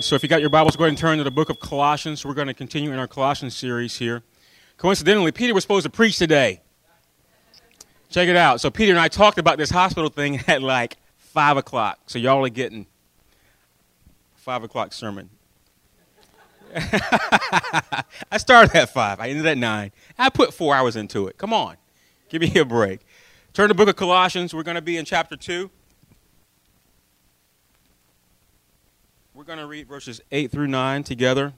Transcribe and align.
right, 0.00 0.04
so 0.04 0.16
if 0.16 0.22
you 0.22 0.30
got 0.30 0.40
your 0.40 0.48
Bibles, 0.48 0.76
go 0.76 0.84
ahead 0.84 0.90
and 0.90 0.98
turn 0.98 1.18
to 1.18 1.24
the 1.24 1.30
book 1.30 1.50
of 1.50 1.60
Colossians. 1.60 2.24
We're 2.24 2.32
going 2.32 2.46
to 2.46 2.54
continue 2.54 2.90
in 2.90 2.98
our 2.98 3.06
Colossians 3.06 3.54
series 3.54 3.98
here. 3.98 4.22
Coincidentally, 4.78 5.30
Peter 5.30 5.52
was 5.52 5.62
supposed 5.62 5.84
to 5.84 5.90
preach 5.90 6.16
today. 6.16 6.62
Check 8.08 8.26
it 8.28 8.36
out. 8.36 8.62
So, 8.62 8.70
Peter 8.70 8.92
and 8.92 8.98
I 8.98 9.08
talked 9.08 9.36
about 9.36 9.58
this 9.58 9.68
hospital 9.68 10.08
thing 10.08 10.40
at 10.48 10.62
like 10.62 10.96
5 11.18 11.58
o'clock. 11.58 11.98
So, 12.06 12.18
y'all 12.18 12.42
are 12.44 12.48
getting 12.48 12.86
5 14.36 14.64
o'clock 14.64 14.94
sermon. 14.94 15.28
I 16.74 18.38
started 18.38 18.74
at 18.74 18.88
5. 18.88 19.20
I 19.20 19.28
ended 19.28 19.44
at 19.44 19.58
9. 19.58 19.92
I 20.18 20.30
put 20.30 20.54
four 20.54 20.74
hours 20.74 20.96
into 20.96 21.26
it. 21.26 21.36
Come 21.36 21.52
on. 21.52 21.76
Give 22.30 22.40
me 22.40 22.58
a 22.58 22.64
break. 22.64 23.00
Turn 23.52 23.64
to 23.64 23.74
the 23.74 23.76
book 23.76 23.88
of 23.88 23.96
Colossians. 23.96 24.54
We're 24.54 24.62
going 24.62 24.76
to 24.76 24.82
be 24.82 24.96
in 24.96 25.04
chapter 25.04 25.36
2. 25.36 25.70
We're 29.40 29.46
going 29.46 29.58
to 29.58 29.66
read 29.66 29.88
verses 29.88 30.20
8 30.30 30.50
through 30.50 30.66
9 30.66 31.02
together. 31.02 31.54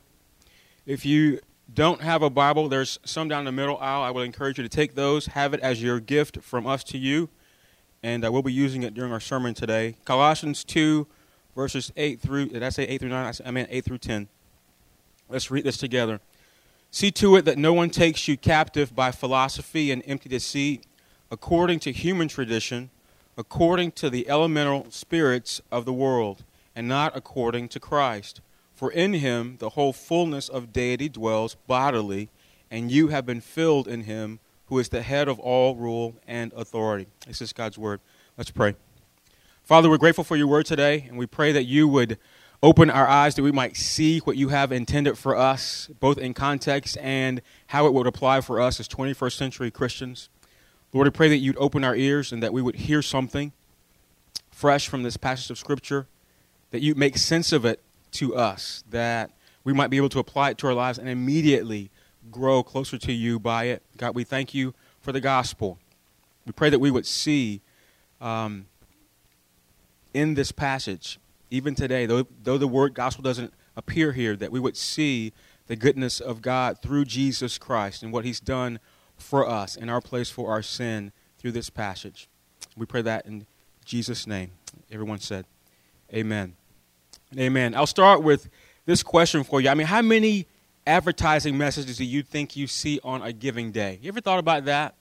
If 0.86 1.04
you 1.04 1.40
don't 1.74 2.00
have 2.00 2.22
a 2.22 2.30
Bible, 2.30 2.68
there's 2.68 3.00
some 3.04 3.26
down 3.26 3.44
the 3.44 3.50
middle 3.50 3.76
aisle. 3.78 4.02
I 4.02 4.10
would 4.12 4.24
encourage 4.24 4.56
you 4.56 4.62
to 4.62 4.68
take 4.68 4.94
those, 4.94 5.26
have 5.26 5.52
it 5.52 5.58
as 5.58 5.82
your 5.82 5.98
gift 5.98 6.42
from 6.42 6.64
us 6.64 6.84
to 6.84 6.96
you, 6.96 7.28
and 8.00 8.24
uh, 8.24 8.30
we'll 8.30 8.42
be 8.42 8.52
using 8.52 8.84
it 8.84 8.94
during 8.94 9.10
our 9.10 9.18
sermon 9.18 9.52
today. 9.52 9.96
Colossians 10.04 10.62
2, 10.62 11.08
verses 11.56 11.92
8 11.96 12.20
through, 12.20 12.50
did 12.50 12.62
I 12.62 12.68
say 12.68 12.84
8 12.84 13.00
through 13.00 13.08
9? 13.08 13.34
I 13.44 13.50
meant 13.50 13.68
8 13.72 13.84
through 13.84 13.98
10. 13.98 14.28
Let's 15.28 15.50
read 15.50 15.64
this 15.64 15.76
together. 15.76 16.20
See 16.92 17.10
to 17.10 17.34
it 17.34 17.44
that 17.46 17.58
no 17.58 17.72
one 17.72 17.90
takes 17.90 18.28
you 18.28 18.36
captive 18.36 18.94
by 18.94 19.10
philosophy 19.10 19.90
and 19.90 20.04
empty 20.06 20.28
deceit, 20.28 20.86
according 21.32 21.80
to 21.80 21.90
human 21.90 22.28
tradition, 22.28 22.90
according 23.36 23.90
to 23.90 24.08
the 24.08 24.28
elemental 24.28 24.86
spirits 24.90 25.60
of 25.72 25.84
the 25.84 25.92
world 25.92 26.44
and 26.74 26.88
not 26.88 27.16
according 27.16 27.68
to 27.68 27.80
Christ. 27.80 28.40
For 28.74 28.90
in 28.90 29.14
him 29.14 29.56
the 29.58 29.70
whole 29.70 29.92
fullness 29.92 30.48
of 30.48 30.72
deity 30.72 31.08
dwells 31.08 31.56
bodily, 31.66 32.30
and 32.70 32.90
you 32.90 33.08
have 33.08 33.26
been 33.26 33.40
filled 33.40 33.86
in 33.86 34.04
him 34.04 34.40
who 34.66 34.78
is 34.78 34.88
the 34.88 35.02
head 35.02 35.28
of 35.28 35.38
all 35.38 35.76
rule 35.76 36.16
and 36.26 36.52
authority. 36.54 37.06
This 37.26 37.42
is 37.42 37.52
God's 37.52 37.78
word. 37.78 38.00
Let's 38.38 38.50
pray. 38.50 38.74
Father, 39.62 39.90
we're 39.90 39.98
grateful 39.98 40.24
for 40.24 40.36
your 40.36 40.46
word 40.46 40.66
today, 40.66 41.04
and 41.08 41.18
we 41.18 41.26
pray 41.26 41.52
that 41.52 41.64
you 41.64 41.86
would 41.86 42.18
open 42.62 42.88
our 42.90 43.06
eyes 43.06 43.34
that 43.34 43.42
we 43.42 43.52
might 43.52 43.76
see 43.76 44.18
what 44.20 44.36
you 44.36 44.48
have 44.48 44.72
intended 44.72 45.18
for 45.18 45.36
us, 45.36 45.88
both 46.00 46.16
in 46.16 46.32
context 46.32 46.96
and 46.98 47.42
how 47.68 47.86
it 47.86 47.92
would 47.92 48.06
apply 48.06 48.40
for 48.40 48.60
us 48.60 48.78
as 48.80 48.88
21st 48.88 49.36
century 49.36 49.70
Christians. 49.70 50.28
Lord, 50.92 51.06
I 51.06 51.10
pray 51.10 51.28
that 51.28 51.38
you'd 51.38 51.56
open 51.58 51.84
our 51.84 51.96
ears 51.96 52.32
and 52.32 52.42
that 52.42 52.52
we 52.52 52.62
would 52.62 52.76
hear 52.76 53.02
something 53.02 53.52
fresh 54.50 54.88
from 54.88 55.02
this 55.02 55.16
passage 55.16 55.50
of 55.50 55.58
Scripture 55.58 56.06
that 56.72 56.80
you 56.80 56.94
make 56.94 57.16
sense 57.16 57.52
of 57.52 57.64
it 57.64 57.80
to 58.12 58.34
us, 58.34 58.82
that 58.90 59.30
we 59.62 59.72
might 59.72 59.88
be 59.88 59.96
able 59.98 60.08
to 60.08 60.18
apply 60.18 60.50
it 60.50 60.58
to 60.58 60.66
our 60.66 60.74
lives 60.74 60.98
and 60.98 61.08
immediately 61.08 61.90
grow 62.30 62.62
closer 62.62 62.98
to 62.98 63.12
you 63.12 63.38
by 63.38 63.64
it. 63.64 63.82
God, 63.96 64.14
we 64.14 64.24
thank 64.24 64.54
you 64.54 64.74
for 65.00 65.12
the 65.12 65.20
gospel. 65.20 65.78
We 66.46 66.52
pray 66.52 66.70
that 66.70 66.78
we 66.78 66.90
would 66.90 67.06
see 67.06 67.60
um, 68.20 68.66
in 70.14 70.34
this 70.34 70.50
passage, 70.50 71.18
even 71.50 71.74
today, 71.74 72.06
though, 72.06 72.26
though 72.42 72.58
the 72.58 72.66
word 72.66 72.94
gospel 72.94 73.22
doesn't 73.22 73.52
appear 73.76 74.12
here, 74.12 74.34
that 74.36 74.50
we 74.50 74.58
would 74.58 74.76
see 74.76 75.32
the 75.66 75.76
goodness 75.76 76.20
of 76.20 76.42
God 76.42 76.80
through 76.82 77.04
Jesus 77.04 77.58
Christ 77.58 78.02
and 78.02 78.12
what 78.12 78.24
he's 78.24 78.40
done 78.40 78.80
for 79.16 79.48
us 79.48 79.76
in 79.76 79.88
our 79.88 80.00
place 80.00 80.30
for 80.30 80.50
our 80.50 80.62
sin 80.62 81.12
through 81.38 81.52
this 81.52 81.70
passage. 81.70 82.28
We 82.76 82.86
pray 82.86 83.02
that 83.02 83.26
in 83.26 83.46
Jesus' 83.84 84.26
name. 84.26 84.52
Everyone 84.90 85.18
said, 85.18 85.44
Amen. 86.12 86.54
Amen. 87.38 87.74
I'll 87.74 87.86
start 87.86 88.22
with 88.22 88.50
this 88.84 89.02
question 89.02 89.42
for 89.42 89.60
you. 89.60 89.70
I 89.70 89.74
mean, 89.74 89.86
how 89.86 90.02
many 90.02 90.46
advertising 90.86 91.56
messages 91.56 91.96
do 91.96 92.04
you 92.04 92.22
think 92.22 92.56
you 92.56 92.66
see 92.66 93.00
on 93.02 93.22
a 93.22 93.32
giving 93.32 93.72
day? 93.72 93.98
You 94.02 94.08
ever 94.08 94.20
thought 94.20 94.38
about 94.38 94.66
that? 94.66 94.94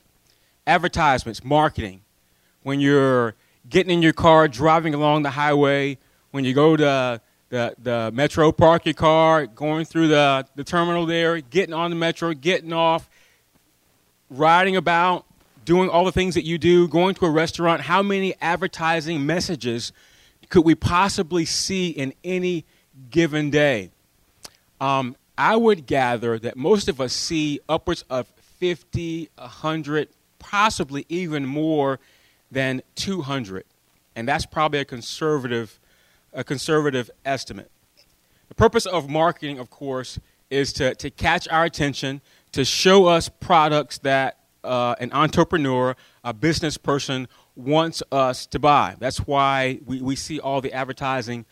Advertisements, 0.65 1.43
marketing. 1.43 2.01
When 2.63 2.79
you're 2.79 3.35
getting 3.69 3.91
in 3.91 4.01
your 4.01 4.13
car, 4.13 4.47
driving 4.47 4.93
along 4.93 5.23
the 5.23 5.31
highway, 5.31 5.97
when 6.31 6.45
you 6.45 6.53
go 6.53 6.77
to 6.77 7.21
the, 7.49 7.75
the 7.81 8.11
metro, 8.13 8.53
park 8.53 8.85
your 8.85 8.93
car, 8.93 9.45
going 9.47 9.83
through 9.83 10.07
the, 10.07 10.45
the 10.55 10.63
terminal 10.63 11.05
there, 11.05 11.41
getting 11.41 11.73
on 11.73 11.89
the 11.89 11.97
metro, 11.97 12.33
getting 12.33 12.71
off, 12.71 13.09
riding 14.29 14.77
about, 14.77 15.25
doing 15.65 15.89
all 15.89 16.05
the 16.05 16.11
things 16.13 16.35
that 16.35 16.45
you 16.45 16.57
do, 16.57 16.87
going 16.87 17.13
to 17.15 17.25
a 17.25 17.29
restaurant, 17.29 17.81
how 17.81 18.01
many 18.01 18.35
advertising 18.39 19.25
messages 19.25 19.91
could 20.51 20.65
we 20.65 20.75
possibly 20.75 21.45
see 21.45 21.89
in 21.89 22.13
any 22.23 22.65
given 23.09 23.49
day? 23.49 23.89
Um, 24.79 25.15
I 25.37 25.55
would 25.55 25.87
gather 25.87 26.37
that 26.37 26.57
most 26.57 26.89
of 26.89 27.01
us 27.01 27.13
see 27.13 27.61
upwards 27.67 28.03
of 28.09 28.27
50, 28.59 29.29
100, 29.37 30.09
possibly 30.37 31.05
even 31.07 31.45
more 31.45 31.99
than 32.51 32.81
200. 32.95 33.63
And 34.15 34.27
that's 34.27 34.45
probably 34.45 34.79
a 34.79 34.85
conservative, 34.85 35.79
a 36.33 36.43
conservative 36.43 37.09
estimate. 37.23 37.71
The 38.49 38.55
purpose 38.55 38.85
of 38.85 39.09
marketing, 39.09 39.57
of 39.57 39.69
course, 39.69 40.19
is 40.49 40.73
to, 40.73 40.93
to 40.95 41.09
catch 41.09 41.47
our 41.47 41.63
attention, 41.63 42.19
to 42.51 42.65
show 42.65 43.05
us 43.05 43.29
products 43.29 43.99
that 43.99 44.37
uh, 44.65 44.95
an 44.99 45.11
entrepreneur, 45.13 45.95
a 46.25 46.33
business 46.33 46.77
person 46.77 47.29
wants 47.55 48.01
us 48.11 48.45
to 48.47 48.59
buy. 48.59 48.95
That's 48.99 49.19
why 49.19 49.79
we, 49.85 50.01
we 50.01 50.15
see 50.15 50.39
all 50.39 50.61
the 50.61 50.73
advertising 50.73 51.45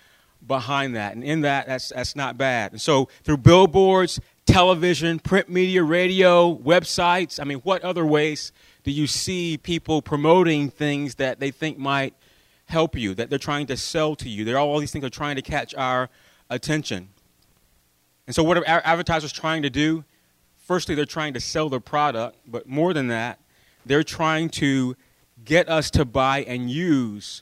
behind 0.45 0.95
that. 0.95 1.13
And 1.13 1.23
in 1.23 1.41
that, 1.41 1.67
that's, 1.67 1.89
that's 1.89 2.15
not 2.15 2.37
bad. 2.37 2.71
And 2.71 2.81
so 2.81 3.09
through 3.23 3.37
billboards, 3.37 4.19
television, 4.45 5.19
print 5.19 5.49
media, 5.49 5.83
radio, 5.83 6.55
websites, 6.55 7.39
I 7.39 7.43
mean, 7.43 7.59
what 7.59 7.83
other 7.83 8.05
ways 8.05 8.51
do 8.83 8.91
you 8.91 9.07
see 9.07 9.57
people 9.57 10.01
promoting 10.01 10.69
things 10.69 11.15
that 11.15 11.39
they 11.39 11.51
think 11.51 11.77
might 11.77 12.13
help 12.65 12.95
you, 12.95 13.13
that 13.15 13.29
they're 13.29 13.37
trying 13.37 13.67
to 13.67 13.77
sell 13.77 14.15
to 14.15 14.29
you? 14.29 14.45
They're 14.45 14.57
all 14.57 14.79
these 14.79 14.91
things 14.91 15.03
are 15.05 15.09
trying 15.09 15.35
to 15.35 15.41
catch 15.41 15.75
our 15.75 16.09
attention. 16.49 17.09
And 18.25 18.35
so 18.35 18.43
what 18.43 18.57
are 18.57 18.63
advertisers 18.65 19.31
trying 19.31 19.63
to 19.63 19.69
do? 19.69 20.05
Firstly, 20.57 20.95
they're 20.95 21.05
trying 21.05 21.33
to 21.33 21.39
sell 21.39 21.67
their 21.67 21.79
product, 21.79 22.37
but 22.45 22.67
more 22.67 22.93
than 22.93 23.07
that, 23.07 23.39
they're 23.85 24.03
trying 24.03 24.49
to 24.49 24.95
get 25.49 25.67
us 25.67 25.89
to 25.89 26.05
buy 26.05 26.43
and 26.43 26.69
use 26.69 27.41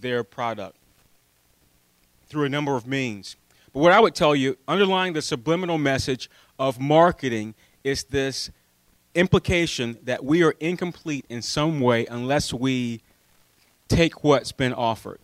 their 0.00 0.24
product 0.24 0.74
through 2.26 2.44
a 2.44 2.48
number 2.48 2.76
of 2.76 2.86
means. 2.86 3.36
But 3.74 3.80
what 3.80 3.92
I 3.92 4.00
would 4.00 4.14
tell 4.14 4.34
you, 4.34 4.56
underlying 4.66 5.12
the 5.12 5.20
subliminal 5.20 5.76
message 5.76 6.30
of 6.58 6.80
marketing, 6.80 7.54
is 7.84 8.04
this 8.04 8.50
implication 9.14 9.98
that 10.04 10.24
we 10.24 10.42
are 10.42 10.54
incomplete 10.60 11.26
in 11.28 11.42
some 11.42 11.80
way 11.80 12.06
unless 12.06 12.54
we 12.54 13.02
take 13.86 14.24
what's 14.24 14.52
been 14.52 14.72
offered. 14.72 15.20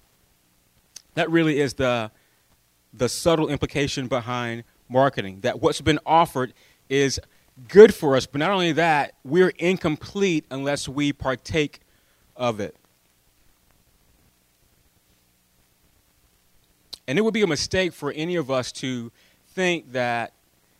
That 1.14 1.30
really 1.30 1.58
is 1.58 1.74
the, 1.74 2.10
the 2.92 3.08
subtle 3.08 3.48
implication 3.48 4.06
behind 4.06 4.64
marketing, 4.90 5.40
that 5.40 5.62
what's 5.62 5.80
been 5.80 5.98
offered 6.04 6.52
is 6.90 7.18
good 7.68 7.94
for 7.94 8.16
us, 8.16 8.26
but 8.26 8.38
not 8.38 8.50
only 8.50 8.72
that, 8.72 9.14
we're 9.24 9.54
incomplete 9.58 10.44
unless 10.50 10.86
we 10.86 11.10
partake 11.14 11.80
of 12.38 12.60
it. 12.60 12.74
And 17.06 17.18
it 17.18 17.22
would 17.22 17.34
be 17.34 17.42
a 17.42 17.46
mistake 17.46 17.92
for 17.92 18.12
any 18.12 18.36
of 18.36 18.50
us 18.50 18.72
to 18.72 19.10
think 19.48 19.92
that 19.92 20.32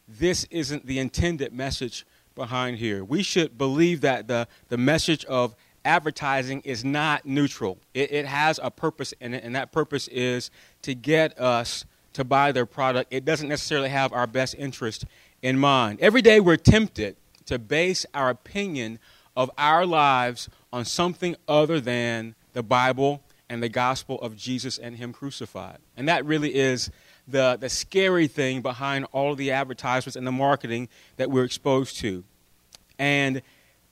this 0.09 0.47
isn't 0.51 0.87
the 0.87 0.99
intended 0.99 1.53
message 1.53 2.07
behind 2.35 2.79
here. 2.79 3.05
We 3.05 3.23
should 3.23 3.59
believe 3.59 4.03
that 4.03 4.29
the, 4.29 4.47
the 4.69 4.79
message 4.79 5.25
of 5.27 5.55
advertising 5.85 6.61
is 6.65 6.85
not 6.85 7.27
neutral. 7.27 7.79
It, 7.95 8.13
it 8.13 8.27
has 8.27 8.61
a 8.63 8.71
purpose 8.71 9.13
in 9.21 9.35
it, 9.35 9.43
and 9.43 9.55
that 9.57 9.73
purpose 9.73 10.07
is 10.09 10.51
to 10.83 10.95
get 10.95 11.39
us 11.39 11.85
to 12.13 12.25
buy 12.25 12.53
their 12.53 12.67
product. 12.67 13.13
It 13.13 13.25
doesn't 13.25 13.49
necessarily 13.49 13.89
have 13.89 14.13
our 14.13 14.27
best 14.27 14.55
interest 14.59 15.05
in 15.43 15.59
mind. 15.59 15.99
Every 16.01 16.23
day 16.23 16.41
we're 16.41 16.57
tempted 16.57 17.17
to 17.47 17.59
base 17.59 18.05
our 18.13 18.29
opinion 18.29 18.99
of 19.37 19.51
our 19.57 19.87
lives 19.87 20.49
on 20.73 20.85
something 20.85 21.37
other 21.47 21.81
than 21.81 22.35
the 22.53 22.63
Bible 22.63 23.23
and 23.49 23.63
the 23.63 23.69
gospel 23.69 24.21
of 24.21 24.37
Jesus 24.37 24.79
and 24.79 24.97
Him 24.97 25.13
crucified. 25.13 25.79
And 25.97 26.09
that 26.09 26.25
really 26.25 26.55
is 26.55 26.91
the, 27.27 27.57
the 27.59 27.69
scary 27.69 28.27
thing 28.27 28.61
behind 28.63 29.07
all 29.13 29.33
of 29.33 29.39
the 29.39 29.51
advertisements 29.53 30.17
and 30.17 30.27
the 30.27 30.33
marketing 30.33 30.89
that 31.17 31.31
we're 31.31 31.45
exposed 31.45 31.99
to. 32.01 32.25
And 32.99 33.43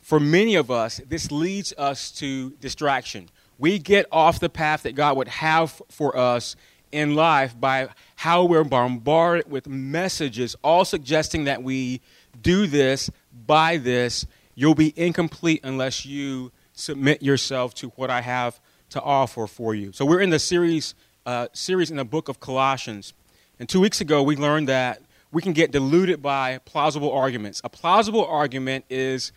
for 0.00 0.20
many 0.20 0.54
of 0.54 0.70
us, 0.70 1.00
this 1.08 1.30
leads 1.32 1.72
us 1.78 2.10
to 2.12 2.50
distraction. 2.60 3.28
We 3.58 3.78
get 3.78 4.06
off 4.12 4.40
the 4.40 4.48
path 4.48 4.82
that 4.82 4.94
God 4.94 5.16
would 5.16 5.28
have 5.28 5.80
for 5.90 6.16
us 6.16 6.56
in 6.92 7.14
life 7.14 7.58
by 7.58 7.88
how 8.16 8.44
we're 8.44 8.64
bombarded 8.64 9.50
with 9.50 9.66
messages, 9.66 10.54
all 10.62 10.84
suggesting 10.84 11.44
that 11.44 11.62
we 11.62 12.00
do 12.40 12.66
this, 12.66 13.10
buy 13.46 13.78
this, 13.78 14.26
You'll 14.58 14.74
be 14.74 14.94
incomplete 14.96 15.60
unless 15.62 16.06
you 16.06 16.50
submit 16.76 17.22
yourself 17.22 17.74
to 17.74 17.88
what 17.96 18.10
I 18.10 18.20
have 18.20 18.60
to 18.90 19.02
offer 19.02 19.48
for 19.48 19.74
you. 19.74 19.90
So 19.92 20.04
we're 20.04 20.20
in 20.20 20.30
the 20.30 20.38
series, 20.38 20.94
uh, 21.24 21.48
series 21.52 21.90
in 21.90 21.96
the 21.96 22.04
book 22.04 22.28
of 22.28 22.38
Colossians. 22.38 23.14
And 23.58 23.68
two 23.68 23.80
weeks 23.80 24.00
ago, 24.00 24.22
we 24.22 24.36
learned 24.36 24.68
that 24.68 25.02
we 25.32 25.42
can 25.42 25.54
get 25.54 25.72
deluded 25.72 26.22
by 26.22 26.58
plausible 26.58 27.10
arguments. 27.10 27.60
A 27.64 27.68
plausible 27.68 28.24
argument 28.24 28.84
is 28.90 29.32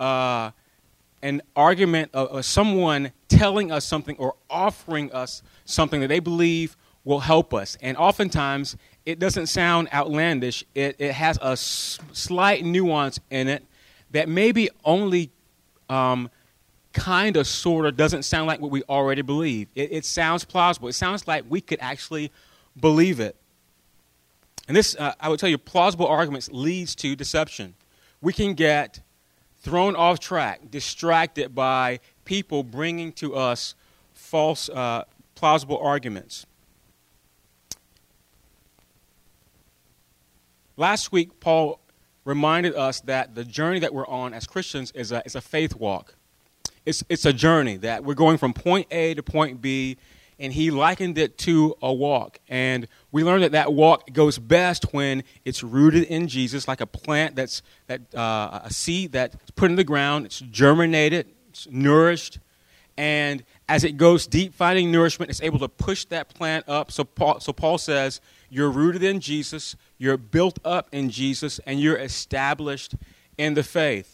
uh, 0.00 0.52
an 1.20 1.42
argument 1.56 2.10
of, 2.14 2.28
of 2.28 2.44
someone 2.44 3.12
telling 3.28 3.72
us 3.72 3.84
something 3.84 4.16
or 4.16 4.36
offering 4.48 5.12
us 5.12 5.42
something 5.64 6.00
that 6.00 6.08
they 6.08 6.20
believe 6.20 6.76
will 7.04 7.20
help 7.20 7.52
us. 7.52 7.76
And 7.82 7.96
oftentimes, 7.96 8.76
it 9.04 9.18
doesn't 9.18 9.48
sound 9.48 9.88
outlandish, 9.92 10.64
it, 10.74 10.96
it 10.98 11.12
has 11.12 11.38
a 11.38 11.52
s- 11.52 11.98
slight 12.12 12.64
nuance 12.64 13.20
in 13.30 13.48
it 13.48 13.64
that 14.12 14.28
maybe 14.28 14.70
only 14.84 15.30
um, 15.90 16.30
kind 16.94 17.36
of, 17.36 17.46
sort 17.46 17.84
of, 17.84 17.96
doesn't 17.96 18.22
sound 18.22 18.46
like 18.46 18.60
what 18.60 18.70
we 18.70 18.82
already 18.84 19.20
believe. 19.20 19.68
It, 19.74 19.92
it, 19.92 20.04
sounds 20.04 20.44
plausible. 20.44 20.88
It 20.88 20.94
sounds 20.94 21.28
like 21.28 21.44
we 21.48 21.60
could 21.60 21.78
actually 21.80 22.30
believe 22.80 23.20
it. 23.20 23.36
And 24.66 24.76
this, 24.76 24.96
uh, 24.96 25.12
I 25.20 25.28
would 25.28 25.38
tell 25.38 25.48
you, 25.48 25.58
plausible 25.58 26.06
arguments 26.06 26.48
leads 26.50 26.94
to 26.96 27.14
deception. 27.14 27.74
We 28.22 28.32
can 28.32 28.54
get 28.54 29.00
thrown 29.58 29.96
off 29.96 30.20
track, 30.20 30.70
distracted 30.70 31.54
by 31.54 32.00
people 32.24 32.62
bringing 32.62 33.12
to 33.12 33.34
us 33.34 33.74
false, 34.14 34.68
uh, 34.70 35.04
plausible 35.34 35.78
arguments. 35.78 36.46
Last 40.76 41.12
week, 41.12 41.40
Paul 41.40 41.80
reminded 42.24 42.74
us 42.74 43.00
that 43.02 43.34
the 43.34 43.44
journey 43.44 43.80
that 43.80 43.92
we're 43.92 44.06
on 44.06 44.32
as 44.32 44.46
Christians 44.46 44.90
is 44.92 45.12
a, 45.12 45.22
is 45.26 45.34
a 45.34 45.40
faith 45.40 45.76
walk. 45.76 46.14
It's, 46.86 47.02
it's 47.08 47.24
a 47.24 47.32
journey 47.32 47.76
that 47.78 48.04
we're 48.04 48.14
going 48.14 48.38
from 48.38 48.52
point 48.52 48.86
A 48.90 49.14
to 49.14 49.22
point 49.22 49.60
B, 49.60 49.96
and 50.38 50.52
he 50.52 50.70
likened 50.70 51.16
it 51.16 51.38
to 51.38 51.76
a 51.80 51.92
walk. 51.92 52.38
And 52.48 52.88
we 53.12 53.22
learned 53.22 53.44
that 53.44 53.52
that 53.52 53.72
walk 53.72 54.12
goes 54.12 54.38
best 54.38 54.92
when 54.92 55.24
it's 55.44 55.62
rooted 55.62 56.04
in 56.04 56.28
Jesus, 56.28 56.68
like 56.68 56.80
a 56.80 56.86
plant 56.86 57.36
that's 57.36 57.62
that 57.86 58.14
uh, 58.14 58.60
a 58.64 58.70
seed 58.72 59.12
that's 59.12 59.36
put 59.56 59.70
in 59.70 59.76
the 59.76 59.84
ground, 59.84 60.26
it's 60.26 60.40
germinated, 60.40 61.28
it's 61.48 61.68
nourished, 61.70 62.38
and 62.96 63.44
as 63.68 63.82
it 63.82 63.96
goes 63.96 64.26
deep, 64.26 64.54
finding 64.54 64.92
nourishment, 64.92 65.30
it's 65.30 65.42
able 65.42 65.58
to 65.58 65.68
push 65.68 66.04
that 66.06 66.32
plant 66.34 66.68
up. 66.68 66.92
So 66.92 67.04
Paul, 67.04 67.40
so 67.40 67.52
Paul 67.52 67.78
says, 67.78 68.20
you're 68.50 68.70
rooted 68.70 69.02
in 69.02 69.20
Jesus, 69.20 69.74
you're 69.98 70.16
built 70.16 70.58
up 70.64 70.88
in 70.92 71.10
Jesus, 71.10 71.58
and 71.66 71.80
you're 71.80 71.96
established 71.96 72.94
in 73.36 73.54
the 73.54 73.62
faith. 73.62 74.13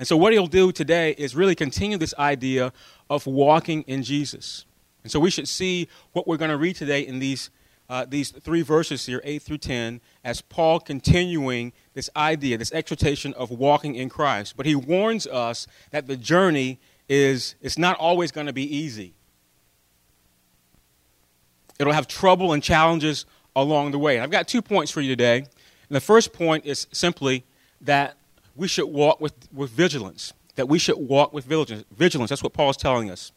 And 0.00 0.08
so, 0.08 0.16
what 0.16 0.32
he'll 0.32 0.46
do 0.46 0.72
today 0.72 1.14
is 1.18 1.36
really 1.36 1.54
continue 1.54 1.98
this 1.98 2.14
idea 2.18 2.72
of 3.10 3.26
walking 3.26 3.82
in 3.82 4.02
Jesus. 4.02 4.64
And 5.02 5.12
so, 5.12 5.20
we 5.20 5.30
should 5.30 5.46
see 5.46 5.88
what 6.12 6.26
we're 6.26 6.38
going 6.38 6.50
to 6.50 6.56
read 6.56 6.76
today 6.76 7.02
in 7.02 7.18
these, 7.18 7.50
uh, 7.90 8.06
these 8.08 8.30
three 8.30 8.62
verses 8.62 9.04
here, 9.04 9.20
8 9.22 9.42
through 9.42 9.58
10, 9.58 10.00
as 10.24 10.40
Paul 10.40 10.80
continuing 10.80 11.74
this 11.92 12.08
idea, 12.16 12.56
this 12.56 12.72
exhortation 12.72 13.34
of 13.34 13.50
walking 13.50 13.94
in 13.94 14.08
Christ. 14.08 14.56
But 14.56 14.64
he 14.64 14.74
warns 14.74 15.26
us 15.26 15.66
that 15.90 16.06
the 16.06 16.16
journey 16.16 16.80
is 17.06 17.54
it's 17.60 17.76
not 17.76 17.98
always 17.98 18.32
going 18.32 18.46
to 18.46 18.54
be 18.54 18.74
easy. 18.74 19.12
It'll 21.78 21.92
have 21.92 22.08
trouble 22.08 22.54
and 22.54 22.62
challenges 22.62 23.26
along 23.54 23.90
the 23.90 23.98
way. 23.98 24.16
And 24.16 24.24
I've 24.24 24.30
got 24.30 24.48
two 24.48 24.62
points 24.62 24.90
for 24.90 25.02
you 25.02 25.10
today. 25.10 25.40
And 25.40 25.46
the 25.90 26.00
first 26.00 26.32
point 26.32 26.64
is 26.64 26.86
simply 26.90 27.44
that 27.82 28.16
we 28.56 28.68
should 28.68 28.86
walk 28.86 29.20
with, 29.20 29.34
with 29.52 29.70
vigilance. 29.70 30.32
That 30.56 30.68
we 30.68 30.78
should 30.78 30.96
walk 30.96 31.32
with 31.32 31.44
vigilance. 31.44 31.84
Vigilance, 31.96 32.28
that's 32.28 32.42
what 32.42 32.52
Paul's 32.52 32.76
telling 32.76 33.10
us. 33.10 33.32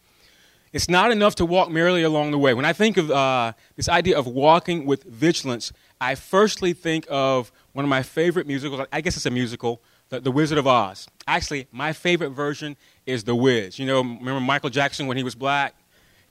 It's 0.74 0.90
not 0.90 1.12
enough 1.12 1.36
to 1.36 1.46
walk 1.46 1.70
merely 1.70 2.02
along 2.02 2.32
the 2.32 2.40
way. 2.40 2.54
When 2.56 2.66
I 2.66 2.74
think 2.74 2.98
of 2.98 3.12
uh, 3.12 3.54
this 3.76 3.88
idea 3.88 4.18
of 4.18 4.26
walking 4.26 4.86
with 4.86 5.04
vigilance, 5.04 5.72
I 6.02 6.16
firstly 6.16 6.74
think 6.74 7.06
of 7.10 7.52
one 7.74 7.86
of 7.86 7.90
my 7.90 8.02
favorite 8.02 8.48
musicals. 8.48 8.86
I 8.92 9.02
guess 9.02 9.16
it's 9.16 9.28
a 9.28 9.32
musical, 9.32 9.82
The, 10.10 10.20
the 10.20 10.32
Wizard 10.32 10.58
of 10.58 10.66
Oz. 10.66 11.08
Actually, 11.28 11.68
my 11.72 11.94
favorite 11.94 12.32
version 12.32 12.76
is 13.06 13.24
The 13.24 13.36
Wiz. 13.36 13.78
You 13.78 13.86
know, 13.86 14.02
remember 14.02 14.42
Michael 14.42 14.72
Jackson 14.72 15.06
when 15.06 15.16
he 15.16 15.24
was 15.24 15.36
black? 15.36 15.76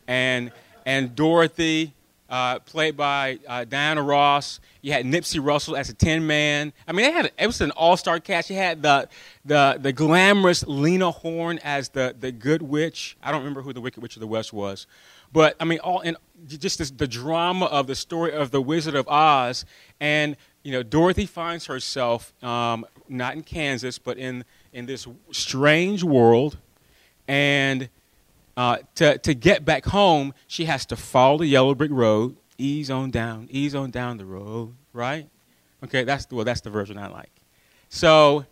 And, 0.08 0.50
and 0.84 1.14
Dorothy, 1.14 1.94
uh, 2.32 2.58
played 2.60 2.96
by 2.96 3.38
uh, 3.46 3.64
Diana 3.64 4.02
Ross. 4.02 4.58
You 4.80 4.92
had 4.92 5.04
Nipsey 5.04 5.38
Russell 5.38 5.76
as 5.76 5.90
a 5.90 5.94
Tin 5.94 6.26
Man. 6.26 6.72
I 6.88 6.92
mean, 6.92 7.04
they 7.04 7.12
had 7.12 7.30
it 7.38 7.46
was 7.46 7.60
an 7.60 7.72
all-star 7.72 8.20
cast. 8.20 8.48
You 8.48 8.56
had 8.56 8.82
the 8.82 9.06
the 9.44 9.78
the 9.78 9.92
glamorous 9.92 10.64
Lena 10.66 11.10
Horne 11.10 11.58
as 11.62 11.90
the 11.90 12.16
the 12.18 12.32
Good 12.32 12.62
Witch. 12.62 13.18
I 13.22 13.30
don't 13.30 13.40
remember 13.40 13.60
who 13.60 13.74
the 13.74 13.82
Wicked 13.82 14.02
Witch 14.02 14.16
of 14.16 14.20
the 14.20 14.26
West 14.26 14.50
was, 14.50 14.86
but 15.30 15.56
I 15.60 15.66
mean, 15.66 15.78
all 15.80 16.00
in 16.00 16.16
just 16.48 16.78
this, 16.78 16.90
the 16.90 17.06
drama 17.06 17.66
of 17.66 17.86
the 17.86 17.94
story 17.94 18.32
of 18.32 18.50
the 18.50 18.62
Wizard 18.62 18.94
of 18.94 19.06
Oz, 19.08 19.66
and 20.00 20.34
you 20.62 20.72
know, 20.72 20.82
Dorothy 20.82 21.26
finds 21.26 21.66
herself 21.66 22.32
um, 22.42 22.86
not 23.10 23.34
in 23.34 23.42
Kansas, 23.42 23.98
but 23.98 24.16
in 24.16 24.46
in 24.72 24.86
this 24.86 25.06
strange 25.32 26.02
world, 26.02 26.56
and 27.28 27.90
uh, 28.56 28.78
to, 28.96 29.18
to 29.18 29.34
get 29.34 29.64
back 29.64 29.84
home, 29.86 30.34
she 30.46 30.64
has 30.66 30.86
to 30.86 30.96
follow 30.96 31.38
the 31.38 31.46
yellow 31.46 31.74
brick 31.74 31.90
road, 31.92 32.36
ease 32.58 32.90
on 32.90 33.10
down, 33.10 33.48
ease 33.50 33.74
on 33.74 33.90
down 33.90 34.18
the 34.18 34.26
road, 34.26 34.74
right? 34.92 35.28
Okay, 35.84 36.04
that's 36.04 36.26
the, 36.26 36.34
well, 36.34 36.44
that's 36.44 36.60
the 36.60 36.70
version 36.70 36.98
I 36.98 37.08
like. 37.08 37.30
So, 37.88 38.46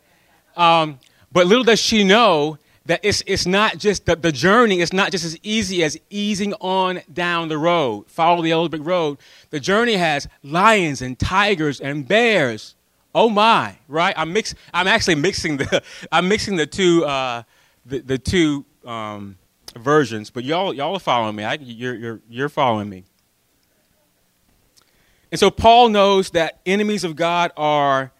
um, 0.56 0.98
but 1.32 1.46
little 1.46 1.64
does 1.64 1.80
she 1.80 2.04
know 2.04 2.58
that 2.86 3.00
it's, 3.02 3.22
it's 3.26 3.46
not 3.46 3.78
just 3.78 4.06
the, 4.06 4.16
the 4.16 4.32
journey 4.32 4.80
it's 4.80 4.92
not 4.92 5.12
just 5.12 5.24
as 5.24 5.38
easy 5.42 5.84
as 5.84 5.98
easing 6.08 6.54
on 6.54 7.00
down 7.12 7.48
the 7.48 7.58
road, 7.58 8.06
follow 8.08 8.42
the 8.42 8.48
yellow 8.48 8.68
brick 8.68 8.84
road. 8.84 9.18
The 9.50 9.60
journey 9.60 9.94
has 9.94 10.26
lions 10.42 11.02
and 11.02 11.18
tigers 11.18 11.80
and 11.80 12.06
bears. 12.06 12.74
Oh 13.14 13.28
my, 13.28 13.76
right? 13.88 14.14
I'm 14.16 14.32
mix, 14.32 14.54
I'm 14.72 14.88
actually 14.88 15.16
mixing 15.16 15.56
the 15.58 15.82
I'm 16.12 16.28
mixing 16.28 16.56
the 16.56 16.66
two 16.66 17.04
uh, 17.04 17.42
the, 17.86 18.00
the 18.00 18.18
two 18.18 18.64
um, 18.84 19.36
versions, 19.72 20.30
but 20.30 20.44
y'all 20.44 20.72
y'all 20.72 20.94
are 20.94 21.00
following 21.00 21.36
me. 21.36 21.44
I, 21.44 21.54
you're 21.54 21.94
you're 21.94 22.20
you're 22.28 22.48
following 22.48 22.88
me. 22.88 23.04
And 25.30 25.38
so 25.38 25.50
Paul 25.50 25.90
knows 25.90 26.30
that 26.30 26.60
enemies 26.66 27.04
of 27.04 27.14
God 27.14 27.52
are 27.56 28.12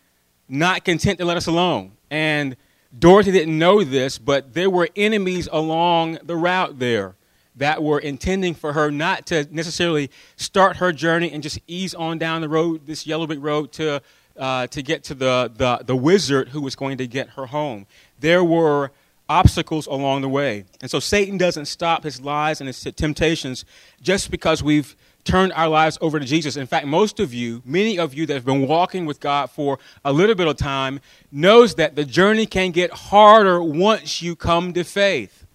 not 0.49 0.85
content 0.85 1.19
to 1.19 1.25
let 1.25 1.37
us 1.37 1.47
alone. 1.47 1.93
And 2.11 2.57
Dorothy 2.97 3.33
didn't 3.33 3.59
know 3.59 3.85
this, 3.85 4.19
but 4.19 4.55
there 4.55 4.71
were 4.71 4.89
enemies 4.97 5.49
along 5.51 6.19
the 6.23 6.37
route 6.37 6.79
there 6.79 7.17
that 7.57 7.83
were 7.83 7.99
intending 7.99 8.55
for 8.55 8.73
her 8.73 8.91
not 8.91 9.27
to 9.27 9.47
necessarily 9.51 10.11
start 10.37 10.77
her 10.77 10.93
journey 10.93 11.31
and 11.31 11.43
just 11.43 11.59
ease 11.67 11.95
on 11.95 12.19
down 12.19 12.41
the 12.41 12.49
road, 12.49 12.87
this 12.87 13.07
yellow 13.07 13.27
brick 13.27 13.39
road, 13.41 13.73
to 13.73 14.01
uh, 14.37 14.67
to 14.69 14.83
get 14.83 15.05
to 15.05 15.15
the, 15.15 15.53
the 15.55 15.85
the 15.85 15.97
wizard 15.97 16.49
who 16.49 16.61
was 16.61 16.75
going 16.75 16.97
to 16.99 17.07
get 17.07 17.31
her 17.31 17.47
home. 17.47 17.87
There 18.19 18.43
were 18.43 18.93
obstacles 19.31 19.87
along 19.87 20.23
the 20.23 20.29
way. 20.29 20.65
And 20.83 20.91
so 20.91 20.99
Satan 20.99 21.39
doesn't 21.39 21.67
stop 21.67 22.03
his 22.03 22.21
lies 22.21 22.61
and 22.61 22.67
his 22.67 22.83
temptations 22.83 23.65
just 24.03 24.29
because 24.31 24.61
we've 24.61 24.97
turned 25.23 25.53
our 25.53 25.69
lives 25.69 25.97
over 26.01 26.19
to 26.19 26.27
Jesus. 26.27 26.57
In 26.57 26.67
fact, 26.67 26.87
most 26.87 27.21
of 27.21 27.33
you, 27.33 27.63
many 27.65 27.97
of 27.97 28.13
you 28.13 28.27
that 28.27 28.35
have 28.35 28.45
been 28.45 28.67
walking 28.67 29.07
with 29.07 29.21
God 29.21 29.49
for 29.49 29.79
a 30.05 30.13
little 30.13 30.35
bit 30.35 30.49
of 30.49 30.57
time, 30.57 31.01
knows 31.31 31.77
that 31.77 31.95
the 31.95 32.05
journey 32.05 32.45
can 32.45 32.73
get 32.73 32.91
harder 32.91 33.63
once 33.63 34.21
you 34.21 34.35
come 34.35 34.73
to 34.73 34.83
faith. 34.83 35.47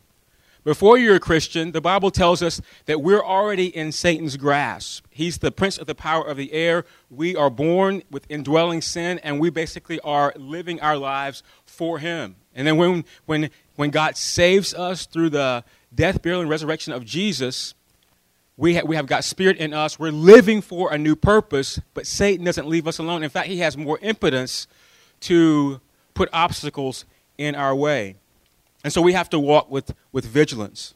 Before 0.64 0.98
you're 0.98 1.18
a 1.18 1.20
Christian, 1.20 1.74
the 1.74 1.82
Bible 1.82 2.10
tells 2.12 2.42
us 2.42 2.62
that 2.86 3.02
we're 3.02 3.24
already 3.24 3.68
in 3.76 3.92
Satan's 3.92 4.38
grasp. 4.38 5.06
He's 5.12 5.40
the 5.40 5.52
prince 5.52 5.78
of 5.78 5.86
the 5.86 5.94
power 5.94 6.26
of 6.26 6.38
the 6.38 6.54
air. 6.54 6.86
We 7.12 7.36
are 7.36 7.50
born 7.52 8.04
with 8.10 8.26
indwelling 8.30 8.82
sin, 8.82 9.20
and 9.20 9.40
we 9.40 9.50
basically 9.50 10.00
are 10.00 10.34
living 10.38 10.80
our 10.80 10.98
lives 10.98 11.44
for 11.66 12.00
him. 12.00 12.38
And 12.56 12.66
then 12.66 12.78
when, 12.78 13.04
when 13.26 13.50
when 13.76 13.90
God 13.90 14.18
saves 14.18 14.74
us 14.74 15.06
through 15.06 15.30
the 15.32 15.64
death, 15.94 16.22
burial, 16.22 16.42
and 16.42 16.50
resurrection 16.50 16.94
of 16.94 17.06
Jesus, 17.06 17.74
we, 18.58 18.76
ha- 18.76 18.86
we 18.86 18.96
have 18.96 19.08
got 19.08 19.24
spirit 19.24 19.58
in 19.58 19.74
us. 19.74 20.00
We're 20.00 20.12
living 20.12 20.62
for 20.62 20.94
a 20.94 20.98
new 20.98 21.16
purpose, 21.16 21.80
but 21.94 22.08
Satan 22.08 22.46
doesn't 22.46 22.68
leave 22.68 22.88
us 22.88 23.00
alone. 23.00 23.24
In 23.24 23.30
fact, 23.30 23.48
he 23.48 23.60
has 23.60 23.78
more 23.78 24.00
impotence 24.02 24.68
to 25.22 25.82
put 26.14 26.30
obstacles 26.32 27.06
in 27.38 27.56
our 27.56 27.76
way. 27.76 28.16
And 28.84 28.94
so 28.94 29.02
we 29.02 29.14
have 29.14 29.30
to 29.32 29.40
walk 29.40 29.70
with, 29.70 29.94
with 30.12 30.26
vigilance. 30.26 30.94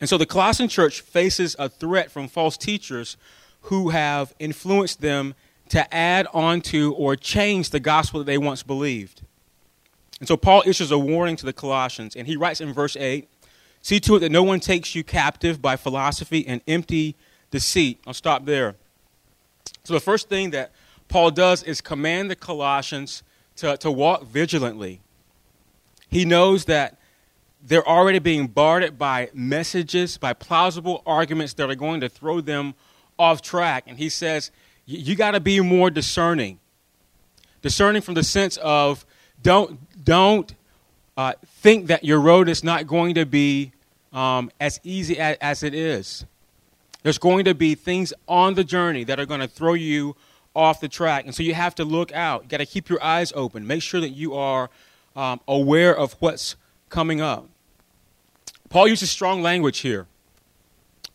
And 0.00 0.08
so 0.08 0.16
the 0.16 0.26
Colossian 0.26 0.68
church 0.68 1.00
faces 1.00 1.54
a 1.58 1.68
threat 1.68 2.10
from 2.10 2.28
false 2.28 2.56
teachers 2.56 3.16
who 3.62 3.90
have 3.90 4.34
influenced 4.38 5.00
them 5.00 5.34
to 5.68 5.94
add 5.94 6.26
on 6.32 6.60
to 6.60 6.94
or 6.94 7.14
change 7.14 7.70
the 7.70 7.80
gospel 7.80 8.20
that 8.20 8.24
they 8.24 8.38
once 8.38 8.62
believed. 8.62 9.22
And 10.22 10.28
so 10.28 10.36
Paul 10.36 10.62
issues 10.64 10.92
a 10.92 10.98
warning 10.98 11.34
to 11.34 11.44
the 11.44 11.52
Colossians, 11.52 12.14
and 12.14 12.28
he 12.28 12.36
writes 12.36 12.60
in 12.60 12.72
verse 12.72 12.94
8 12.96 13.28
See 13.80 13.98
to 13.98 14.14
it 14.14 14.20
that 14.20 14.30
no 14.30 14.44
one 14.44 14.60
takes 14.60 14.94
you 14.94 15.02
captive 15.02 15.60
by 15.60 15.74
philosophy 15.74 16.46
and 16.46 16.60
empty 16.68 17.16
deceit. 17.50 18.00
I'll 18.06 18.14
stop 18.14 18.44
there. 18.44 18.76
So 19.82 19.94
the 19.94 19.98
first 19.98 20.28
thing 20.28 20.50
that 20.50 20.70
Paul 21.08 21.32
does 21.32 21.64
is 21.64 21.80
command 21.80 22.30
the 22.30 22.36
Colossians 22.36 23.24
to, 23.56 23.76
to 23.78 23.90
walk 23.90 24.22
vigilantly. 24.22 25.00
He 26.08 26.24
knows 26.24 26.66
that 26.66 27.00
they're 27.60 27.88
already 27.88 28.20
being 28.20 28.46
bombarded 28.46 28.96
by 28.96 29.28
messages, 29.34 30.18
by 30.18 30.34
plausible 30.34 31.02
arguments 31.04 31.54
that 31.54 31.68
are 31.68 31.74
going 31.74 32.00
to 32.00 32.08
throw 32.08 32.40
them 32.40 32.74
off 33.18 33.42
track. 33.42 33.86
And 33.88 33.98
he 33.98 34.08
says, 34.08 34.52
you 34.86 35.16
got 35.16 35.32
to 35.32 35.40
be 35.40 35.58
more 35.58 35.90
discerning. 35.90 36.60
Discerning 37.60 38.02
from 38.02 38.14
the 38.14 38.22
sense 38.22 38.56
of 38.58 39.04
don't, 39.42 39.80
don't 40.02 40.54
uh, 41.16 41.34
think 41.46 41.88
that 41.88 42.04
your 42.04 42.20
road 42.20 42.48
is 42.48 42.64
not 42.64 42.86
going 42.86 43.14
to 43.14 43.26
be 43.26 43.72
um, 44.12 44.50
as 44.60 44.80
easy 44.82 45.18
as, 45.18 45.36
as 45.40 45.62
it 45.62 45.74
is. 45.74 46.24
There's 47.02 47.18
going 47.18 47.44
to 47.46 47.54
be 47.54 47.74
things 47.74 48.12
on 48.28 48.54
the 48.54 48.64
journey 48.64 49.04
that 49.04 49.18
are 49.18 49.26
going 49.26 49.40
to 49.40 49.48
throw 49.48 49.74
you 49.74 50.16
off 50.54 50.80
the 50.80 50.88
track. 50.88 51.24
And 51.24 51.34
so 51.34 51.42
you 51.42 51.54
have 51.54 51.74
to 51.76 51.84
look 51.84 52.12
out. 52.12 52.44
You 52.44 52.48
got 52.48 52.58
to 52.58 52.66
keep 52.66 52.88
your 52.88 53.02
eyes 53.02 53.32
open. 53.34 53.66
Make 53.66 53.82
sure 53.82 54.00
that 54.00 54.10
you 54.10 54.34
are 54.34 54.70
um, 55.16 55.40
aware 55.48 55.96
of 55.96 56.12
what's 56.14 56.56
coming 56.88 57.20
up. 57.20 57.48
Paul 58.68 58.88
uses 58.88 59.10
strong 59.10 59.42
language 59.42 59.78
here. 59.78 60.06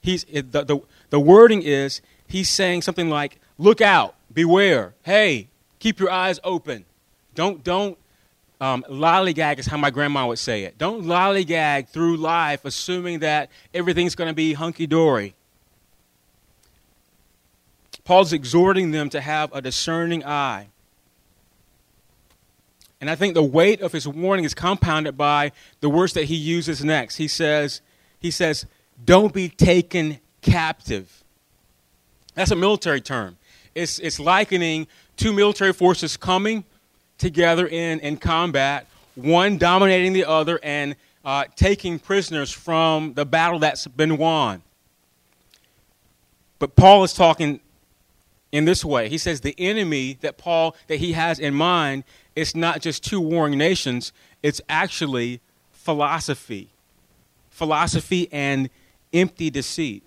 He's, 0.01 0.23
the, 0.25 0.41
the, 0.41 0.79
the 1.09 1.19
wording 1.19 1.61
is 1.63 2.01
he's 2.27 2.49
saying 2.49 2.81
something 2.81 3.09
like, 3.09 3.39
look 3.57 3.81
out, 3.81 4.15
beware, 4.31 4.93
hey, 5.03 5.49
keep 5.79 5.99
your 5.99 6.11
eyes 6.11 6.39
open. 6.43 6.85
Don't, 7.33 7.63
don't 7.63 7.97
um, 8.59 8.83
lollygag 8.89 9.59
is 9.59 9.67
how 9.67 9.77
my 9.77 9.91
grandma 9.91 10.27
would 10.27 10.39
say 10.39 10.63
it. 10.63 10.77
Don't 10.77 11.03
lollygag 11.05 11.89
through 11.89 12.17
life 12.17 12.65
assuming 12.65 13.19
that 13.19 13.49
everything's 13.73 14.15
going 14.15 14.29
to 14.29 14.33
be 14.33 14.53
hunky 14.53 14.87
dory. 14.87 15.35
Paul's 18.03 18.33
exhorting 18.33 18.91
them 18.91 19.09
to 19.09 19.21
have 19.21 19.53
a 19.53 19.61
discerning 19.61 20.25
eye. 20.25 20.67
And 22.99 23.09
I 23.09 23.15
think 23.15 23.35
the 23.35 23.43
weight 23.43 23.81
of 23.81 23.91
his 23.91 24.07
warning 24.07 24.45
is 24.45 24.53
compounded 24.53 25.17
by 25.17 25.51
the 25.81 25.89
words 25.89 26.13
that 26.13 26.23
he 26.23 26.35
uses 26.35 26.83
next. 26.83 27.17
He 27.17 27.27
says, 27.27 27.81
he 28.19 28.31
says, 28.31 28.65
don't 29.03 29.33
be 29.33 29.49
taken 29.49 30.19
captive. 30.41 31.23
That's 32.33 32.49
a 32.49 32.55
military 32.55 33.01
term. 33.01 33.37
It's, 33.75 33.99
it's 33.99 34.19
likening 34.19 34.87
two 35.15 35.33
military 35.33 35.73
forces 35.73 36.17
coming 36.17 36.63
together 37.17 37.67
in, 37.67 37.99
in 37.99 38.17
combat, 38.17 38.87
one 39.15 39.57
dominating 39.57 40.13
the 40.13 40.25
other 40.25 40.59
and 40.63 40.95
uh, 41.25 41.45
taking 41.55 41.99
prisoners 41.99 42.51
from 42.51 43.13
the 43.13 43.25
battle 43.25 43.59
that's 43.59 43.87
been 43.87 44.17
won. 44.17 44.61
But 46.59 46.75
Paul 46.75 47.03
is 47.03 47.13
talking 47.13 47.59
in 48.51 48.65
this 48.65 48.83
way. 48.85 49.09
He 49.09 49.17
says 49.17 49.41
the 49.41 49.55
enemy 49.57 50.17
that 50.21 50.37
Paul 50.37 50.75
that 50.87 50.97
he 50.97 51.13
has 51.13 51.39
in 51.39 51.53
mind 51.53 52.03
is 52.35 52.55
not 52.55 52.81
just 52.81 53.03
two 53.03 53.19
warring 53.19 53.57
nations, 53.57 54.13
it's 54.41 54.61
actually 54.69 55.41
philosophy. 55.71 56.69
Philosophy 57.49 58.29
and 58.31 58.69
empty 59.13 59.49
deceit. 59.49 60.03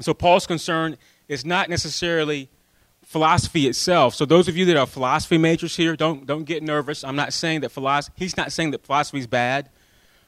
So 0.00 0.14
Paul's 0.14 0.46
concern 0.46 0.96
is 1.28 1.44
not 1.44 1.68
necessarily 1.68 2.48
philosophy 3.04 3.66
itself. 3.66 4.14
So 4.14 4.24
those 4.24 4.48
of 4.48 4.56
you 4.56 4.64
that 4.66 4.76
are 4.76 4.86
philosophy 4.86 5.38
majors 5.38 5.76
here, 5.76 5.96
don't 5.96 6.26
don't 6.26 6.44
get 6.44 6.62
nervous. 6.62 7.04
I'm 7.04 7.16
not 7.16 7.32
saying 7.32 7.60
that 7.60 7.70
philosophy. 7.70 8.14
He's 8.16 8.36
not 8.36 8.52
saying 8.52 8.72
that 8.72 8.84
philosophy 8.84 9.18
is 9.18 9.26
bad. 9.26 9.68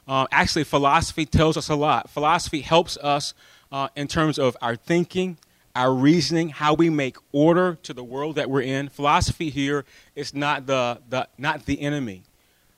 Uh, 0.09 0.27
actually, 0.31 0.65
philosophy 0.65 1.27
tells 1.27 1.57
us 1.57 1.69
a 1.69 1.75
lot. 1.75 2.09
Philosophy 2.11 2.61
helps 2.61 2.97
us 2.99 3.35
uh, 3.73 3.89
in 3.97 4.07
terms 4.07 4.39
of 4.39 4.57
our 4.63 4.77
thinking, 4.77 5.37
our 5.75 5.93
reasoning, 5.93 6.51
how 6.51 6.75
we 6.75 6.91
make 6.91 7.17
order 7.33 7.77
to 7.83 7.93
the 7.93 8.05
world 8.05 8.37
that 8.37 8.49
we're 8.49 8.63
in. 8.63 8.89
Philosophy 8.89 9.51
here 9.51 9.85
is 10.15 10.33
not 10.33 10.67
the, 10.67 11.01
the 11.09 11.29
not 11.39 11.67
the 11.67 11.81
enemy. 11.81 12.23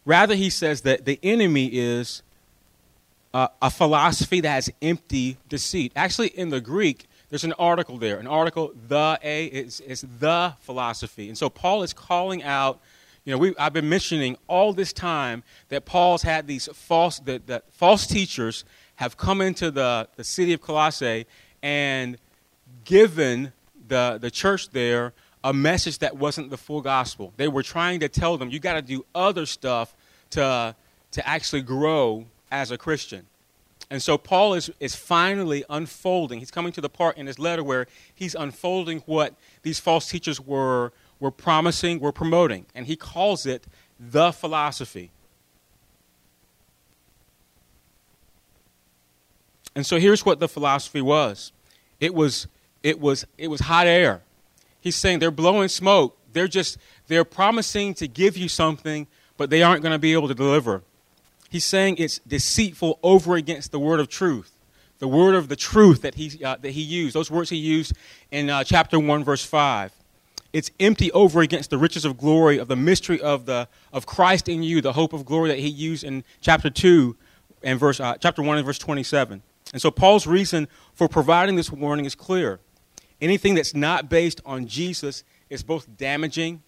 Rather, 0.04 0.34
he 0.34 0.48
says 0.48 0.82
that 0.82 1.04
the 1.04 1.18
enemy 1.22 1.66
is 1.66 2.22
uh, 3.34 3.48
a 3.60 3.70
philosophy 3.70 4.40
that 4.40 4.48
has 4.48 4.70
empty 4.80 5.36
deceit. 5.48 5.92
Actually, 5.94 6.28
in 6.28 6.48
the 6.48 6.62
Greek, 6.62 7.07
there's 7.30 7.44
an 7.44 7.52
article 7.54 7.98
there. 7.98 8.18
An 8.18 8.26
article, 8.26 8.72
the 8.88 9.18
A, 9.22 9.46
is, 9.46 9.80
is 9.80 10.04
the 10.18 10.54
philosophy. 10.60 11.28
And 11.28 11.36
so 11.36 11.50
Paul 11.50 11.82
is 11.82 11.92
calling 11.92 12.42
out, 12.42 12.80
you 13.24 13.32
know, 13.32 13.38
we, 13.38 13.54
I've 13.58 13.74
been 13.74 13.88
mentioning 13.88 14.38
all 14.46 14.72
this 14.72 14.92
time 14.92 15.42
that 15.68 15.84
Paul's 15.84 16.22
had 16.22 16.46
these 16.46 16.68
false, 16.72 17.18
that, 17.20 17.46
that 17.46 17.64
false 17.72 18.06
teachers 18.06 18.64
have 18.96 19.16
come 19.16 19.40
into 19.40 19.70
the, 19.70 20.08
the 20.16 20.24
city 20.24 20.52
of 20.52 20.62
Colossae 20.62 21.26
and 21.62 22.16
given 22.84 23.52
the, 23.86 24.18
the 24.20 24.30
church 24.30 24.70
there 24.70 25.12
a 25.44 25.52
message 25.52 25.98
that 25.98 26.16
wasn't 26.16 26.50
the 26.50 26.56
full 26.56 26.80
gospel. 26.80 27.32
They 27.36 27.48
were 27.48 27.62
trying 27.62 28.00
to 28.00 28.08
tell 28.08 28.36
them, 28.36 28.50
you 28.50 28.58
got 28.58 28.74
to 28.74 28.82
do 28.82 29.04
other 29.14 29.46
stuff 29.46 29.94
to, 30.30 30.74
to 31.12 31.28
actually 31.28 31.62
grow 31.62 32.26
as 32.50 32.70
a 32.70 32.78
Christian. 32.78 33.27
And 33.90 34.02
so 34.02 34.18
Paul 34.18 34.54
is, 34.54 34.70
is 34.80 34.94
finally 34.94 35.64
unfolding. 35.70 36.40
He's 36.40 36.50
coming 36.50 36.72
to 36.72 36.80
the 36.80 36.90
part 36.90 37.16
in 37.16 37.26
his 37.26 37.38
letter 37.38 37.64
where 37.64 37.86
he's 38.14 38.34
unfolding 38.34 39.00
what 39.06 39.34
these 39.62 39.78
false 39.78 40.08
teachers 40.08 40.40
were, 40.40 40.92
were 41.20 41.30
promising, 41.30 41.98
were 41.98 42.12
promoting. 42.12 42.66
And 42.74 42.86
he 42.86 42.96
calls 42.96 43.46
it 43.46 43.66
the 43.98 44.32
philosophy. 44.32 45.10
And 49.74 49.86
so 49.86 49.98
here's 49.98 50.26
what 50.26 50.40
the 50.40 50.48
philosophy 50.48 51.00
was 51.00 51.52
it 52.00 52.14
was, 52.14 52.46
it 52.82 53.00
was, 53.00 53.24
it 53.38 53.48
was 53.48 53.60
hot 53.60 53.86
air. 53.86 54.22
He's 54.80 54.96
saying 54.96 55.18
they're 55.20 55.30
blowing 55.30 55.68
smoke. 55.68 56.18
They're 56.32 56.48
just, 56.48 56.78
they're 57.06 57.24
promising 57.24 57.94
to 57.94 58.06
give 58.06 58.36
you 58.36 58.48
something, 58.48 59.06
but 59.36 59.50
they 59.50 59.62
aren't 59.62 59.82
going 59.82 59.92
to 59.92 59.98
be 59.98 60.12
able 60.12 60.28
to 60.28 60.34
deliver. 60.34 60.82
He's 61.48 61.64
saying 61.64 61.96
it's 61.98 62.18
deceitful 62.20 62.98
over 63.02 63.36
against 63.36 63.72
the 63.72 63.78
word 63.78 64.00
of 64.00 64.08
truth, 64.08 64.52
the 64.98 65.08
word 65.08 65.34
of 65.34 65.48
the 65.48 65.56
truth 65.56 66.02
that 66.02 66.14
he, 66.14 66.44
uh, 66.44 66.56
that 66.56 66.70
he 66.70 66.82
used, 66.82 67.14
those 67.14 67.30
words 67.30 67.50
he 67.50 67.56
used 67.56 67.94
in 68.30 68.50
uh, 68.50 68.64
chapter 68.64 68.98
1, 68.98 69.24
verse 69.24 69.44
5. 69.44 69.92
It's 70.52 70.70
empty 70.80 71.12
over 71.12 71.40
against 71.40 71.70
the 71.70 71.78
riches 71.78 72.04
of 72.04 72.16
glory 72.16 72.58
of 72.58 72.68
the 72.68 72.76
mystery 72.76 73.20
of, 73.20 73.46
the, 73.46 73.68
of 73.92 74.06
Christ 74.06 74.48
in 74.48 74.62
you, 74.62 74.80
the 74.80 74.94
hope 74.94 75.12
of 75.12 75.24
glory 75.24 75.48
that 75.48 75.58
he 75.58 75.68
used 75.68 76.04
in 76.04 76.24
chapter 76.40 76.70
2 76.70 77.16
and 77.62 77.78
verse, 77.78 78.00
uh, 78.00 78.16
chapter 78.18 78.42
1 78.42 78.58
and 78.58 78.66
verse 78.66 78.78
27. 78.78 79.42
And 79.72 79.82
so 79.82 79.90
Paul's 79.90 80.26
reason 80.26 80.68
for 80.94 81.08
providing 81.08 81.56
this 81.56 81.70
warning 81.70 82.06
is 82.06 82.14
clear. 82.14 82.60
Anything 83.20 83.54
that's 83.54 83.74
not 83.74 84.08
based 84.08 84.40
on 84.46 84.66
Jesus 84.66 85.24
is 85.50 85.62
both 85.62 85.96
damaging 85.96 86.62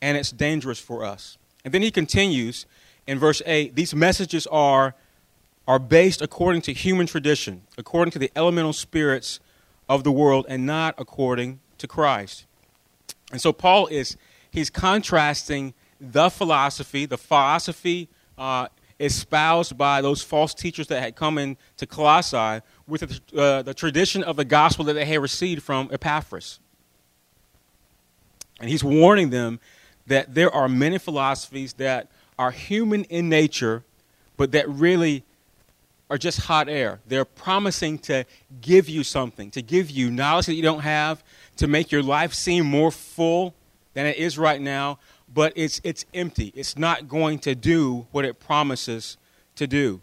and 0.00 0.16
it's 0.16 0.30
dangerous 0.30 0.78
for 0.78 1.04
us. 1.04 1.38
And 1.64 1.72
then 1.72 1.82
he 1.82 1.90
continues 1.90 2.66
in 3.06 3.18
verse 3.18 3.42
8 3.46 3.74
these 3.74 3.94
messages 3.94 4.46
are, 4.48 4.94
are 5.66 5.78
based 5.78 6.22
according 6.22 6.62
to 6.62 6.72
human 6.72 7.06
tradition, 7.06 7.62
according 7.76 8.12
to 8.12 8.18
the 8.18 8.30
elemental 8.36 8.72
spirits 8.72 9.40
of 9.88 10.04
the 10.04 10.12
world, 10.12 10.46
and 10.48 10.66
not 10.66 10.94
according 10.98 11.60
to 11.78 11.86
Christ. 11.86 12.46
And 13.32 13.40
so 13.40 13.52
Paul 13.52 13.86
is 13.88 14.16
he's 14.50 14.70
contrasting 14.70 15.74
the 16.00 16.30
philosophy, 16.30 17.06
the 17.06 17.18
philosophy 17.18 18.08
uh, 18.38 18.68
espoused 19.00 19.76
by 19.76 20.00
those 20.00 20.22
false 20.22 20.54
teachers 20.54 20.86
that 20.88 21.00
had 21.00 21.16
come 21.16 21.38
into 21.38 21.86
Colossae 21.86 22.60
with 22.86 23.00
the, 23.00 23.40
uh, 23.40 23.62
the 23.62 23.74
tradition 23.74 24.22
of 24.22 24.36
the 24.36 24.44
gospel 24.44 24.84
that 24.84 24.94
they 24.94 25.04
had 25.04 25.20
received 25.20 25.62
from 25.62 25.88
Epaphras. 25.92 26.60
And 28.60 28.70
he's 28.70 28.84
warning 28.84 29.30
them 29.30 29.58
that 30.06 30.34
there 30.34 30.52
are 30.54 30.68
many 30.68 30.98
philosophies 30.98 31.72
that 31.74 32.10
are 32.38 32.50
human 32.50 33.04
in 33.04 33.28
nature, 33.28 33.84
but 34.36 34.52
that 34.52 34.68
really 34.68 35.24
are 36.10 36.18
just 36.18 36.40
hot 36.40 36.68
air. 36.68 37.00
They're 37.06 37.24
promising 37.24 37.98
to 38.00 38.24
give 38.60 38.88
you 38.88 39.04
something, 39.04 39.50
to 39.52 39.62
give 39.62 39.90
you 39.90 40.10
knowledge 40.10 40.46
that 40.46 40.54
you 40.54 40.62
don't 40.62 40.80
have, 40.80 41.24
to 41.56 41.66
make 41.66 41.90
your 41.90 42.02
life 42.02 42.34
seem 42.34 42.66
more 42.66 42.90
full 42.90 43.54
than 43.94 44.06
it 44.06 44.16
is 44.16 44.36
right 44.38 44.60
now, 44.60 44.98
but 45.32 45.52
it's, 45.56 45.80
it's 45.84 46.04
empty. 46.12 46.52
It's 46.54 46.76
not 46.76 47.08
going 47.08 47.38
to 47.40 47.54
do 47.54 48.06
what 48.10 48.24
it 48.24 48.38
promises 48.38 49.16
to 49.56 49.66
do. 49.66 50.00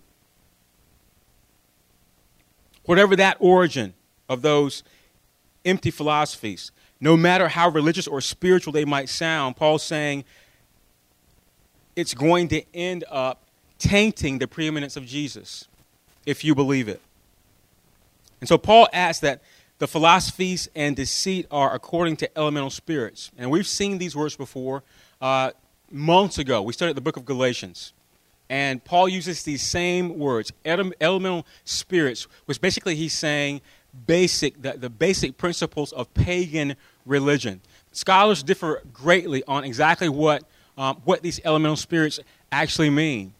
Whatever 2.86 3.16
that 3.16 3.38
origin 3.40 3.94
of 4.28 4.42
those 4.42 4.84
empty 5.64 5.92
philosophies, 5.92 6.72
no 7.00 7.16
matter 7.16 7.48
how 7.48 7.70
religious 7.70 8.08
or 8.08 8.22
spiritual 8.22 8.74
they 8.74 8.86
might 8.86 9.10
sound, 9.10 9.56
Paul's 9.56 9.84
saying 9.84 10.24
it's 11.95 12.13
going 12.13 12.48
to 12.50 12.63
end 12.74 13.03
up 13.10 13.43
tainting 13.79 14.39
the 14.39 14.48
preeminence 14.48 14.95
of 14.95 15.05
Jesus 15.05 15.67
if 16.25 16.43
you 16.43 16.55
believe 16.55 16.88
it. 16.88 17.01
And 18.39 18.48
so 18.48 18.57
Paul 18.57 18.88
asks 18.93 19.21
that 19.21 19.41
the 19.79 19.88
philosophies 19.88 20.69
and 20.75 20.95
deceit 20.95 21.48
are 21.50 21.74
according 21.74 22.17
to 22.17 22.38
elemental 22.38 22.69
spirits. 22.69 23.31
And 23.38 23.50
we've 23.50 23.67
seen 23.67 23.98
these 23.98 24.15
words 24.15 24.36
before. 24.36 24.83
Uh, 25.19 25.51
months 25.89 26.38
ago, 26.38 26.62
we 26.62 26.74
studied 26.74 26.95
the 26.95 27.01
book 27.01 27.17
of 27.17 27.25
Galatians. 27.25 27.93
And 28.50 28.83
Paul 28.83 29.07
uses 29.07 29.43
these 29.43 29.62
same 29.62 30.19
words, 30.19 30.51
elemental 30.65 31.45
spirits, 31.63 32.27
which 32.45 32.60
basically 32.60 32.95
he's 32.95 33.13
saying 33.13 33.62
basic, 34.05 34.62
the, 34.62 34.74
the 34.74 34.89
basic 34.89 35.38
principles 35.38 35.91
of 35.93 36.13
pagan 36.13 36.75
religion. 37.05 37.62
Scholars 37.91 38.43
differ 38.43 38.81
greatly 38.93 39.43
on 39.48 39.63
exactly 39.63 40.10
what 40.10 40.43
um, 40.82 41.00
what 41.06 41.22
these 41.22 41.40
elemental 41.46 41.76
spirits 41.76 42.20
actually 42.52 42.90
mean. 42.90 43.36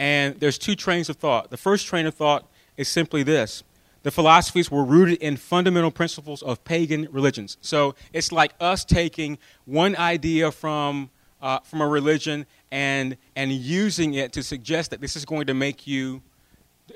And 0.00 0.40
there's 0.40 0.58
two 0.58 0.74
trains 0.74 1.08
of 1.08 1.16
thought. 1.16 1.50
The 1.50 1.56
first 1.56 1.86
train 1.86 2.04
of 2.04 2.14
thought 2.14 2.50
is 2.76 2.88
simply 2.88 3.22
this 3.22 3.62
the 4.02 4.10
philosophies 4.10 4.70
were 4.70 4.82
rooted 4.82 5.18
in 5.18 5.36
fundamental 5.36 5.90
principles 5.92 6.42
of 6.42 6.64
pagan 6.64 7.06
religions. 7.12 7.58
So 7.60 7.94
it's 8.12 8.32
like 8.32 8.54
us 8.58 8.84
taking 8.84 9.38
one 9.66 9.94
idea 9.94 10.50
from, 10.50 11.10
uh, 11.40 11.60
from 11.60 11.82
a 11.82 11.86
religion 11.86 12.46
and, 12.72 13.16
and 13.36 13.52
using 13.52 14.14
it 14.14 14.32
to 14.32 14.42
suggest 14.42 14.90
that 14.90 15.00
this 15.00 15.16
is 15.16 15.24
going 15.26 15.46
to 15.46 15.54
make 15.54 15.86
you, 15.86 16.22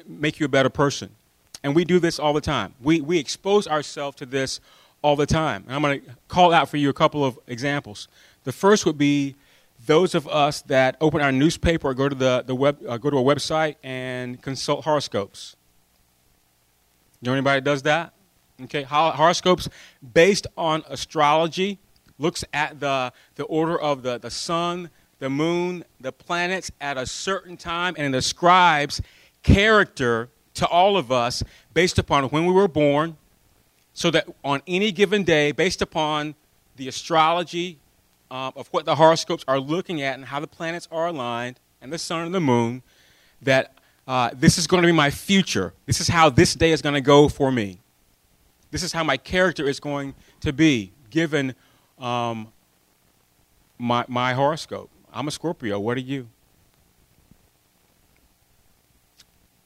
make 0.08 0.40
you 0.40 0.46
a 0.46 0.48
better 0.48 0.70
person. 0.70 1.10
And 1.62 1.74
we 1.74 1.84
do 1.84 2.00
this 2.00 2.18
all 2.18 2.32
the 2.32 2.40
time. 2.40 2.74
We, 2.82 3.02
we 3.02 3.18
expose 3.18 3.68
ourselves 3.68 4.16
to 4.16 4.26
this 4.26 4.60
all 5.02 5.14
the 5.14 5.26
time. 5.26 5.64
And 5.66 5.76
I'm 5.76 5.82
going 5.82 6.00
to 6.00 6.10
call 6.26 6.54
out 6.54 6.70
for 6.70 6.78
you 6.78 6.88
a 6.88 6.94
couple 6.94 7.22
of 7.22 7.38
examples. 7.46 8.08
The 8.44 8.52
first 8.52 8.86
would 8.86 8.98
be 8.98 9.36
those 9.86 10.14
of 10.14 10.26
us 10.28 10.62
that 10.62 10.96
open 11.00 11.20
our 11.20 11.32
newspaper 11.32 11.88
or 11.88 11.94
go 11.94 12.08
to, 12.08 12.14
the, 12.14 12.44
the 12.46 12.54
web, 12.54 12.78
uh, 12.88 12.96
go 12.96 13.10
to 13.10 13.18
a 13.18 13.22
website 13.22 13.76
and 13.82 14.40
consult 14.40 14.84
horoscopes. 14.84 15.56
You 17.20 17.26
know 17.26 17.32
anybody 17.32 17.60
that 17.60 17.64
does 17.64 17.82
that? 17.82 18.12
Okay, 18.62 18.82
horoscopes 18.82 19.68
based 20.12 20.46
on 20.56 20.84
astrology 20.88 21.78
looks 22.18 22.44
at 22.52 22.78
the, 22.78 23.12
the 23.34 23.44
order 23.44 23.80
of 23.80 24.02
the, 24.02 24.18
the 24.18 24.30
sun, 24.30 24.90
the 25.18 25.28
moon, 25.28 25.84
the 26.00 26.12
planets 26.12 26.70
at 26.80 26.96
a 26.96 27.06
certain 27.06 27.56
time, 27.56 27.94
and 27.98 28.14
it 28.14 28.18
ascribes 28.18 29.00
character 29.42 30.28
to 30.54 30.66
all 30.68 30.96
of 30.96 31.10
us 31.10 31.42
based 31.72 31.98
upon 31.98 32.24
when 32.24 32.46
we 32.46 32.52
were 32.52 32.68
born, 32.68 33.16
so 33.92 34.10
that 34.10 34.28
on 34.44 34.62
any 34.66 34.92
given 34.92 35.24
day, 35.24 35.50
based 35.50 35.82
upon 35.82 36.34
the 36.76 36.86
astrology 36.86 37.78
uh, 38.34 38.50
of 38.56 38.66
what 38.72 38.84
the 38.84 38.96
horoscopes 38.96 39.44
are 39.46 39.60
looking 39.60 40.02
at 40.02 40.16
and 40.16 40.24
how 40.24 40.40
the 40.40 40.48
planets 40.48 40.88
are 40.90 41.06
aligned, 41.06 41.60
and 41.80 41.92
the 41.92 41.98
sun 41.98 42.26
and 42.26 42.34
the 42.34 42.40
moon, 42.40 42.82
that 43.40 43.74
uh, 44.08 44.30
this 44.34 44.58
is 44.58 44.66
going 44.66 44.82
to 44.82 44.86
be 44.88 44.92
my 44.92 45.08
future. 45.08 45.72
This 45.86 46.00
is 46.00 46.08
how 46.08 46.30
this 46.30 46.56
day 46.56 46.72
is 46.72 46.82
going 46.82 46.96
to 46.96 47.00
go 47.00 47.28
for 47.28 47.52
me. 47.52 47.78
This 48.72 48.82
is 48.82 48.92
how 48.92 49.04
my 49.04 49.16
character 49.16 49.68
is 49.68 49.78
going 49.78 50.14
to 50.40 50.52
be 50.52 50.90
given 51.10 51.54
um, 52.00 52.48
my, 53.78 54.04
my 54.08 54.32
horoscope. 54.32 54.90
I'm 55.12 55.28
a 55.28 55.30
Scorpio. 55.30 55.78
What 55.78 55.96
are 55.96 56.00
you? 56.00 56.26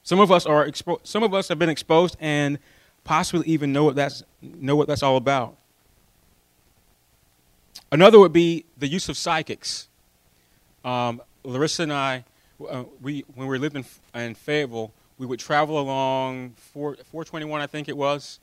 Some 0.03 0.19
of 0.19 0.31
us 0.31 0.45
are 0.45 0.67
expo- 0.67 0.99
some 1.03 1.23
of 1.23 1.33
us 1.33 1.47
have 1.47 1.57
been 1.57 1.69
exposed 1.69 2.17
and 2.19 2.59
possibly 3.03 3.47
even 3.47 3.73
know 3.73 3.85
what 3.85 3.95
that's 3.95 4.23
know 4.41 4.75
what 4.75 4.87
that's 4.87 5.01
all 5.01 5.17
about. 5.17 5.55
Another 7.91 8.19
would 8.19 8.33
be 8.33 8.65
the 8.77 8.87
use 8.87 9.09
of 9.09 9.17
psychics. 9.17 9.87
Um, 10.85 11.21
Larissa 11.43 11.83
and 11.83 11.93
I, 11.93 12.23
uh, 12.69 12.83
we 13.01 13.25
when 13.35 13.47
we 13.47 13.57
lived 13.57 13.75
in, 13.75 13.85
in 14.13 14.35
Fayetteville, 14.35 14.91
we 15.17 15.25
would 15.25 15.39
travel 15.39 15.79
along 15.79 16.51
4, 16.73 16.95
421, 16.95 17.61
I 17.61 17.67
think 17.67 17.89
it 17.89 17.97
was, 17.97 18.39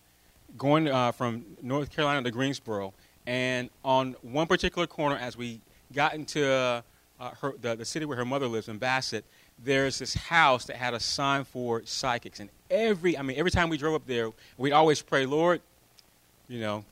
going 0.58 0.88
uh, 0.88 1.12
from 1.12 1.44
North 1.62 1.90
Carolina 1.90 2.22
to 2.22 2.30
Greensboro. 2.30 2.92
And 3.26 3.70
on 3.84 4.14
one 4.22 4.46
particular 4.46 4.86
corner, 4.86 5.16
as 5.16 5.36
we 5.36 5.60
got 5.92 6.14
into 6.14 6.44
uh, 6.44 6.82
her, 7.40 7.54
the, 7.60 7.76
the 7.76 7.84
city 7.84 8.04
where 8.04 8.16
her 8.16 8.24
mother 8.24 8.46
lives 8.46 8.68
in 8.68 8.78
Bassett, 8.78 9.24
there's 9.64 9.98
this 9.98 10.14
house 10.14 10.66
that 10.66 10.76
had 10.76 10.92
a 10.92 11.00
sign 11.00 11.44
for 11.44 11.82
psychics. 11.84 12.40
And 12.40 12.50
every, 12.70 13.16
I 13.16 13.22
mean, 13.22 13.38
every 13.38 13.50
time 13.50 13.68
we 13.68 13.78
drove 13.78 13.94
up 13.94 14.06
there, 14.06 14.30
we'd 14.58 14.72
always 14.72 15.00
pray, 15.02 15.24
Lord, 15.24 15.62
you 16.48 16.60
know, 16.60 16.84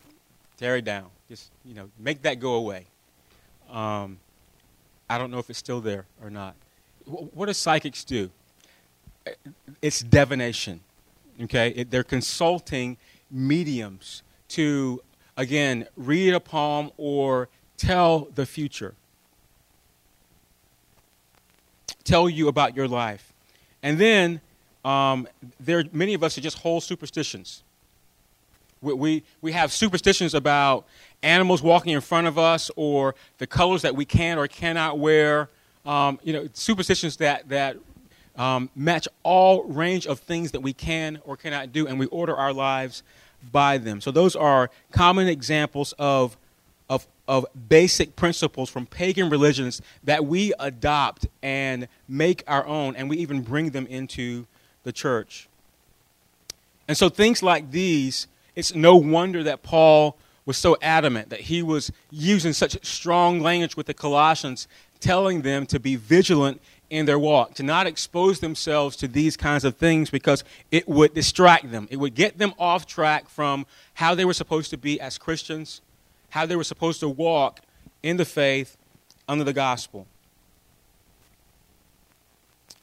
tear 0.57 0.77
it 0.77 0.85
down. 0.85 1.11
Just, 1.29 1.51
you 1.65 1.75
know, 1.75 1.89
make 1.99 2.23
that 2.23 2.39
go 2.41 2.55
away. 2.55 2.87
Um, 3.71 4.19
I 5.09 5.19
don't 5.19 5.31
know 5.31 5.39
if 5.39 5.49
it's 5.51 5.59
still 5.59 5.81
there 5.81 6.07
or 6.23 6.31
not. 6.31 6.55
What 7.07 7.47
do 7.47 7.53
psychics 7.53 8.05
do? 8.05 8.31
It's 9.81 10.01
divination. 10.01 10.81
Okay? 11.43 11.71
It, 11.71 11.91
they're 11.91 12.05
consulting 12.05 12.97
mediums 13.31 14.23
to, 14.49 15.03
again, 15.37 15.87
read 15.97 16.35
a 16.35 16.41
palm 16.41 16.91
or 16.97 17.49
tell 17.77 18.29
the 18.35 18.47
future, 18.47 18.95
tell 22.05 22.29
you 22.29 22.49
about 22.49 22.77
your 22.77 22.87
life. 22.87 23.33
And 23.83 23.99
then 23.99 24.41
um, 24.85 25.27
there, 25.59 25.85
many 25.93 26.15
of 26.15 26.23
us 26.23 26.39
are 26.39 26.41
just 26.41 26.59
whole 26.59 26.81
superstitions. 26.81 27.63
We, 28.81 28.93
we, 28.95 29.23
we 29.41 29.53
have 29.53 29.73
superstitions 29.73 30.35
about 30.35 30.87
animals 31.25 31.63
walking 31.63 31.93
in 31.93 32.01
front 32.01 32.27
of 32.27 32.39
us 32.39 32.71
or 32.77 33.15
the 33.39 33.47
colors 33.47 33.83
that 33.83 33.97
we 33.97 34.05
can 34.05 34.39
or 34.39 34.47
cannot 34.47 34.99
wear. 34.99 35.49
Um, 35.85 36.19
you 36.23 36.33
know, 36.33 36.49
superstitions 36.53 37.17
that, 37.19 37.49
that 37.49 37.77
um, 38.37 38.71
match 38.75 39.09
all 39.23 39.65
range 39.65 40.07
of 40.07 40.21
things 40.21 40.53
that 40.53 40.61
we 40.61 40.73
can 40.73 41.21
or 41.25 41.37
cannot 41.37 41.73
do, 41.73 41.87
and 41.87 41.99
we 41.99 42.07
order 42.07 42.37
our 42.37 42.53
lives 42.53 43.03
by 43.53 43.79
them. 43.79 44.01
So 44.01 44.11
those 44.11 44.35
are 44.37 44.71
common 44.93 45.29
examples 45.29 45.93
of, 45.99 46.37
of, 46.89 47.07
of 47.29 47.47
basic 47.69 48.17
principles 48.17 48.71
from 48.71 48.87
pagan 48.87 49.29
religions 49.29 49.83
that 50.05 50.25
we 50.25 50.53
adopt 50.59 51.27
and 51.43 51.89
make 52.09 52.43
our 52.47 52.67
own, 52.67 52.97
and 52.97 53.11
we 53.11 53.19
even 53.19 53.43
bring 53.43 53.71
them 53.71 53.87
into 53.87 54.47
the 54.85 54.93
church. 54.93 55.49
And 56.89 56.97
so 56.97 57.09
things 57.09 57.43
like 57.43 57.71
these 57.71 58.27
it's 58.55 58.75
no 58.75 58.97
wonder 58.97 59.43
that 59.43 59.63
Paul 59.63 60.17
was 60.47 60.57
so 60.57 60.77
adamant 60.83 61.31
that 61.31 61.41
he 61.41 61.63
was 61.63 61.91
using 62.11 62.53
such 62.53 62.85
strong 62.85 63.41
language 63.41 63.77
with 63.77 63.87
the 63.87 63.95
Colossians, 63.95 64.69
telling 65.01 65.43
them 65.43 65.67
to 65.67 65.81
be 65.81 65.97
vigilant 65.97 66.61
in 66.91 67.07
their 67.07 67.19
walk, 67.19 67.55
to 67.55 67.63
not 67.63 67.87
expose 67.87 68.41
themselves 68.41 68.95
to 68.97 69.09
these 69.09 69.37
kinds 69.37 69.65
of 69.65 69.77
things 69.77 70.11
because 70.11 70.45
it 70.71 70.87
would 70.89 71.15
distract 71.15 71.71
them. 71.71 71.89
It 71.91 71.97
would 71.97 72.15
get 72.15 72.39
them 72.39 72.53
off 72.59 72.87
track 72.87 73.29
from 73.29 73.67
how 73.95 74.15
they 74.15 74.25
were 74.25 74.35
supposed 74.35 74.71
to 74.71 74.77
be 74.77 75.01
as 75.01 75.19
Christians, 75.19 75.81
how 76.31 76.47
they 76.47 76.57
were 76.57 76.65
supposed 76.65 77.01
to 77.01 77.09
walk 77.09 77.61
in 78.03 78.17
the 78.17 78.25
faith 78.25 78.77
under 79.27 79.45
the 79.45 79.53
gospel. 79.53 80.07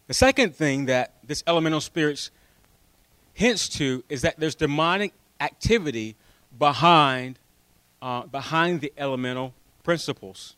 The 0.08 0.15
second 0.15 0.56
thing 0.56 0.88
that 0.88 1.13
this 1.24 1.43
elemental 1.47 1.80
spirits 1.80 2.32
hints 3.34 3.69
to 3.69 4.04
is 4.10 4.24
that 4.24 4.39
there's 4.39 4.56
demonic 4.56 5.13
activity 5.39 6.15
behind, 6.58 7.39
uh, 8.01 8.23
behind 8.23 8.81
the 8.81 8.91
elemental 8.97 9.53
principles. 9.83 10.55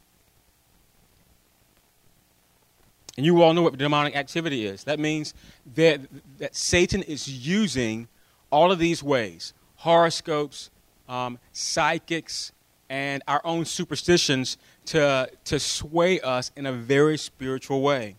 And 3.15 3.25
you 3.25 3.43
all 3.43 3.53
know 3.53 3.61
what 3.61 3.77
demonic 3.77 4.15
activity 4.15 4.65
is. 4.65 4.85
That 4.85 4.99
means 4.99 5.33
that, 5.75 6.01
that 6.39 6.55
Satan 6.55 7.03
is 7.03 7.27
using 7.47 8.07
all 8.49 8.71
of 8.71 8.79
these 8.79 9.03
ways 9.03 9.53
horoscopes, 9.75 10.69
um, 11.09 11.37
psychics, 11.51 12.53
and 12.89 13.21
our 13.27 13.41
own 13.43 13.65
superstitions 13.65 14.57
to, 14.85 15.29
to 15.43 15.59
sway 15.59 16.19
us 16.21 16.51
in 16.55 16.65
a 16.65 16.71
very 16.71 17.17
spiritual 17.17 17.81
way. 17.81 18.15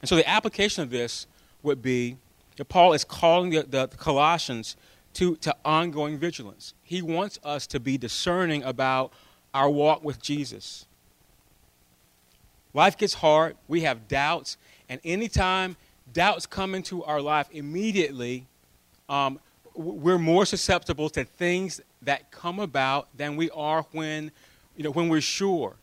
And 0.00 0.08
so 0.08 0.16
the 0.16 0.28
application 0.28 0.82
of 0.82 0.90
this 0.90 1.26
would 1.62 1.80
be 1.80 2.18
that 2.56 2.66
Paul 2.66 2.92
is 2.92 3.04
calling 3.04 3.50
the, 3.50 3.62
the, 3.62 3.86
the 3.86 3.96
Colossians 3.96 4.76
to, 5.14 5.36
to 5.36 5.54
ongoing 5.64 6.18
vigilance. 6.18 6.74
He 6.82 7.02
wants 7.02 7.38
us 7.44 7.66
to 7.68 7.80
be 7.80 7.98
discerning 7.98 8.62
about 8.62 9.12
our 9.54 9.68
walk 9.68 10.02
with 10.02 10.22
Jesus. 10.22 10.86
Life 12.74 12.96
gets 12.96 13.14
hard, 13.14 13.56
we 13.68 13.82
have 13.82 14.08
doubts, 14.08 14.56
and 14.88 15.00
anytime 15.04 15.76
doubts 16.12 16.46
come 16.46 16.74
into 16.74 17.04
our 17.04 17.20
life, 17.20 17.48
immediately 17.52 18.46
um, 19.08 19.38
we're 19.74 20.18
more 20.18 20.46
susceptible 20.46 21.10
to 21.10 21.24
things 21.24 21.80
that 22.00 22.30
come 22.30 22.58
about 22.58 23.08
than 23.16 23.36
we 23.36 23.50
are 23.50 23.84
when, 23.92 24.30
you 24.76 24.84
know, 24.84 24.90
when 24.90 25.08
we're 25.08 25.20
sure. 25.20 25.74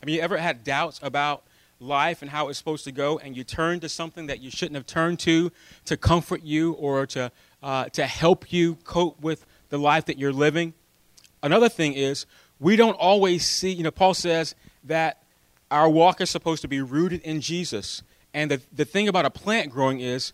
Have 0.00 0.08
you 0.08 0.20
ever 0.20 0.36
had 0.36 0.64
doubts 0.64 1.00
about 1.02 1.42
life 1.80 2.22
and 2.22 2.30
how 2.30 2.48
it's 2.48 2.58
supposed 2.58 2.84
to 2.84 2.92
go, 2.92 3.18
and 3.18 3.36
you 3.36 3.44
turn 3.44 3.80
to 3.80 3.88
something 3.88 4.26
that 4.26 4.40
you 4.40 4.50
shouldn't 4.50 4.74
have 4.74 4.86
turned 4.86 5.18
to 5.20 5.50
to 5.84 5.96
comfort 5.96 6.42
you 6.42 6.72
or 6.72 7.06
to 7.06 7.30
uh, 7.62 7.86
to 7.86 8.06
help 8.06 8.52
you 8.52 8.76
cope 8.84 9.20
with 9.20 9.44
the 9.68 9.78
life 9.78 10.06
that 10.06 10.18
you're 10.18 10.32
living. 10.32 10.74
Another 11.42 11.68
thing 11.68 11.94
is, 11.94 12.26
we 12.60 12.76
don't 12.76 12.94
always 12.94 13.46
see, 13.46 13.70
you 13.70 13.82
know, 13.82 13.90
Paul 13.90 14.14
says 14.14 14.54
that 14.84 15.22
our 15.70 15.88
walk 15.88 16.20
is 16.20 16.30
supposed 16.30 16.62
to 16.62 16.68
be 16.68 16.80
rooted 16.80 17.20
in 17.22 17.40
Jesus. 17.40 18.02
And 18.34 18.50
the, 18.50 18.60
the 18.72 18.84
thing 18.84 19.08
about 19.08 19.24
a 19.24 19.30
plant 19.30 19.70
growing 19.70 20.00
is 20.00 20.32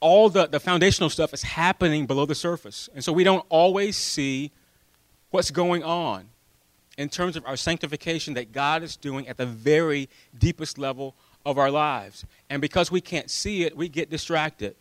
all 0.00 0.28
the, 0.28 0.46
the 0.46 0.60
foundational 0.60 1.10
stuff 1.10 1.32
is 1.32 1.42
happening 1.42 2.06
below 2.06 2.26
the 2.26 2.34
surface. 2.34 2.88
And 2.94 3.02
so 3.02 3.12
we 3.12 3.24
don't 3.24 3.44
always 3.48 3.96
see 3.96 4.52
what's 5.30 5.50
going 5.50 5.82
on 5.82 6.28
in 6.96 7.08
terms 7.08 7.36
of 7.36 7.46
our 7.46 7.56
sanctification 7.56 8.34
that 8.34 8.52
God 8.52 8.82
is 8.82 8.96
doing 8.96 9.28
at 9.28 9.36
the 9.36 9.46
very 9.46 10.08
deepest 10.36 10.78
level 10.78 11.14
of 11.46 11.56
our 11.56 11.70
lives. 11.70 12.24
And 12.50 12.60
because 12.60 12.90
we 12.90 13.00
can't 13.00 13.30
see 13.30 13.62
it, 13.64 13.76
we 13.76 13.88
get 13.88 14.10
distracted 14.10 14.76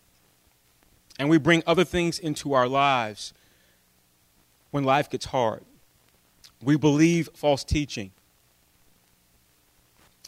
and 1.20 1.30
we 1.30 1.38
bring 1.38 1.64
other 1.66 1.84
things 1.84 2.20
into 2.20 2.54
our 2.54 2.68
lives 2.68 3.34
when 4.72 4.84
life 4.84 5.10
gets 5.10 5.26
hard. 5.26 5.64
We 6.62 6.78
believe 6.78 7.30
false 7.34 7.64
teaching. 7.64 8.12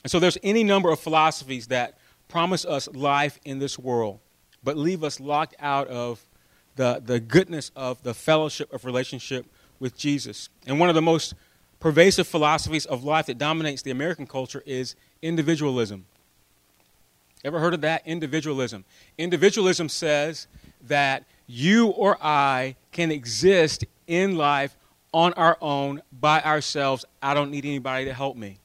And 0.03 0.11
so 0.11 0.19
there's 0.19 0.37
any 0.43 0.63
number 0.63 0.91
of 0.91 0.99
philosophies 0.99 1.67
that 1.67 1.97
promise 2.27 2.65
us 2.65 2.87
life 2.93 3.39
in 3.43 3.59
this 3.59 3.77
world. 3.77 4.19
but 4.63 4.77
leave 4.77 5.03
us 5.03 5.19
locked 5.19 5.55
out 5.59 5.87
of 5.87 6.25
the, 6.75 7.01
the 7.03 7.19
goodness 7.19 7.71
of 7.75 8.01
the 8.03 8.13
fellowship 8.13 8.71
of 8.73 8.85
relationship 8.85 9.45
with 9.79 9.97
Jesus. 9.97 10.49
And 10.67 10.79
one 10.79 10.89
of 10.89 10.95
the 10.95 11.01
most 11.01 11.33
pervasive 11.79 12.27
philosophies 12.27 12.85
of 12.85 13.03
life 13.03 13.25
that 13.27 13.37
dominates 13.37 13.81
the 13.81 13.91
American 13.91 14.27
culture 14.27 14.61
is 14.65 14.95
individualism. 15.21 16.05
Ever 17.43 17.59
heard 17.59 17.73
of 17.73 17.81
that? 17.81 18.05
Individualism. 18.05 18.83
Individualism 19.17 19.87
says 19.87 20.47
that 20.87 21.23
you 21.47 21.87
or 21.87 22.17
I 22.21 22.75
can 22.91 23.11
exist 23.11 23.85
in 24.07 24.35
life 24.37 24.75
on 25.11 25.33
our 25.33 25.57
own, 25.61 26.01
by 26.11 26.41
ourselves. 26.41 27.05
I 27.21 27.33
don't 27.33 27.51
need 27.51 27.65
anybody 27.65 28.05
to 28.05 28.13
help 28.13 28.37
me. 28.37 28.59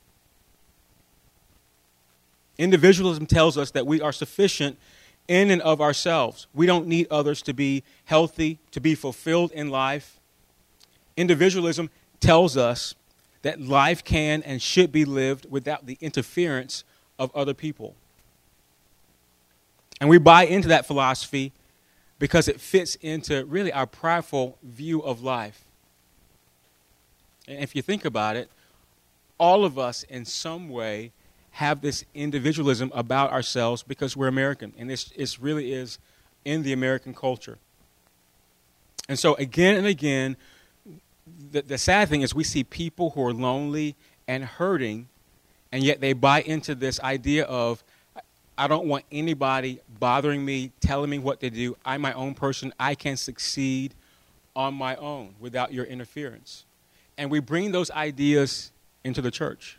Individualism 2.58 3.26
tells 3.26 3.58
us 3.58 3.70
that 3.72 3.86
we 3.86 4.00
are 4.00 4.12
sufficient 4.12 4.78
in 5.26 5.50
and 5.50 5.62
of 5.62 5.80
ourselves. 5.80 6.46
We 6.54 6.66
don't 6.66 6.86
need 6.86 7.06
others 7.10 7.42
to 7.42 7.54
be 7.54 7.82
healthy, 8.04 8.58
to 8.72 8.80
be 8.80 8.94
fulfilled 8.94 9.50
in 9.52 9.70
life. 9.70 10.20
Individualism 11.16 11.90
tells 12.20 12.56
us 12.56 12.94
that 13.42 13.60
life 13.60 14.04
can 14.04 14.42
and 14.42 14.60
should 14.60 14.92
be 14.92 15.04
lived 15.04 15.50
without 15.50 15.86
the 15.86 15.98
interference 16.00 16.84
of 17.18 17.34
other 17.34 17.54
people. 17.54 17.94
And 20.00 20.10
we 20.10 20.18
buy 20.18 20.44
into 20.44 20.68
that 20.68 20.86
philosophy 20.86 21.52
because 22.18 22.48
it 22.48 22.60
fits 22.60 22.94
into 22.96 23.44
really 23.46 23.72
our 23.72 23.86
prideful 23.86 24.58
view 24.62 25.00
of 25.00 25.22
life. 25.22 25.64
And 27.46 27.58
if 27.62 27.74
you 27.76 27.82
think 27.82 28.04
about 28.04 28.36
it, 28.36 28.48
all 29.38 29.64
of 29.64 29.78
us 29.78 30.04
in 30.04 30.24
some 30.24 30.68
way 30.68 31.12
have 31.52 31.80
this 31.80 32.04
individualism 32.14 32.90
about 32.94 33.30
ourselves 33.30 33.82
because 33.82 34.16
we're 34.16 34.28
American. 34.28 34.72
And 34.78 34.88
this, 34.90 35.04
this 35.16 35.38
really 35.38 35.72
is 35.72 35.98
in 36.44 36.62
the 36.62 36.72
American 36.72 37.14
culture. 37.14 37.58
And 39.08 39.18
so, 39.18 39.34
again 39.34 39.76
and 39.76 39.86
again, 39.86 40.36
the, 41.50 41.62
the 41.62 41.78
sad 41.78 42.08
thing 42.08 42.22
is 42.22 42.34
we 42.34 42.44
see 42.44 42.64
people 42.64 43.10
who 43.10 43.24
are 43.24 43.32
lonely 43.32 43.96
and 44.26 44.44
hurting, 44.44 45.08
and 45.72 45.82
yet 45.82 46.00
they 46.00 46.12
buy 46.12 46.42
into 46.42 46.74
this 46.74 47.00
idea 47.00 47.44
of, 47.44 47.84
I 48.56 48.68
don't 48.68 48.86
want 48.86 49.04
anybody 49.10 49.80
bothering 49.98 50.44
me, 50.44 50.70
telling 50.80 51.10
me 51.10 51.18
what 51.18 51.40
to 51.40 51.50
do. 51.50 51.76
I'm 51.84 52.00
my 52.00 52.12
own 52.12 52.34
person. 52.34 52.72
I 52.78 52.94
can 52.94 53.16
succeed 53.16 53.94
on 54.54 54.74
my 54.74 54.94
own 54.96 55.34
without 55.40 55.72
your 55.72 55.84
interference. 55.84 56.64
And 57.18 57.30
we 57.30 57.40
bring 57.40 57.72
those 57.72 57.90
ideas 57.90 58.70
into 59.02 59.20
the 59.20 59.30
church. 59.30 59.78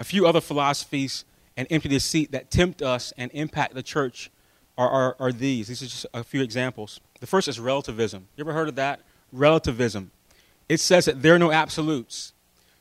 A 0.00 0.04
few 0.04 0.26
other 0.26 0.40
philosophies 0.40 1.24
and 1.56 1.68
empty 1.70 1.88
deceit 1.88 2.32
that 2.32 2.50
tempt 2.50 2.82
us 2.82 3.12
and 3.16 3.30
impact 3.32 3.74
the 3.74 3.82
church 3.82 4.30
are, 4.76 4.88
are, 4.88 5.16
are 5.20 5.32
these. 5.32 5.68
These 5.68 5.82
are 5.82 5.86
just 5.86 6.06
a 6.12 6.24
few 6.24 6.42
examples. 6.42 7.00
The 7.20 7.26
first 7.26 7.46
is 7.46 7.60
relativism. 7.60 8.26
You 8.36 8.42
ever 8.42 8.52
heard 8.52 8.68
of 8.68 8.74
that? 8.76 9.00
Relativism. 9.32 10.10
It 10.68 10.80
says 10.80 11.04
that 11.04 11.22
there 11.22 11.34
are 11.34 11.38
no 11.38 11.52
absolutes. 11.52 12.31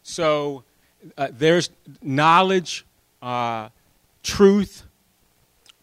So 0.03 0.63
uh, 1.17 1.29
there's 1.31 1.69
knowledge, 2.01 2.85
uh, 3.21 3.69
truth, 4.23 4.83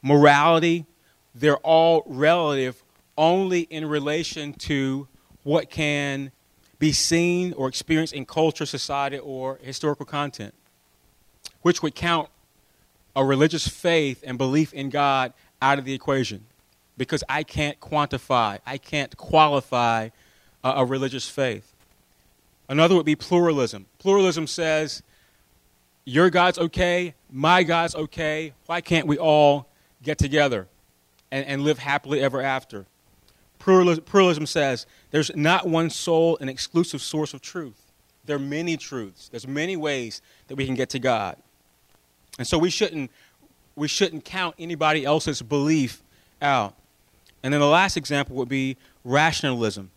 morality. 0.02 0.86
They're 1.34 1.56
all 1.58 2.02
relative 2.06 2.82
only 3.16 3.62
in 3.62 3.86
relation 3.86 4.52
to 4.54 5.08
what 5.42 5.70
can 5.70 6.30
be 6.78 6.92
seen 6.92 7.52
or 7.54 7.68
experienced 7.68 8.12
in 8.12 8.24
culture, 8.24 8.66
society, 8.66 9.18
or 9.18 9.58
historical 9.62 10.06
content, 10.06 10.54
which 11.62 11.82
would 11.82 11.94
count 11.94 12.28
a 13.16 13.24
religious 13.24 13.66
faith 13.66 14.22
and 14.24 14.38
belief 14.38 14.72
in 14.72 14.90
God 14.90 15.32
out 15.60 15.78
of 15.78 15.84
the 15.84 15.92
equation 15.92 16.46
because 16.96 17.24
I 17.28 17.42
can't 17.42 17.80
quantify, 17.80 18.58
I 18.66 18.78
can't 18.78 19.16
qualify 19.16 20.10
a, 20.62 20.68
a 20.68 20.84
religious 20.84 21.28
faith. 21.28 21.67
Another 22.68 22.94
would 22.94 23.06
be 23.06 23.16
pluralism. 23.16 23.86
Pluralism 23.98 24.46
says, 24.46 25.02
your 26.04 26.30
God's 26.30 26.58
okay, 26.58 27.14
my 27.30 27.62
God's 27.62 27.94
okay. 27.94 28.54
Why 28.66 28.80
can't 28.80 29.06
we 29.06 29.18
all 29.18 29.68
get 30.02 30.18
together 30.18 30.66
and, 31.30 31.46
and 31.46 31.62
live 31.62 31.78
happily 31.78 32.20
ever 32.20 32.40
after? 32.40 32.86
Pluralism 33.58 34.46
says 34.46 34.86
there's 35.10 35.34
not 35.36 35.68
one 35.68 35.90
sole 35.90 36.38
and 36.40 36.48
exclusive 36.48 37.02
source 37.02 37.34
of 37.34 37.42
truth. 37.42 37.92
There 38.24 38.36
are 38.36 38.40
many 38.40 38.76
truths. 38.76 39.28
There's 39.28 39.46
many 39.46 39.76
ways 39.76 40.22
that 40.46 40.56
we 40.56 40.64
can 40.64 40.74
get 40.74 40.90
to 40.90 40.98
God. 40.98 41.36
And 42.38 42.46
so 42.46 42.56
we 42.56 42.70
shouldn't, 42.70 43.10
we 43.74 43.88
shouldn't 43.88 44.24
count 44.24 44.54
anybody 44.58 45.04
else's 45.04 45.42
belief 45.42 46.02
out. 46.40 46.74
And 47.42 47.52
then 47.52 47.60
the 47.60 47.66
last 47.66 47.96
example 47.96 48.36
would 48.36 48.48
be 48.48 48.76
rationalism. 49.04 49.90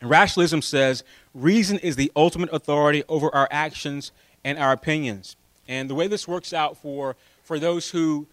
And 0.00 0.08
rationalism 0.08 0.62
says 0.62 1.04
reason 1.34 1.78
is 1.78 1.96
the 1.96 2.10
ultimate 2.16 2.50
authority 2.52 3.04
over 3.08 3.34
our 3.34 3.48
actions 3.50 4.12
and 4.44 4.58
our 4.58 4.72
opinions. 4.72 5.36
And 5.68 5.88
the 5.88 5.94
way 5.94 6.06
this 6.08 6.26
works 6.26 6.52
out 6.52 6.76
for, 6.76 7.16
for 7.44 7.58
those 7.58 7.90
who, 7.90 8.26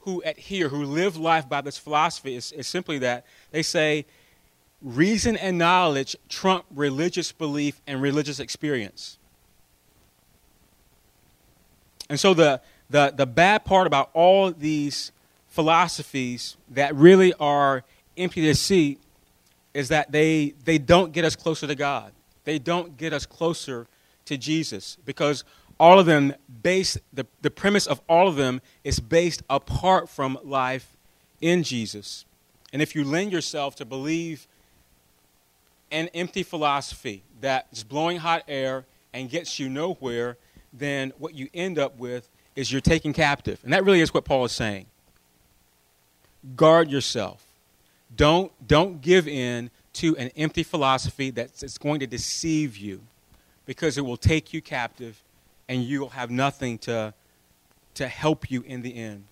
who 0.00 0.20
adhere, 0.22 0.68
who 0.68 0.84
live 0.84 1.16
life 1.16 1.48
by 1.48 1.60
this 1.60 1.78
philosophy, 1.78 2.34
is, 2.34 2.52
is 2.52 2.66
simply 2.66 2.98
that 2.98 3.24
they 3.50 3.62
say 3.62 4.04
reason 4.82 5.36
and 5.36 5.58
knowledge 5.58 6.16
trump 6.28 6.64
religious 6.74 7.32
belief 7.32 7.80
and 7.86 8.02
religious 8.02 8.38
experience. 8.38 9.18
And 12.10 12.18
so 12.18 12.34
the, 12.34 12.60
the, 12.90 13.12
the 13.14 13.26
bad 13.26 13.64
part 13.64 13.86
about 13.86 14.10
all 14.14 14.50
these 14.50 15.12
philosophies 15.48 16.56
that 16.70 16.94
really 16.94 17.32
are 17.34 17.84
empty 18.16 18.42
deceit 18.42 19.00
is 19.74 19.88
that 19.88 20.10
they, 20.10 20.54
they 20.64 20.78
don't 20.78 21.12
get 21.12 21.24
us 21.24 21.36
closer 21.36 21.66
to 21.66 21.74
God. 21.74 22.12
They 22.48 22.58
don't 22.58 22.96
get 22.96 23.12
us 23.12 23.26
closer 23.26 23.86
to 24.24 24.38
Jesus 24.38 24.96
because 25.04 25.44
all 25.78 25.98
of 25.98 26.06
them 26.06 26.32
base 26.62 26.96
the, 27.12 27.26
the 27.42 27.50
premise 27.50 27.86
of 27.86 28.00
all 28.08 28.26
of 28.26 28.36
them 28.36 28.62
is 28.84 29.00
based 29.00 29.42
apart 29.50 30.08
from 30.08 30.38
life 30.42 30.96
in 31.42 31.62
Jesus. 31.62 32.24
And 32.72 32.80
if 32.80 32.94
you 32.94 33.04
lend 33.04 33.32
yourself 33.32 33.76
to 33.76 33.84
believe 33.84 34.48
an 35.90 36.08
empty 36.14 36.42
philosophy 36.42 37.22
that 37.42 37.66
is 37.70 37.84
blowing 37.84 38.16
hot 38.16 38.44
air 38.48 38.86
and 39.12 39.28
gets 39.28 39.58
you 39.58 39.68
nowhere, 39.68 40.38
then 40.72 41.12
what 41.18 41.34
you 41.34 41.50
end 41.52 41.78
up 41.78 41.98
with 41.98 42.30
is 42.56 42.72
you're 42.72 42.80
taken 42.80 43.12
captive. 43.12 43.60
And 43.62 43.74
that 43.74 43.84
really 43.84 44.00
is 44.00 44.14
what 44.14 44.24
Paul 44.24 44.46
is 44.46 44.52
saying. 44.52 44.86
Guard 46.56 46.90
yourself. 46.90 47.44
Don't, 48.16 48.50
don't 48.66 49.02
give 49.02 49.28
in 49.28 49.70
to 49.98 50.16
an 50.16 50.30
empty 50.36 50.62
philosophy 50.62 51.30
that's 51.30 51.76
going 51.78 52.00
to 52.00 52.06
deceive 52.06 52.76
you 52.76 53.00
because 53.66 53.98
it 53.98 54.02
will 54.02 54.16
take 54.16 54.52
you 54.52 54.62
captive 54.62 55.22
and 55.68 55.82
you 55.82 56.00
will 56.00 56.10
have 56.10 56.30
nothing 56.30 56.78
to, 56.78 57.12
to 57.94 58.06
help 58.06 58.50
you 58.50 58.62
in 58.62 58.82
the 58.82 58.96
end. 58.96 59.24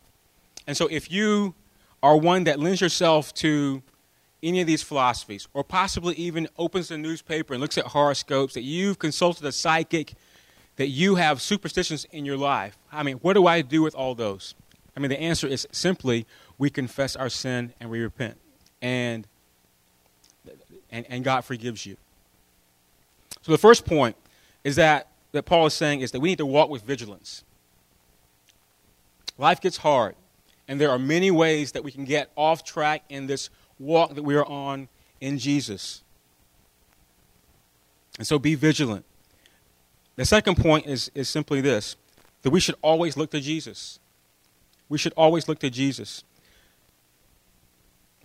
And 0.67 0.77
so 0.77 0.89
if 0.89 1.11
you 1.11 1.55
are 2.03 2.17
one 2.17 2.45
that 2.45 2.59
lends 2.59 2.81
yourself 2.81 3.33
to 3.35 3.83
any 4.43 4.61
of 4.61 4.67
these 4.67 4.83
philosophies, 4.83 5.49
or 5.55 5.65
possibly 5.65 6.15
even 6.17 6.49
opens 6.59 6.89
the 6.89 6.99
newspaper 6.99 7.55
and 7.55 7.61
looks 7.61 7.79
at 7.79 7.87
horoscopes, 7.87 8.55
that 8.55 8.63
you've 8.63 8.99
consulted 8.99 9.45
a 9.47 9.53
psychic, 9.53 10.15
that 10.77 10.89
you 10.89 11.15
have 11.15 11.41
superstitions 11.41 12.07
in 12.11 12.25
your 12.25 12.37
life, 12.37 12.77
I 12.93 13.03
mean, 13.03 13.17
what 13.19 13.33
do 13.35 13.47
I 13.47 13.63
do 13.63 13.83
with 13.83 13.95
all 13.95 14.15
those? 14.15 14.55
I 14.97 15.01
mean, 15.01 15.11
the 15.11 15.21
answer 15.21 15.47
is 15.47 15.67
simply 15.71 16.27
we 16.59 16.71
confess 16.71 17.17
our 17.17 17.29
sin 17.29 17.73
and 17.81 17.89
we 17.89 18.01
repent. 18.01 18.37
And, 18.83 19.27
and, 20.90 21.07
and 21.09 21.25
God 21.25 21.44
forgives 21.44 21.87
you. 21.87 21.96
So 23.42 23.53
the 23.53 23.59
first 23.59 23.85
point 23.85 24.16
is 24.64 24.77
that, 24.77 25.09
that 25.33 25.44
Paul 25.44 25.66
is 25.66 25.75
saying 25.75 26.01
is 26.01 26.12
that 26.12 26.20
we 26.20 26.31
need 26.31 26.38
to 26.38 26.46
walk 26.46 26.70
with 26.70 26.83
vigilance. 26.83 27.44
Life 29.38 29.61
gets 29.61 29.77
hard, 29.79 30.16
and 30.66 30.81
there 30.81 30.90
are 30.90 30.99
many 30.99 31.31
ways 31.31 31.72
that 31.72 31.85
we 31.85 31.92
can 31.92 32.05
get 32.05 32.31
off 32.37 32.64
track 32.64 33.05
in 33.09 33.27
this 33.27 33.51
walk 33.79 34.14
that 34.14 34.22
we 34.22 34.35
are 34.35 34.46
on 34.46 34.88
in 35.20 35.38
Jesus. 35.38 36.03
And 38.18 38.27
so 38.27 38.38
be 38.38 38.55
vigilant. 38.55 39.05
The 40.16 40.25
second 40.25 40.57
point 40.57 40.87
is, 40.87 41.11
is 41.14 41.29
simply 41.29 41.61
this 41.61 41.96
that 42.42 42.51
we 42.51 42.61
should 42.61 42.77
always 42.81 43.16
look 43.16 43.31
to 43.31 43.40
Jesus. 43.40 43.99
We 44.88 44.99
should 44.99 45.12
always 45.16 45.49
look 45.49 45.59
to 45.61 45.70
Jesus. 45.70 46.22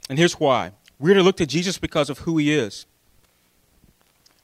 And 0.09 0.19
here's 0.19 0.33
why 0.33 0.71
we're 1.01 1.15
to 1.15 1.23
look 1.23 1.37
to 1.37 1.47
Jesus 1.47 1.79
because 1.79 2.09
of 2.11 2.19
who 2.19 2.37
he 2.37 2.53
is. 2.53 2.85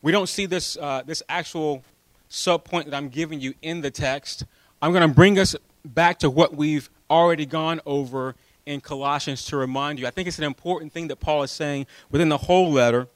We 0.02 0.12
don't 0.12 0.28
see 0.28 0.48
this, 0.48 0.76
uh, 0.76 1.04
this 1.06 1.22
actual 1.30 1.84
sub 2.30 2.63
point 2.65 2.89
that 2.89 2.98
I'm 2.98 3.10
giving 3.10 3.39
you 3.39 3.54
in 3.62 3.82
the 3.82 3.91
text. 3.91 4.43
I'm 4.82 4.91
going 4.91 5.08
to 5.08 5.13
bring 5.13 5.38
us 5.38 5.56
back 5.86 6.20
to 6.20 6.30
what 6.30 6.56
we've 6.56 6.89
already 7.10 7.46
gone 7.46 7.80
over 7.86 8.36
in 8.65 8.82
Colossians 8.82 9.46
to 9.46 9.58
remind 9.58 10.00
you. 10.00 10.08
I 10.08 10.10
think 10.10 10.28
it's 10.28 10.39
an 10.39 10.43
important 10.43 10.91
thing 10.91 11.08
that 11.10 11.17
Paul 11.17 11.43
is 11.43 11.52
saying 11.52 11.86
within 12.10 12.30
the 12.30 12.38
whole 12.38 12.72
letter 12.72 13.08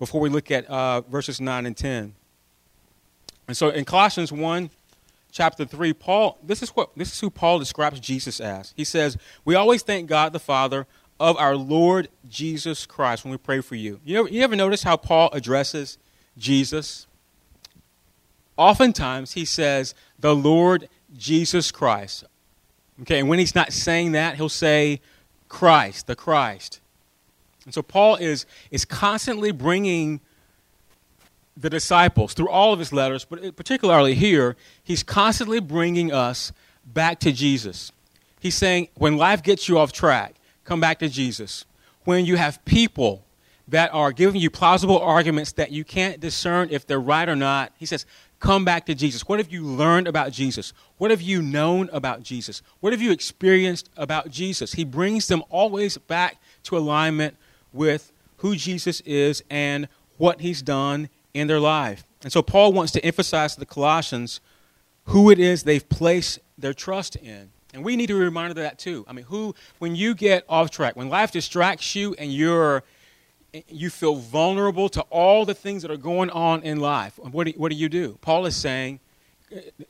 before 0.00 0.20
we 0.20 0.28
look 0.28 0.50
at 0.50 0.66
uh, 0.66 1.02
verses 1.02 1.40
9 1.40 1.66
and 1.66 1.76
10. 1.76 2.14
And 3.46 3.56
so 3.56 3.68
in 3.68 3.84
Colossians 3.84 4.32
1, 4.32 4.70
chapter 5.30 5.64
3, 5.64 5.92
Paul, 5.92 6.38
this 6.42 6.62
is, 6.62 6.70
what, 6.70 6.90
this 6.96 7.12
is 7.12 7.20
who 7.20 7.30
Paul 7.30 7.60
describes 7.60 8.00
Jesus 8.00 8.40
as. 8.40 8.74
He 8.76 8.84
says, 8.84 9.16
We 9.44 9.54
always 9.54 9.82
thank 9.82 10.08
God 10.08 10.32
the 10.32 10.40
Father 10.40 10.86
of 11.20 11.36
our 11.36 11.56
Lord 11.56 12.08
Jesus 12.28 12.86
Christ 12.86 13.24
when 13.24 13.30
we 13.30 13.38
pray 13.38 13.60
for 13.60 13.74
you. 13.74 14.00
You 14.04 14.20
ever, 14.20 14.28
you 14.28 14.42
ever 14.42 14.56
notice 14.56 14.82
how 14.82 14.96
Paul 14.96 15.30
addresses 15.32 15.98
Jesus? 16.36 17.06
Oftentimes 18.56 19.32
he 19.32 19.44
says, 19.44 19.94
The 20.18 20.34
Lord 20.34 20.88
Jesus 21.16 21.70
Christ. 21.70 22.24
Okay, 23.02 23.20
and 23.20 23.28
when 23.28 23.38
he's 23.38 23.54
not 23.54 23.72
saying 23.72 24.12
that, 24.12 24.36
he'll 24.36 24.48
say, 24.48 25.00
Christ, 25.48 26.06
the 26.06 26.16
Christ. 26.16 26.80
And 27.64 27.74
so 27.74 27.82
Paul 27.82 28.16
is, 28.16 28.46
is 28.70 28.84
constantly 28.84 29.52
bringing 29.52 30.20
the 31.56 31.70
disciples 31.70 32.34
through 32.34 32.48
all 32.48 32.72
of 32.72 32.78
his 32.78 32.92
letters, 32.92 33.24
but 33.24 33.56
particularly 33.56 34.14
here, 34.14 34.56
he's 34.82 35.02
constantly 35.02 35.60
bringing 35.60 36.12
us 36.12 36.52
back 36.84 37.20
to 37.20 37.32
Jesus. 37.32 37.92
He's 38.40 38.56
saying, 38.56 38.88
when 38.94 39.16
life 39.16 39.42
gets 39.42 39.68
you 39.68 39.78
off 39.78 39.92
track, 39.92 40.34
come 40.64 40.80
back 40.80 40.98
to 40.98 41.08
Jesus. 41.08 41.64
When 42.04 42.24
you 42.24 42.36
have 42.36 42.64
people 42.64 43.24
that 43.68 43.92
are 43.94 44.12
giving 44.12 44.40
you 44.40 44.50
plausible 44.50 44.98
arguments 44.98 45.52
that 45.52 45.70
you 45.70 45.84
can't 45.84 46.20
discern 46.20 46.68
if 46.70 46.86
they're 46.86 47.00
right 47.00 47.28
or 47.28 47.36
not, 47.36 47.72
he 47.78 47.86
says, 47.86 48.04
come 48.40 48.64
back 48.64 48.84
to 48.86 48.94
Jesus. 48.94 49.26
What 49.26 49.38
have 49.38 49.50
you 49.50 49.64
learned 49.64 50.06
about 50.06 50.32
Jesus? 50.32 50.74
What 50.98 51.10
have 51.10 51.22
you 51.22 51.40
known 51.40 51.88
about 51.92 52.22
Jesus? 52.22 52.60
What 52.80 52.92
have 52.92 53.00
you 53.00 53.10
experienced 53.10 53.88
about 53.96 54.30
Jesus? 54.30 54.74
He 54.74 54.84
brings 54.84 55.28
them 55.28 55.42
always 55.48 55.96
back 55.96 56.36
to 56.64 56.76
alignment 56.76 57.36
with 57.72 58.12
who 58.38 58.54
Jesus 58.54 59.00
is 59.00 59.42
and 59.48 59.88
what 60.18 60.42
he's 60.42 60.60
done 60.60 61.08
in 61.32 61.46
their 61.46 61.60
life. 61.60 62.04
And 62.22 62.32
so 62.32 62.42
Paul 62.42 62.72
wants 62.72 62.92
to 62.92 63.04
emphasize 63.04 63.54
to 63.54 63.60
the 63.60 63.66
Colossians 63.66 64.40
who 65.06 65.30
it 65.30 65.38
is 65.38 65.62
they've 65.62 65.88
placed 65.88 66.38
their 66.58 66.74
trust 66.74 67.16
in. 67.16 67.50
And 67.74 67.84
we 67.84 67.96
need 67.96 68.06
to 68.06 68.14
be 68.14 68.20
reminded 68.20 68.56
of 68.56 68.62
that 68.62 68.78
too. 68.78 69.04
I 69.08 69.12
mean, 69.12 69.24
who, 69.24 69.54
when 69.80 69.96
you 69.96 70.14
get 70.14 70.44
off 70.48 70.70
track, 70.70 70.94
when 70.94 71.08
life 71.08 71.32
distracts 71.32 71.94
you 71.96 72.14
and 72.14 72.32
you're, 72.32 72.84
you 73.68 73.90
feel 73.90 74.14
vulnerable 74.14 74.88
to 74.90 75.02
all 75.10 75.44
the 75.44 75.54
things 75.54 75.82
that 75.82 75.90
are 75.90 75.96
going 75.96 76.30
on 76.30 76.62
in 76.62 76.78
life, 76.78 77.18
what 77.18 77.48
do, 77.48 77.52
what 77.56 77.70
do 77.70 77.76
you 77.76 77.88
do? 77.88 78.16
Paul 78.20 78.46
is 78.46 78.54
saying, 78.54 79.00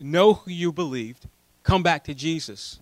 know 0.01 0.33
who 0.35 0.51
you 0.51 0.73
believed, 0.73 1.29
come 1.63 1.83
back 1.83 2.05
to 2.05 2.15
Jesus. 2.15 2.81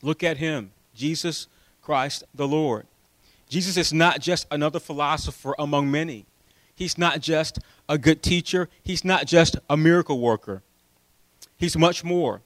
Look 0.00 0.22
at 0.22 0.38
him, 0.38 0.70
Jesus 0.94 1.46
Christ 1.82 2.24
the 2.34 2.48
Lord. 2.48 2.86
Jesus 3.50 3.76
is 3.76 3.92
not 3.92 4.20
just 4.20 4.46
another 4.50 4.80
philosopher 4.80 5.54
among 5.58 5.90
many. 5.90 6.24
He's 6.74 6.96
not 6.96 7.20
just 7.20 7.58
a 7.86 7.98
good 7.98 8.22
teacher, 8.22 8.70
he's 8.82 9.04
not 9.04 9.26
just 9.26 9.56
a 9.68 9.76
miracle 9.76 10.20
worker. 10.20 10.62
He's 11.58 11.76
much 11.76 12.02
more. 12.02 12.40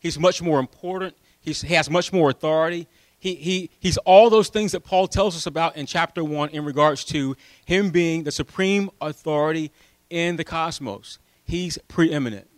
He's 0.00 0.18
much 0.18 0.42
more 0.42 0.60
important. 0.60 1.16
He's, 1.40 1.62
he 1.62 1.74
has 1.74 1.90
much 1.90 2.12
more 2.12 2.30
authority. 2.30 2.86
He, 3.18 3.34
he, 3.34 3.70
he's 3.80 3.96
all 3.98 4.30
those 4.30 4.48
things 4.48 4.72
that 4.72 4.80
Paul 4.80 5.08
tells 5.08 5.36
us 5.36 5.46
about 5.46 5.76
in 5.76 5.86
chapter 5.86 6.22
1 6.22 6.50
in 6.50 6.64
regards 6.64 7.04
to 7.06 7.36
him 7.64 7.90
being 7.90 8.22
the 8.22 8.30
supreme 8.30 8.90
authority 9.00 9.72
in 10.08 10.36
the 10.36 10.44
cosmos. 10.44 11.18
He's 11.44 11.78
preeminent, 11.88 12.48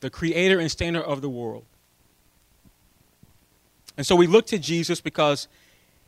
the 0.00 0.10
creator 0.10 0.60
and 0.60 0.70
standard 0.70 1.02
of 1.02 1.20
the 1.20 1.28
world. 1.28 1.64
And 3.96 4.06
so 4.06 4.14
we 4.16 4.26
look 4.26 4.46
to 4.46 4.58
Jesus 4.58 5.00
because, 5.00 5.48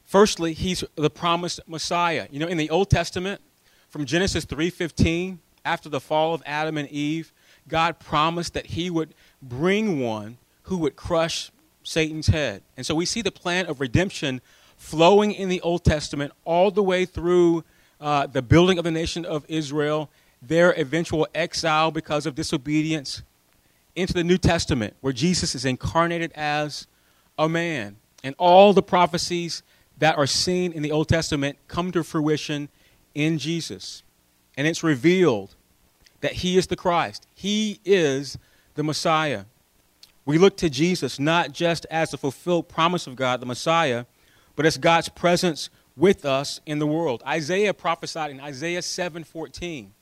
firstly, 0.04 0.52
he's 0.52 0.84
the 0.96 1.10
promised 1.10 1.60
Messiah. 1.66 2.28
You 2.30 2.40
know, 2.40 2.48
in 2.48 2.58
the 2.58 2.70
Old 2.70 2.90
Testament, 2.90 3.40
from 3.88 4.04
Genesis 4.04 4.44
3:15, 4.44 5.38
after 5.64 5.88
the 5.88 6.00
fall 6.00 6.34
of 6.34 6.42
Adam 6.46 6.76
and 6.76 6.88
Eve, 6.90 7.32
God 7.68 7.98
promised 7.98 8.54
that 8.54 8.66
he 8.66 8.90
would 8.90 9.14
bring 9.42 10.00
one 10.00 10.38
who 10.66 10.78
would 10.78 10.96
crush 10.96 11.50
Satan's 11.82 12.26
head. 12.28 12.62
And 12.76 12.84
so 12.84 12.94
we 12.94 13.06
see 13.06 13.22
the 13.22 13.30
plan 13.30 13.66
of 13.66 13.80
redemption 13.80 14.40
flowing 14.76 15.32
in 15.32 15.48
the 15.48 15.60
Old 15.60 15.84
Testament 15.84 16.32
all 16.44 16.70
the 16.70 16.82
way 16.82 17.04
through 17.04 17.64
uh, 18.00 18.26
the 18.26 18.42
building 18.42 18.78
of 18.78 18.84
the 18.84 18.90
nation 18.90 19.24
of 19.24 19.44
Israel, 19.48 20.10
their 20.42 20.72
eventual 20.72 21.26
exile 21.34 21.90
because 21.90 22.26
of 22.26 22.34
disobedience, 22.34 23.22
into 23.94 24.12
the 24.12 24.24
New 24.24 24.36
Testament, 24.36 24.94
where 25.00 25.12
Jesus 25.12 25.54
is 25.54 25.64
incarnated 25.64 26.30
as 26.34 26.86
a 27.38 27.48
man. 27.48 27.96
And 28.22 28.34
all 28.38 28.72
the 28.72 28.82
prophecies 28.82 29.62
that 29.98 30.18
are 30.18 30.26
seen 30.26 30.72
in 30.72 30.82
the 30.82 30.92
Old 30.92 31.08
Testament 31.08 31.58
come 31.68 31.92
to 31.92 32.02
fruition 32.02 32.68
in 33.14 33.38
Jesus. 33.38 34.02
And 34.56 34.66
it's 34.66 34.82
revealed 34.82 35.54
that 36.20 36.32
he 36.32 36.58
is 36.58 36.66
the 36.66 36.76
Christ, 36.76 37.26
he 37.34 37.80
is 37.84 38.36
the 38.74 38.82
Messiah. 38.82 39.44
We 40.26 40.38
look 40.38 40.56
to 40.58 40.68
Jesus 40.68 41.18
not 41.18 41.52
just 41.52 41.86
as 41.90 42.10
the 42.10 42.18
fulfilled 42.18 42.68
promise 42.68 43.06
of 43.06 43.16
God, 43.16 43.40
the 43.40 43.46
Messiah, 43.46 44.04
but 44.56 44.66
as 44.66 44.76
God's 44.76 45.08
presence 45.08 45.70
with 45.96 46.26
us 46.26 46.60
in 46.66 46.78
the 46.78 46.86
world. 46.86 47.22
Isaiah 47.26 47.72
prophesied 47.72 48.30
in 48.30 48.40
Isaiah 48.40 48.82
7:14 48.82 49.92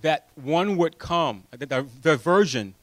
that 0.00 0.26
one 0.34 0.76
would 0.78 0.98
come, 0.98 1.44
that 1.50 1.68
the, 1.68 1.86
the 2.02 2.16
virgin 2.16 2.74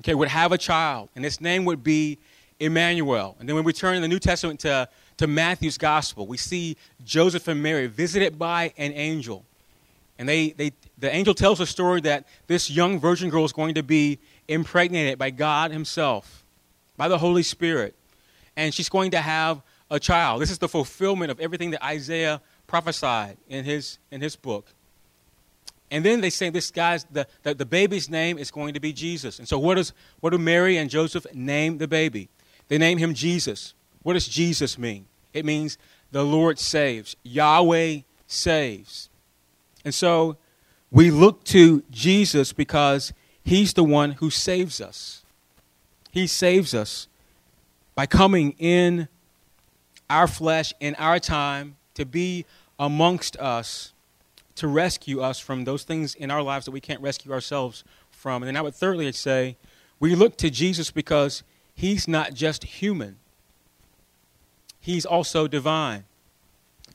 okay, 0.00 0.14
would 0.14 0.28
have 0.28 0.52
a 0.52 0.58
child, 0.58 1.08
and 1.16 1.24
its 1.24 1.40
name 1.40 1.64
would 1.64 1.82
be 1.82 2.18
Emmanuel. 2.60 3.36
And 3.38 3.48
then 3.48 3.56
when 3.56 3.64
we 3.64 3.72
turn 3.72 3.96
in 3.96 4.02
the 4.02 4.08
New 4.08 4.18
Testament 4.18 4.60
to, 4.60 4.88
to 5.16 5.26
Matthew's 5.26 5.78
gospel, 5.78 6.26
we 6.26 6.36
see 6.36 6.76
Joseph 7.04 7.48
and 7.48 7.62
Mary 7.62 7.86
visited 7.86 8.38
by 8.38 8.72
an 8.76 8.92
angel. 8.92 9.44
And 10.18 10.28
they, 10.28 10.50
they, 10.50 10.72
the 10.98 11.14
angel 11.14 11.32
tells 11.32 11.60
a 11.60 11.66
story 11.66 12.00
that 12.02 12.26
this 12.48 12.70
young 12.70 12.98
virgin 12.98 13.30
girl 13.30 13.44
is 13.44 13.52
going 13.52 13.74
to 13.74 13.82
be 13.82 14.18
impregnated 14.48 15.18
by 15.18 15.30
God 15.30 15.70
Himself, 15.70 16.44
by 16.96 17.08
the 17.08 17.18
Holy 17.18 17.44
Spirit. 17.44 17.94
And 18.56 18.74
she's 18.74 18.88
going 18.88 19.12
to 19.12 19.20
have 19.20 19.62
a 19.90 20.00
child. 20.00 20.42
This 20.42 20.50
is 20.50 20.58
the 20.58 20.68
fulfillment 20.68 21.30
of 21.30 21.38
everything 21.40 21.70
that 21.70 21.84
Isaiah 21.84 22.40
prophesied 22.66 23.36
in 23.48 23.64
his, 23.64 23.98
in 24.10 24.20
his 24.20 24.36
book. 24.36 24.66
And 25.90 26.04
then 26.04 26.20
they 26.20 26.30
say 26.30 26.50
this 26.50 26.70
guy's 26.70 27.04
the, 27.04 27.26
the, 27.42 27.54
the, 27.54 27.64
baby's 27.64 28.10
name 28.10 28.36
is 28.36 28.50
going 28.50 28.74
to 28.74 28.80
be 28.80 28.92
Jesus. 28.92 29.38
And 29.38 29.48
so 29.48 29.58
what, 29.58 29.78
is, 29.78 29.94
what 30.20 30.30
do 30.30 30.38
Mary 30.38 30.76
and 30.76 30.90
Joseph 30.90 31.26
name 31.34 31.78
the 31.78 31.88
baby? 31.88 32.28
They 32.68 32.76
name 32.76 32.98
him 32.98 33.14
Jesus. 33.14 33.72
What 34.02 34.12
does 34.12 34.28
Jesus 34.28 34.76
mean? 34.76 35.06
It 35.32 35.46
means 35.46 35.78
the 36.12 36.24
Lord 36.24 36.58
saves. 36.58 37.16
Yahweh 37.22 38.00
saves. 38.26 39.07
And 39.84 39.94
so 39.94 40.36
we 40.90 41.10
look 41.10 41.44
to 41.44 41.82
Jesus 41.90 42.52
because 42.52 43.12
he's 43.44 43.74
the 43.74 43.84
one 43.84 44.12
who 44.12 44.30
saves 44.30 44.80
us. 44.80 45.24
He 46.10 46.26
saves 46.26 46.74
us 46.74 47.08
by 47.94 48.06
coming 48.06 48.54
in 48.58 49.08
our 50.08 50.26
flesh, 50.26 50.72
in 50.80 50.94
our 50.96 51.18
time, 51.18 51.76
to 51.94 52.06
be 52.06 52.46
amongst 52.78 53.36
us, 53.36 53.92
to 54.54 54.68
rescue 54.68 55.20
us 55.20 55.38
from 55.38 55.64
those 55.64 55.84
things 55.84 56.14
in 56.14 56.30
our 56.30 56.42
lives 56.42 56.64
that 56.64 56.70
we 56.70 56.80
can't 56.80 57.00
rescue 57.00 57.32
ourselves 57.32 57.84
from. 58.10 58.42
And 58.42 58.48
then 58.48 58.56
I 58.56 58.62
would 58.62 58.74
thirdly 58.74 59.10
say, 59.12 59.56
we 60.00 60.14
look 60.14 60.36
to 60.38 60.50
Jesus 60.50 60.90
because 60.90 61.42
he's 61.74 62.08
not 62.08 62.34
just 62.34 62.64
human, 62.64 63.16
he's 64.80 65.04
also 65.04 65.46
divine. 65.46 66.04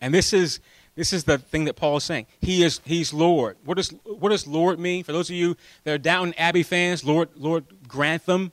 And 0.01 0.13
this 0.13 0.33
is 0.33 0.59
this 0.95 1.11
is 1.11 1.23
the 1.23 1.37
thing 1.37 1.65
that 1.65 1.75
Paul 1.75 1.97
is 1.97 2.03
saying. 2.03 2.27
He 2.41 2.63
is 2.63 2.79
he's 2.85 3.13
Lord. 3.13 3.57
What 3.65 3.77
does 3.77 3.89
what 4.03 4.29
does 4.29 4.45
Lord 4.45 4.79
mean? 4.79 5.03
For 5.03 5.11
those 5.11 5.29
of 5.29 5.35
you 5.35 5.57
that 5.83 5.93
are 5.93 5.97
Downton 5.97 6.33
Abbey 6.37 6.63
fans, 6.63 7.03
Lord 7.03 7.29
Lord 7.35 7.65
Grantham, 7.87 8.51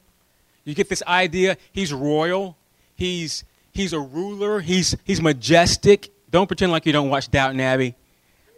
you 0.64 0.74
get 0.74 0.88
this 0.88 1.02
idea. 1.06 1.56
He's 1.72 1.92
royal. 1.92 2.56
He's 2.94 3.44
he's 3.72 3.92
a 3.92 4.00
ruler. 4.00 4.60
He's 4.60 4.96
he's 5.04 5.20
majestic. 5.20 6.10
Don't 6.30 6.46
pretend 6.46 6.72
like 6.72 6.86
you 6.86 6.92
don't 6.92 7.10
watch 7.10 7.30
Downton 7.30 7.60
Abbey. 7.60 7.94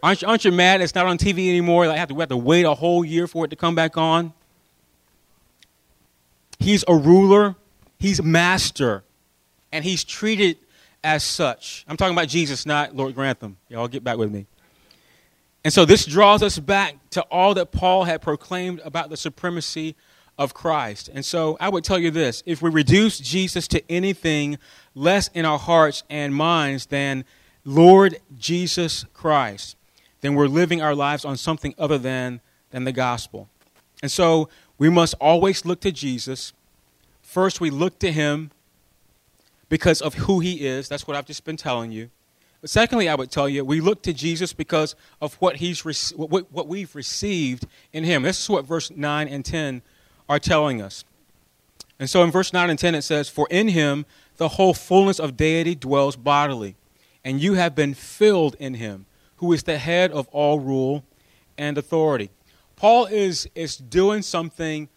Aren't 0.01 0.21
you, 0.21 0.27
aren't 0.27 0.45
you 0.45 0.51
mad 0.51 0.81
it's 0.81 0.95
not 0.95 1.05
on 1.05 1.17
TV 1.17 1.49
anymore? 1.49 1.87
Like 1.87 1.97
have 1.97 2.09
to, 2.09 2.13
we 2.13 2.21
have 2.21 2.29
to 2.29 2.37
wait 2.37 2.65
a 2.65 2.73
whole 2.73 3.05
year 3.05 3.25
for 3.25 3.45
it 3.45 3.49
to 3.49 3.55
come 3.55 3.73
back 3.73 3.97
on. 3.97 4.33
He's 6.59 6.83
a 6.87 6.95
ruler. 6.95 7.55
He's 7.99 8.21
master, 8.21 9.05
and 9.71 9.85
he's 9.85 10.03
treated 10.03 10.57
as 11.03 11.23
such. 11.23 11.85
I'm 11.87 11.97
talking 11.97 12.15
about 12.15 12.27
Jesus, 12.27 12.65
not 12.65 12.95
Lord 12.95 13.15
Grantham. 13.15 13.57
Y'all 13.69 13.87
get 13.87 14.03
back 14.03 14.17
with 14.17 14.31
me. 14.31 14.45
And 15.63 15.73
so 15.73 15.85
this 15.85 16.05
draws 16.05 16.43
us 16.43 16.59
back 16.59 16.97
to 17.11 17.21
all 17.23 17.53
that 17.53 17.71
Paul 17.71 18.03
had 18.03 18.21
proclaimed 18.21 18.81
about 18.83 19.09
the 19.09 19.17
supremacy 19.17 19.95
of 20.37 20.53
Christ. 20.53 21.09
And 21.13 21.23
so 21.23 21.57
I 21.59 21.69
would 21.69 21.83
tell 21.83 21.99
you 21.99 22.11
this 22.11 22.43
if 22.45 22.61
we 22.61 22.69
reduce 22.69 23.19
Jesus 23.19 23.67
to 23.69 23.91
anything 23.91 24.57
less 24.95 25.29
in 25.33 25.45
our 25.45 25.59
hearts 25.59 26.03
and 26.09 26.35
minds 26.35 26.87
than 26.87 27.23
Lord 27.65 28.17
Jesus 28.37 29.05
Christ, 29.13 29.77
then 30.21 30.35
we're 30.35 30.47
living 30.47 30.81
our 30.81 30.95
lives 30.95 31.23
on 31.23 31.37
something 31.37 31.73
other 31.77 31.97
than, 31.97 32.41
than 32.71 32.83
the 32.83 32.91
gospel. 32.91 33.47
And 34.01 34.11
so 34.11 34.49
we 34.77 34.89
must 34.89 35.13
always 35.21 35.65
look 35.65 35.79
to 35.81 35.91
Jesus 35.91 36.53
First, 37.33 37.59
we 37.59 37.71
look 37.71 37.97
to 37.97 38.11
him 38.11 38.51
because 39.73 40.03
of 40.03 40.13
who 40.13 40.39
he 40.39 40.67
is. 40.67 40.87
That's 40.87 41.07
what 41.07 41.17
I've 41.17 41.25
just 41.25 41.45
been 41.45 41.57
telling 41.57 41.91
you. 41.91 42.11
But 42.61 42.69
secondly, 42.69 43.09
I 43.09 43.15
would 43.15 43.31
tell 43.31 43.49
you, 43.49 43.65
we 43.65 43.81
look 43.81 44.03
to 44.03 44.13
Jesus 44.13 44.53
because 44.53 44.95
of 45.19 45.33
what, 45.41 45.55
he's 45.55 45.81
what, 46.11 46.51
what 46.51 46.67
we've 46.67 46.93
received 46.93 47.65
in 47.91 48.03
him. 48.03 48.21
This 48.21 48.39
is 48.39 48.47
what 48.47 48.65
verse 48.65 48.91
9 48.91 49.27
and 49.27 49.43
10 49.43 49.81
are 50.29 50.37
telling 50.37 50.79
us. 50.79 51.05
And 51.97 52.07
so 52.07 52.23
in 52.23 52.29
verse 52.29 52.53
9 52.53 52.69
and 52.69 52.77
10 52.77 52.93
it 52.93 53.01
says, 53.01 53.29
For 53.29 53.47
in 53.49 53.69
him 53.69 54.05
the 54.37 54.49
whole 54.49 54.75
fullness 54.75 55.19
of 55.19 55.35
deity 55.35 55.73
dwells 55.73 56.15
bodily, 56.17 56.75
and 57.25 57.41
you 57.41 57.55
have 57.55 57.73
been 57.73 57.95
filled 57.95 58.55
in 58.59 58.75
him, 58.75 59.07
who 59.37 59.53
is 59.53 59.63
the 59.63 59.79
head 59.79 60.11
of 60.11 60.27
all 60.27 60.59
rule 60.59 61.03
and 61.57 61.79
authority. 61.79 62.29
Paul 62.75 63.07
is, 63.07 63.49
is 63.55 63.75
doing 63.77 64.21
something 64.21 64.87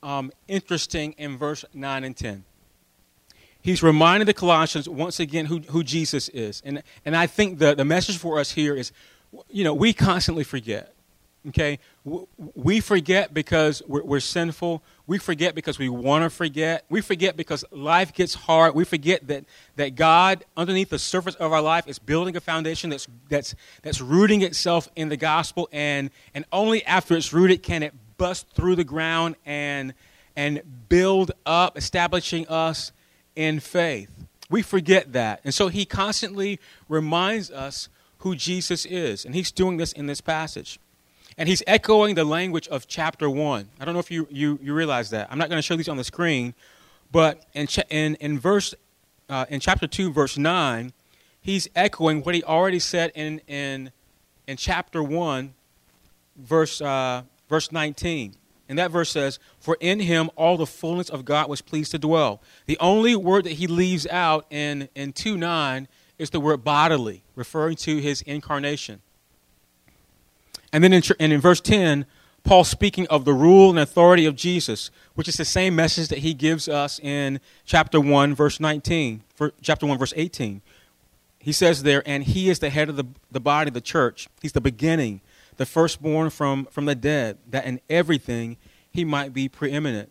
um, 0.00 0.30
interesting 0.46 1.10
in 1.18 1.36
verse 1.36 1.64
9 1.74 2.04
and 2.04 2.16
10 2.16 2.44
he's 3.66 3.82
reminding 3.82 4.26
the 4.26 4.32
Colossians 4.32 4.88
once 4.88 5.18
again 5.18 5.46
who, 5.46 5.58
who 5.58 5.82
Jesus 5.82 6.28
is. 6.28 6.62
And, 6.64 6.84
and 7.04 7.16
I 7.16 7.26
think 7.26 7.58
the, 7.58 7.74
the 7.74 7.84
message 7.84 8.16
for 8.16 8.38
us 8.38 8.52
here 8.52 8.76
is, 8.76 8.92
you 9.50 9.64
know, 9.64 9.74
we 9.74 9.92
constantly 9.92 10.44
forget. 10.44 10.94
Okay? 11.48 11.80
We 12.04 12.78
forget 12.78 13.34
because 13.34 13.82
we're, 13.88 14.04
we're 14.04 14.20
sinful. 14.20 14.84
We 15.08 15.18
forget 15.18 15.56
because 15.56 15.80
we 15.80 15.88
want 15.88 16.22
to 16.22 16.30
forget. 16.30 16.84
We 16.88 17.00
forget 17.00 17.36
because 17.36 17.64
life 17.72 18.14
gets 18.14 18.34
hard. 18.34 18.76
We 18.76 18.84
forget 18.84 19.26
that, 19.26 19.44
that 19.74 19.96
God, 19.96 20.44
underneath 20.56 20.90
the 20.90 20.98
surface 21.00 21.34
of 21.34 21.52
our 21.52 21.60
life, 21.60 21.88
is 21.88 21.98
building 21.98 22.36
a 22.36 22.40
foundation 22.40 22.90
that's, 22.90 23.08
that's, 23.28 23.56
that's 23.82 24.00
rooting 24.00 24.42
itself 24.42 24.88
in 24.94 25.08
the 25.08 25.16
gospel. 25.16 25.68
And, 25.72 26.10
and 26.34 26.44
only 26.52 26.86
after 26.86 27.16
it's 27.16 27.32
rooted 27.32 27.64
can 27.64 27.82
it 27.82 27.94
bust 28.16 28.46
through 28.54 28.76
the 28.76 28.84
ground 28.84 29.34
and, 29.44 29.92
and 30.36 30.62
build 30.88 31.32
up, 31.44 31.76
establishing 31.76 32.46
us 32.46 32.92
in 33.36 33.60
faith. 33.60 34.10
We 34.50 34.62
forget 34.62 35.12
that. 35.12 35.40
And 35.44 35.52
so 35.52 35.68
he 35.68 35.84
constantly 35.84 36.58
reminds 36.88 37.50
us 37.50 37.88
who 38.18 38.34
Jesus 38.34 38.86
is. 38.86 39.24
And 39.24 39.34
he's 39.34 39.52
doing 39.52 39.76
this 39.76 39.92
in 39.92 40.06
this 40.06 40.20
passage. 40.20 40.80
And 41.38 41.48
he's 41.48 41.62
echoing 41.66 42.14
the 42.14 42.24
language 42.24 42.66
of 42.68 42.88
chapter 42.88 43.28
1. 43.28 43.68
I 43.78 43.84
don't 43.84 43.94
know 43.94 44.00
if 44.00 44.10
you, 44.10 44.26
you, 44.30 44.58
you 44.62 44.72
realize 44.72 45.10
that. 45.10 45.28
I'm 45.30 45.38
not 45.38 45.50
going 45.50 45.58
to 45.58 45.62
show 45.62 45.76
these 45.76 45.88
on 45.88 45.96
the 45.96 46.04
screen. 46.04 46.54
But 47.12 47.44
in, 47.52 47.68
in, 47.90 48.14
in, 48.16 48.38
verse, 48.38 48.74
uh, 49.28 49.44
in 49.48 49.60
chapter 49.60 49.86
2, 49.86 50.12
verse 50.12 50.38
9, 50.38 50.92
he's 51.40 51.68
echoing 51.76 52.22
what 52.22 52.34
he 52.34 52.42
already 52.42 52.78
said 52.78 53.12
in, 53.14 53.40
in, 53.46 53.92
in 54.46 54.56
chapter 54.56 55.02
1, 55.02 55.54
verse, 56.36 56.80
uh, 56.80 57.22
verse 57.48 57.70
19. 57.70 58.34
And 58.68 58.78
that 58.78 58.90
verse 58.90 59.10
says, 59.10 59.38
For 59.58 59.76
in 59.80 60.00
him 60.00 60.30
all 60.36 60.56
the 60.56 60.66
fullness 60.66 61.08
of 61.08 61.24
God 61.24 61.48
was 61.48 61.60
pleased 61.60 61.92
to 61.92 61.98
dwell. 61.98 62.42
The 62.66 62.78
only 62.78 63.14
word 63.14 63.44
that 63.44 63.52
he 63.52 63.66
leaves 63.66 64.06
out 64.08 64.46
in, 64.50 64.88
in 64.94 65.12
2 65.12 65.36
9 65.36 65.88
is 66.18 66.30
the 66.30 66.40
word 66.40 66.64
bodily, 66.64 67.22
referring 67.34 67.76
to 67.76 67.98
his 67.98 68.22
incarnation. 68.22 69.02
And 70.72 70.82
then 70.82 70.92
in, 70.92 71.02
and 71.20 71.32
in 71.32 71.40
verse 71.40 71.60
10, 71.60 72.06
Paul 72.42 72.64
speaking 72.64 73.06
of 73.08 73.24
the 73.24 73.32
rule 73.32 73.70
and 73.70 73.78
authority 73.78 74.24
of 74.24 74.36
Jesus, 74.36 74.90
which 75.14 75.28
is 75.28 75.36
the 75.36 75.44
same 75.44 75.74
message 75.74 76.08
that 76.08 76.18
he 76.18 76.32
gives 76.32 76.68
us 76.68 77.00
in 77.00 77.40
chapter 77.64 78.00
1, 78.00 78.34
verse 78.34 78.60
19, 78.60 79.22
chapter 79.62 79.86
1, 79.86 79.98
verse 79.98 80.14
18. 80.16 80.62
He 81.38 81.52
says 81.52 81.82
there, 81.82 82.02
and 82.06 82.24
he 82.24 82.48
is 82.48 82.58
the 82.58 82.70
head 82.70 82.88
of 82.88 82.96
the, 82.96 83.04
the 83.30 83.40
body, 83.40 83.68
of 83.68 83.74
the 83.74 83.80
church. 83.80 84.28
He's 84.40 84.52
the 84.52 84.60
beginning 84.60 85.20
the 85.56 85.66
firstborn 85.66 86.30
from, 86.30 86.66
from 86.66 86.84
the 86.84 86.94
dead, 86.94 87.38
that 87.50 87.64
in 87.64 87.80
everything 87.88 88.56
he 88.90 89.04
might 89.04 89.32
be 89.32 89.48
preeminent. 89.48 90.10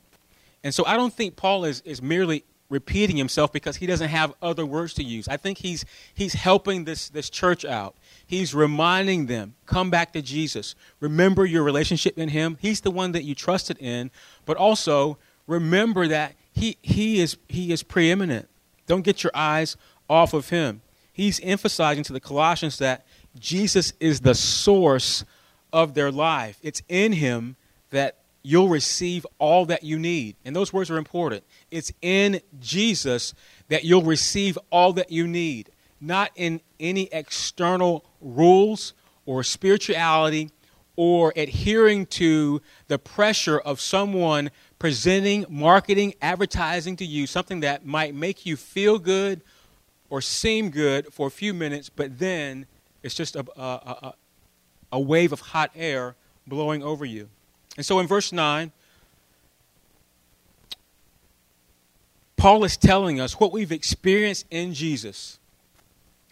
And 0.64 0.74
so 0.74 0.84
I 0.86 0.98
don't 0.98 1.14
think 1.14 1.36
Paul 1.36 1.66
is, 1.66 1.82
is 1.82 2.02
merely 2.02 2.44
repeating 2.70 3.16
himself 3.16 3.52
because 3.52 3.78
he 3.78 3.86
doesn't 3.86 4.08
have 4.10 4.34
other 4.42 4.66
words 4.66 4.94
to 4.96 5.04
use. 5.04 5.28
I 5.28 5.38
think 5.38 5.60
he's, 5.60 5.86
he's 6.14 6.34
helping 6.34 6.86
this, 6.86 7.10
this 7.10 7.30
church 7.30 7.64
out. 7.64 7.96
He's 8.26 8.56
reminding 8.56 9.28
them, 9.28 9.54
come 9.66 9.92
back 9.92 10.14
to 10.14 10.22
Jesus. 10.22 10.76
Remember 11.00 11.46
your 11.46 11.64
relationship 11.64 12.18
in 12.18 12.30
him. 12.30 12.58
He's 12.60 12.82
the 12.82 12.92
one 12.92 13.12
that 13.12 13.24
you 13.24 13.36
trusted 13.36 13.78
in, 13.80 14.10
but 14.46 14.58
also 14.58 15.18
remember 15.46 16.08
that 16.08 16.34
he, 16.54 16.78
he, 16.82 17.22
is, 17.22 17.38
he 17.48 17.72
is 17.72 17.84
preeminent. 17.84 18.48
Don't 18.88 19.04
get 19.04 19.24
your 19.24 19.32
eyes 19.36 19.78
off 20.10 20.34
of 20.34 20.50
him. 20.50 20.82
He's 21.14 21.40
emphasizing 21.42 22.04
to 22.06 22.14
the 22.14 22.20
Colossians 22.20 22.78
that 22.80 23.06
Jesus 23.38 23.94
is 24.00 24.22
the 24.22 24.36
source 24.36 25.24
of 25.76 25.94
their 25.94 26.10
life. 26.10 26.58
It's 26.64 26.82
in 26.88 27.12
Him 27.12 27.58
that 27.92 28.20
you'll 28.42 28.70
receive 28.70 29.28
all 29.40 29.66
that 29.66 29.84
you 29.84 30.00
need. 30.00 30.38
And 30.46 30.56
those 30.56 30.72
words 30.72 30.90
are 30.90 30.98
important. 30.98 31.44
It's 31.70 31.92
in 32.02 32.40
Jesus 32.62 33.34
that 33.68 33.84
you'll 33.84 34.02
receive 34.02 34.58
all 34.72 34.94
that 34.94 35.12
you 35.12 35.28
need, 35.28 35.70
not 36.00 36.32
in 36.36 36.62
any 36.80 37.10
external 37.12 38.06
rules 38.22 38.94
or 39.26 39.44
spirituality 39.44 40.50
or 40.96 41.34
adhering 41.36 42.06
to 42.06 42.62
the 42.88 42.98
pressure 42.98 43.60
of 43.60 43.82
someone 43.82 44.52
presenting, 44.80 45.46
marketing, 45.50 46.14
advertising 46.22 46.96
to 46.96 47.06
you 47.06 47.28
something 47.28 47.60
that 47.60 47.86
might 47.86 48.16
make 48.16 48.46
you 48.46 48.56
feel 48.56 48.98
good 48.98 49.42
or 50.10 50.22
seem 50.22 50.70
good 50.70 51.12
for 51.12 51.28
a 51.28 51.32
few 51.32 51.54
minutes, 51.54 51.90
but 51.90 52.18
then 52.18 52.66
it's 53.04 53.16
just 53.16 53.36
a, 53.36 53.46
a, 53.58 53.62
a, 53.62 54.14
a 54.96 55.00
wave 55.00 55.34
of 55.34 55.42
hot 55.42 55.72
air 55.76 56.16
blowing 56.48 56.82
over 56.82 57.04
you. 57.04 57.28
And 57.76 57.86
so 57.86 58.00
in 58.00 58.08
verse 58.08 58.32
9, 58.32 58.72
Paul 62.38 62.64
is 62.64 62.78
telling 62.78 63.20
us 63.20 63.38
what 63.38 63.52
we've 63.52 63.74
experienced 63.74 64.46
in 64.50 64.74
Jesus. 64.74 65.38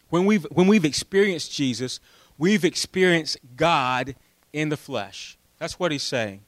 When 0.10 0.26
we've, 0.26 0.44
when 0.46 0.68
we've 0.68 0.86
experienced 0.86 1.52
Jesus, 1.52 2.00
we've 2.38 2.64
experienced 2.64 3.38
God 3.58 4.16
in 4.54 4.70
the 4.70 4.78
flesh. 4.78 5.38
That's 5.60 5.78
what 5.78 5.92
he's 5.92 6.04
saying. 6.04 6.42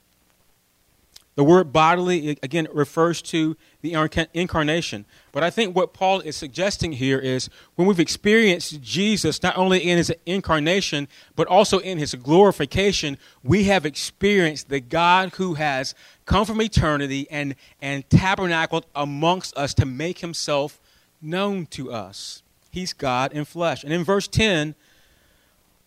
The 1.36 1.44
word 1.44 1.74
bodily, 1.74 2.38
again, 2.42 2.68
refers 2.72 3.22
to 3.24 3.58
the 3.82 3.94
incarnation. 4.34 5.06
But 5.34 5.44
I 5.44 5.50
think 5.50 5.76
what 5.76 5.94
Paul 5.94 6.22
is 6.22 6.38
suggesting 6.38 6.94
here 6.94 7.20
is 7.20 7.50
when 7.76 7.88
we've 7.88 8.00
experienced 8.00 8.82
Jesus, 8.82 9.44
not 9.44 9.58
only 9.58 9.80
in 9.80 9.98
his 9.98 10.14
incarnation, 10.26 11.10
but 11.36 11.48
also 11.48 11.80
in 11.80 11.98
his 11.98 12.16
glorification, 12.16 13.18
we 13.44 13.66
have 13.66 13.86
experienced 13.86 14.70
the 14.70 14.80
God 14.80 15.34
who 15.34 15.56
has 15.56 15.94
come 16.26 16.46
from 16.46 16.62
eternity 16.62 17.28
and, 17.30 17.56
and 17.82 18.10
tabernacled 18.10 18.86
amongst 18.96 19.58
us 19.58 19.74
to 19.74 19.86
make 19.86 20.20
himself 20.20 20.80
known 21.22 21.66
to 21.68 21.92
us. 21.92 22.44
He's 22.72 22.94
God 22.94 23.34
in 23.34 23.44
flesh. 23.44 23.84
And 23.84 23.92
in 23.92 24.06
verse 24.06 24.30
10, 24.30 24.74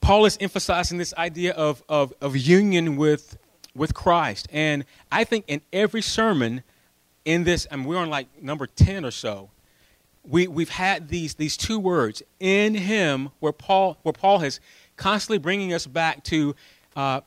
Paul 0.03 0.27
is 0.27 0.37
emphasizing 0.41 0.99
this 0.99 1.15
idea 1.15 1.53
of, 1.53 1.83
of, 1.89 2.13
of 2.21 2.37
union 2.37 2.97
with 2.97 3.39
with 3.79 3.95
Christ. 3.95 4.49
And 4.53 4.85
I 5.11 5.25
think 5.25 5.45
in 5.49 5.63
every 5.73 6.03
sermon 6.03 6.63
in 7.25 7.45
this, 7.45 7.67
I 7.71 7.75
and 7.75 7.87
we're 7.87 7.97
on 7.99 8.11
like 8.11 8.27
number 8.43 8.67
10 8.67 9.05
or 9.05 9.11
so, 9.11 9.51
we, 10.25 10.47
we've 10.47 10.69
had 10.69 11.09
these, 11.09 11.35
these 11.35 11.57
two 11.57 11.79
words, 11.79 12.23
in 12.39 12.75
him, 12.75 13.31
where 13.41 13.53
Paul, 13.53 13.97
where 14.03 14.13
Paul 14.13 14.41
has 14.41 14.61
constantly 14.97 15.39
bringing 15.39 15.73
us 15.73 15.87
back 15.87 16.25
to 16.25 16.55
uh, 16.97 17.23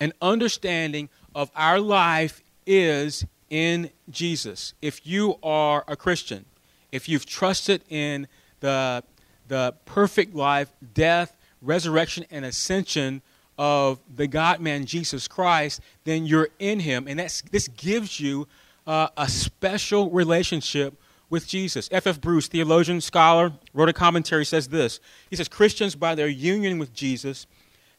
an 0.00 0.12
understanding 0.20 1.08
of 1.34 1.50
our 1.54 1.78
life 1.78 2.42
is 2.66 3.24
in 3.48 3.90
Jesus. 4.10 4.74
If 4.82 5.06
you 5.06 5.36
are 5.42 5.84
a 5.86 5.96
Christian, 5.96 6.46
if 6.90 7.08
you've 7.08 7.26
trusted 7.26 7.82
in 7.88 8.26
the, 8.60 9.04
the 9.46 9.74
perfect 9.84 10.34
life, 10.34 10.72
death, 10.94 11.36
resurrection, 11.62 12.24
and 12.30 12.44
ascension 12.44 13.22
of 13.58 14.00
the 14.14 14.26
God 14.26 14.60
man 14.60 14.84
Jesus 14.84 15.28
Christ, 15.28 15.80
then 16.04 16.26
you're 16.26 16.48
in 16.58 16.80
him. 16.80 17.06
And 17.08 17.18
that's, 17.18 17.42
this 17.42 17.68
gives 17.68 18.20
you 18.20 18.46
uh, 18.86 19.08
a 19.16 19.28
special 19.28 20.10
relationship 20.10 20.94
with 21.28 21.46
Jesus. 21.46 21.88
F.F. 21.90 22.06
F. 22.16 22.20
Bruce, 22.20 22.48
theologian, 22.48 23.00
scholar, 23.00 23.52
wrote 23.74 23.88
a 23.88 23.92
commentary, 23.92 24.44
says 24.44 24.68
this. 24.68 25.00
He 25.28 25.36
says, 25.36 25.48
Christians, 25.48 25.96
by 25.96 26.14
their 26.14 26.28
union 26.28 26.78
with 26.78 26.94
Jesus, 26.94 27.46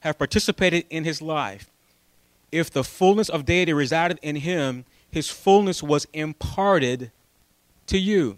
have 0.02 0.18
participated 0.18 0.86
in 0.90 1.04
his 1.04 1.22
life. 1.22 1.70
If 2.52 2.72
the 2.72 2.84
fullness 2.84 3.30
of 3.30 3.46
deity 3.46 3.74
resided 3.74 4.20
in 4.22 4.38
him, 4.38 4.86
his 5.12 5.30
fullness 5.30 5.84
was 5.84 6.08
imparted 6.14 7.12
to 7.88 7.98
you. 7.98 8.38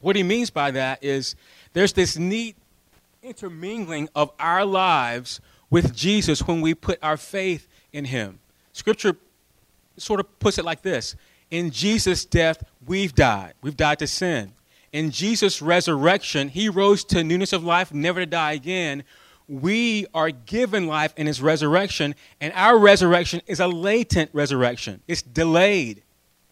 What 0.00 0.16
he 0.16 0.22
means 0.22 0.50
by 0.50 0.70
that 0.70 1.02
is 1.02 1.34
there's 1.72 1.92
this 1.92 2.16
neat 2.16 2.56
intermingling 3.22 4.08
of 4.14 4.30
our 4.38 4.64
lives 4.64 5.40
with 5.72 5.96
Jesus 5.96 6.46
when 6.46 6.60
we 6.60 6.74
put 6.74 6.98
our 7.02 7.16
faith 7.16 7.66
in 7.94 8.04
him. 8.04 8.38
Scripture 8.74 9.16
sort 9.96 10.20
of 10.20 10.38
puts 10.38 10.58
it 10.58 10.64
like 10.66 10.82
this 10.82 11.16
In 11.50 11.70
Jesus' 11.70 12.24
death, 12.26 12.62
we've 12.86 13.14
died. 13.14 13.54
We've 13.62 13.76
died 13.76 13.98
to 14.00 14.06
sin. 14.06 14.52
In 14.92 15.10
Jesus' 15.10 15.62
resurrection, 15.62 16.50
he 16.50 16.68
rose 16.68 17.02
to 17.04 17.24
newness 17.24 17.54
of 17.54 17.64
life, 17.64 17.92
never 17.92 18.20
to 18.20 18.26
die 18.26 18.52
again. 18.52 19.02
We 19.48 20.06
are 20.14 20.30
given 20.30 20.86
life 20.86 21.14
in 21.16 21.26
his 21.26 21.40
resurrection, 21.40 22.14
and 22.40 22.52
our 22.54 22.78
resurrection 22.78 23.40
is 23.46 23.58
a 23.58 23.66
latent 23.66 24.30
resurrection. 24.34 25.00
It's 25.08 25.22
delayed. 25.22 26.02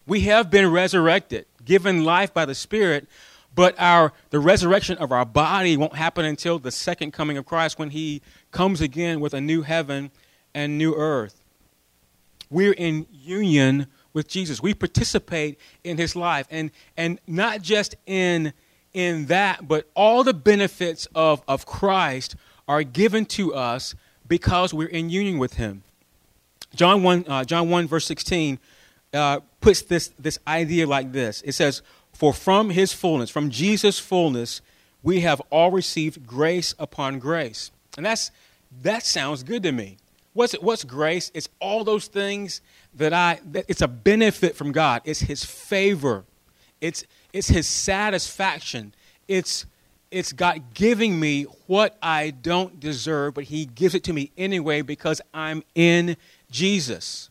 We 0.07 0.21
have 0.21 0.49
been 0.49 0.71
resurrected, 0.71 1.45
given 1.63 2.03
life 2.03 2.33
by 2.33 2.45
the 2.45 2.55
Spirit, 2.55 3.07
But 3.53 3.75
our 3.79 4.13
the 4.29 4.39
resurrection 4.39 4.97
of 4.97 5.11
our 5.11 5.25
body 5.25 5.75
won't 5.75 5.95
happen 5.95 6.25
until 6.25 6.57
the 6.57 6.71
second 6.71 7.11
coming 7.11 7.37
of 7.37 7.45
Christ 7.45 7.77
when 7.77 7.89
he 7.89 8.21
comes 8.51 8.81
again 8.81 9.19
with 9.19 9.33
a 9.33 9.41
new 9.41 9.61
heaven 9.61 10.11
and 10.53 10.77
new 10.77 10.93
earth. 10.93 11.43
We're 12.49 12.73
in 12.73 13.07
union 13.11 13.87
with 14.13 14.27
Jesus. 14.27 14.61
We 14.61 14.73
participate 14.73 15.59
in 15.83 15.97
his 15.97 16.15
life 16.15 16.47
and 16.51 16.71
and 16.97 17.19
not 17.27 17.61
just 17.61 17.95
in 18.05 18.53
in 18.93 19.27
that, 19.27 19.67
but 19.67 19.89
all 19.95 20.23
the 20.23 20.33
benefits 20.33 21.07
of, 21.15 21.41
of 21.47 21.65
Christ 21.65 22.35
are 22.67 22.83
given 22.83 23.25
to 23.27 23.53
us 23.53 23.95
because 24.27 24.73
we're 24.73 24.87
in 24.87 25.09
union 25.09 25.37
with 25.37 25.53
him. 25.53 25.83
John 26.75 27.03
1, 27.03 27.25
uh, 27.27 27.43
John 27.43 27.69
1 27.69 27.87
verse 27.87 28.05
16 28.05 28.59
uh, 29.13 29.39
puts 29.59 29.81
this, 29.81 30.11
this 30.19 30.39
idea 30.47 30.87
like 30.87 31.11
this. 31.11 31.41
It 31.43 31.53
says, 31.53 31.81
For 32.13 32.33
from 32.33 32.69
his 32.69 32.93
fullness, 32.93 33.29
from 33.29 33.49
Jesus' 33.49 33.99
fullness, 33.99 34.61
we 35.03 35.21
have 35.21 35.41
all 35.49 35.71
received 35.71 36.25
grace 36.25 36.73
upon 36.79 37.19
grace. 37.19 37.71
And 37.97 38.05
that's, 38.05 38.31
that 38.81 39.03
sounds 39.03 39.43
good 39.43 39.63
to 39.63 39.71
me. 39.71 39.97
What's, 40.33 40.53
what's 40.53 40.83
grace? 40.83 41.29
It's 41.33 41.49
all 41.59 41.83
those 41.83 42.07
things 42.07 42.61
that 42.95 43.13
I, 43.13 43.39
that 43.51 43.65
it's 43.67 43.81
a 43.81 43.87
benefit 43.87 44.55
from 44.55 44.71
God. 44.71 45.01
It's 45.03 45.19
his 45.19 45.43
favor. 45.43 46.23
It's, 46.79 47.03
it's 47.33 47.49
his 47.49 47.67
satisfaction. 47.67 48.93
It's, 49.27 49.65
it's 50.09 50.31
God 50.31 50.73
giving 50.73 51.19
me 51.19 51.43
what 51.67 51.97
I 52.01 52.31
don't 52.31 52.79
deserve, 52.79 53.33
but 53.33 53.45
he 53.45 53.65
gives 53.65 53.93
it 53.93 54.03
to 54.05 54.13
me 54.13 54.31
anyway 54.37 54.81
because 54.81 55.21
I'm 55.33 55.63
in 55.75 56.15
Jesus. 56.49 57.29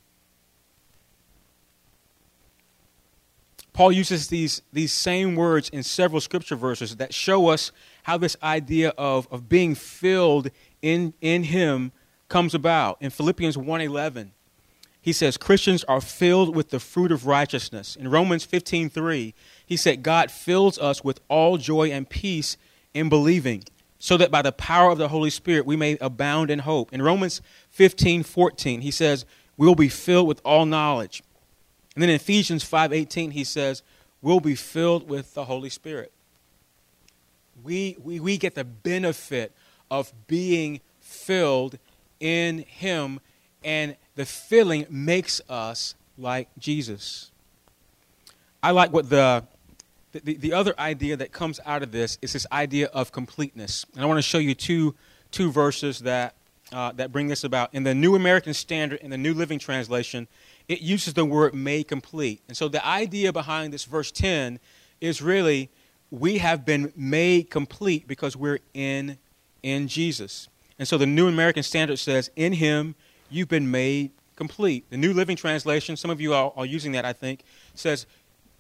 Paul 3.73 3.93
uses 3.93 4.29
these, 4.29 4.61
these 4.73 4.93
same 4.93 5.37
words 5.37 5.69
in 5.71 5.83
several 5.83 6.21
scripture 6.21 6.57
verses 6.57 6.97
that 6.97 7.15
show 7.15 7.49
us 7.49 7.73
how 8.05 8.19
this 8.19 8.37
idea 8.43 8.91
of, 8.97 9.29
of 9.31 9.49
being 9.49 9.75
filled 9.75 10.51
in, 10.83 11.15
in 11.21 11.45
him 11.45 11.93
comes 12.29 12.55
about. 12.55 12.97
In 13.01 13.11
Philippians 13.11 13.57
1.11, 13.57 14.31
he 15.03 15.13
says, 15.13 15.37
Christians 15.37 15.85
are 15.85 16.01
filled 16.01 16.55
with 16.55 16.71
the 16.71 16.81
fruit 16.81 17.11
of 17.11 17.27
righteousness. 17.27 17.97
In 17.97 18.09
Romans 18.09 18.47
15.3, 18.47 19.33
he 19.65 19.77
said, 19.77 20.03
God 20.03 20.31
fills 20.31 20.79
us 20.79 21.03
with 21.03 21.21
all 21.29 21.57
joy 21.57 21.91
and 21.91 22.09
peace 22.09 22.57
in 22.93 23.09
believing, 23.09 23.65
so 23.99 24.17
that 24.17 24.31
by 24.31 24.43
the 24.43 24.53
power 24.53 24.91
of 24.91 24.99
the 24.99 25.09
Holy 25.09 25.31
Spirit 25.31 25.67
we 25.67 25.77
may 25.77 25.97
abound 26.01 26.51
in 26.51 26.61
hope. 26.61 26.93
In 26.93 27.03
Romans 27.03 27.41
15.14, 27.77 28.83
he 28.83 28.91
says, 28.91 29.25
we 29.57 29.67
will 29.67 29.75
be 29.75 29.91
filled 29.91 30.27
with 30.27 30.41
all 30.45 30.65
knowledge. 30.65 31.23
And 31.95 32.03
then 32.03 32.09
in 32.09 32.17
Ephesians 32.17 32.65
5:18 32.65 33.33
he 33.33 33.45
says, 33.45 33.83
"We'll 34.23 34.41
be 34.41 34.55
filled 34.55 35.07
with 35.07 35.35
the 35.35 35.45
Holy 35.45 35.69
Spirit." 35.69 36.13
We, 37.63 37.97
we, 38.03 38.21
we 38.21 38.39
get 38.39 38.55
the 38.55 38.65
benefit 38.65 39.53
of 39.91 40.13
being 40.27 40.81
filled 41.01 41.79
in 42.21 42.59
him 42.59 43.21
and 43.63 43.97
the 44.15 44.25
filling 44.25 44.87
makes 44.89 45.41
us 45.49 45.95
like 46.17 46.49
Jesus. 46.59 47.31
I 48.63 48.71
like 48.73 48.93
what 48.93 49.09
the, 49.09 49.45
the, 50.13 50.37
the 50.37 50.53
other 50.53 50.75
idea 50.79 51.17
that 51.17 51.33
comes 51.33 51.61
out 51.65 51.83
of 51.83 51.93
this 51.93 52.19
is 52.23 52.33
this 52.33 52.47
idea 52.53 52.87
of 52.89 53.13
completeness. 53.13 53.87
And 53.95 54.03
I 54.03 54.07
want 54.07 54.19
to 54.19 54.23
show 54.23 54.39
you 54.39 54.55
two, 54.55 54.95
two 55.31 55.51
verses 55.51 56.01
that, 56.01 56.35
uh, 56.73 56.93
that 56.93 57.13
bring 57.13 57.29
this 57.29 57.45
about. 57.45 57.75
In 57.75 57.85
the 57.85 57.95
New 57.95 58.15
American 58.15 58.55
Standard, 58.55 59.01
in 59.01 59.11
the 59.11 59.19
New 59.19 59.35
Living 59.35 59.59
Translation, 59.59 60.29
it 60.69 60.81
uses 60.81 61.15
the 61.15 61.25
word 61.25 61.55
made 61.55 61.89
complete. 61.89 62.43
And 62.49 62.57
so 62.57 62.69
the 62.69 62.87
idea 62.87 63.33
behind 63.33 63.73
this 63.73 63.85
verse 63.85 64.11
10 64.11 64.59
is 65.01 65.23
really 65.23 65.71
we 66.11 66.39
have 66.39 66.65
been 66.65 66.93
made 66.97 67.51
complete 67.51 68.07
because 68.07 68.37
we're 68.37 68.61
in 68.75 69.19
in 69.63 69.89
Jesus. 69.89 70.49
And 70.79 70.89
so 70.89 70.97
the 70.97 71.07
New 71.07 71.29
American 71.29 71.63
Standard 71.63 71.99
says, 71.99 72.31
In 72.37 72.53
him 72.55 72.95
you've 73.31 73.49
been 73.49 73.71
made 73.71 74.11
complete. 74.37 74.89
The 74.91 74.97
New 74.97 75.13
Living 75.13 75.37
Translation, 75.37 75.97
some 75.97 76.11
of 76.11 76.21
you 76.21 76.33
are, 76.33 76.53
are 76.57 76.67
using 76.67 76.93
that, 76.93 77.05
I 77.05 77.13
think, 77.13 77.45
says, 77.75 78.07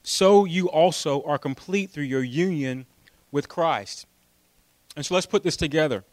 So 0.02 0.44
you 0.44 0.68
also 0.68 1.22
are 1.22 1.38
complete 1.38 1.90
through 1.90 2.04
your 2.04 2.22
union 2.22 2.86
with 3.32 3.48
Christ. 3.48 4.06
And 4.96 5.06
so 5.06 5.14
let's 5.14 5.26
put 5.26 5.42
this 5.42 5.56
together. 5.56 6.04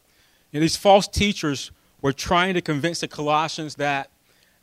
You 0.50 0.60
know, 0.60 0.62
these 0.62 0.76
false 0.76 1.06
teachers 1.06 1.70
were 2.00 2.12
trying 2.12 2.54
to 2.54 2.62
convince 2.62 3.00
the 3.00 3.08
Colossians 3.08 3.74
that 3.76 4.10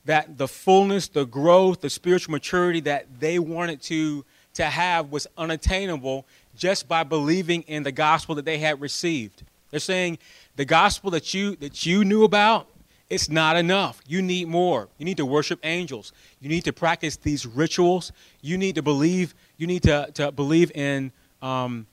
that 0.06 0.38
the 0.38 0.48
fullness, 0.48 1.08
the 1.08 1.26
growth, 1.26 1.82
the 1.82 1.90
spiritual 1.90 2.32
maturity 2.32 2.80
that 2.80 3.08
they 3.20 3.40
wanted 3.40 3.82
to, 3.82 4.24
to 4.54 4.64
have 4.66 5.12
was 5.12 5.26
unattainable 5.36 6.28
just 6.56 6.88
by 6.88 7.04
believing 7.04 7.62
in 7.64 7.84
the 7.84 7.92
gospel 7.92 8.36
that 8.36 8.46
they 8.46 8.58
had 8.58 8.82
received. 8.82 9.44
They're 9.72 9.80
saying 9.80 10.20
the 10.56 10.66
gospel 10.66 11.12
that 11.12 11.34
you 11.34 11.56
that 11.58 11.86
you 11.86 12.04
knew 12.06 12.24
about, 12.24 12.68
it's 13.10 13.30
not 13.30 13.56
enough. 13.56 14.02
You 14.08 14.22
need 14.22 14.48
more. 14.48 14.88
You 14.98 15.06
need 15.06 15.18
to 15.18 15.26
worship 15.26 15.60
angels. 15.64 16.12
You 16.40 16.50
need 16.50 16.64
to 16.66 16.74
practice 16.74 17.18
these 17.18 17.46
rituals. 17.46 18.12
You 18.42 18.58
need 18.58 18.76
to 18.76 18.82
believe. 18.82 19.36
You 19.58 19.68
need 19.68 19.84
to, 19.84 20.10
to 20.16 20.32
believe 20.32 20.72
in 20.74 21.12
um, 21.42 21.88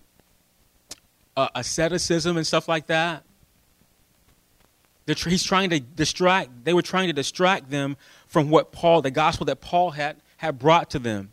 uh, 1.37 1.49
asceticism 1.55 2.37
and 2.37 2.47
stuff 2.47 2.69
like 2.69 2.87
that 2.87 3.25
he's 5.07 5.43
trying 5.43 5.71
to 5.71 5.81
distract, 5.81 6.65
they 6.65 6.73
were 6.73 6.83
trying 6.83 7.09
to 7.09 7.13
distract 7.13 7.71
them 7.71 7.97
from 8.27 8.51
what 8.51 8.73
Paul, 8.73 9.03
the 9.03 9.11
gospel 9.11 9.47
that 9.47 9.61
Paul 9.61 9.91
had, 9.91 10.17
had 10.39 10.59
brought 10.59 10.91
to 10.91 10.99
them. 10.99 11.31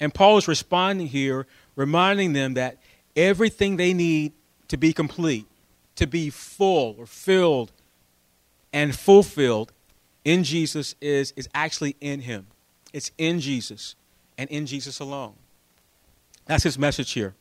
And 0.00 0.12
Paul 0.12 0.38
is 0.38 0.48
responding 0.48 1.06
here, 1.06 1.46
reminding 1.76 2.32
them 2.32 2.54
that 2.54 2.78
everything 3.16 3.76
they 3.76 3.92
need 3.92 4.32
to 4.68 4.76
be 4.76 4.92
complete, 4.92 5.46
to 5.96 6.06
be 6.06 6.30
full 6.30 6.96
or 6.98 7.06
filled 7.06 7.72
and 8.72 8.94
fulfilled 8.94 9.72
in 10.24 10.42
Jesus 10.42 10.94
is, 11.00 11.32
is 11.36 11.48
actually 11.54 11.96
in 12.00 12.20
him. 12.20 12.46
It's 12.92 13.10
in 13.18 13.40
Jesus 13.40 13.94
and 14.38 14.48
in 14.50 14.66
Jesus 14.66 15.00
alone. 15.00 15.34
That's 16.46 16.64
his 16.64 16.78
message 16.78 17.12
here. 17.12 17.34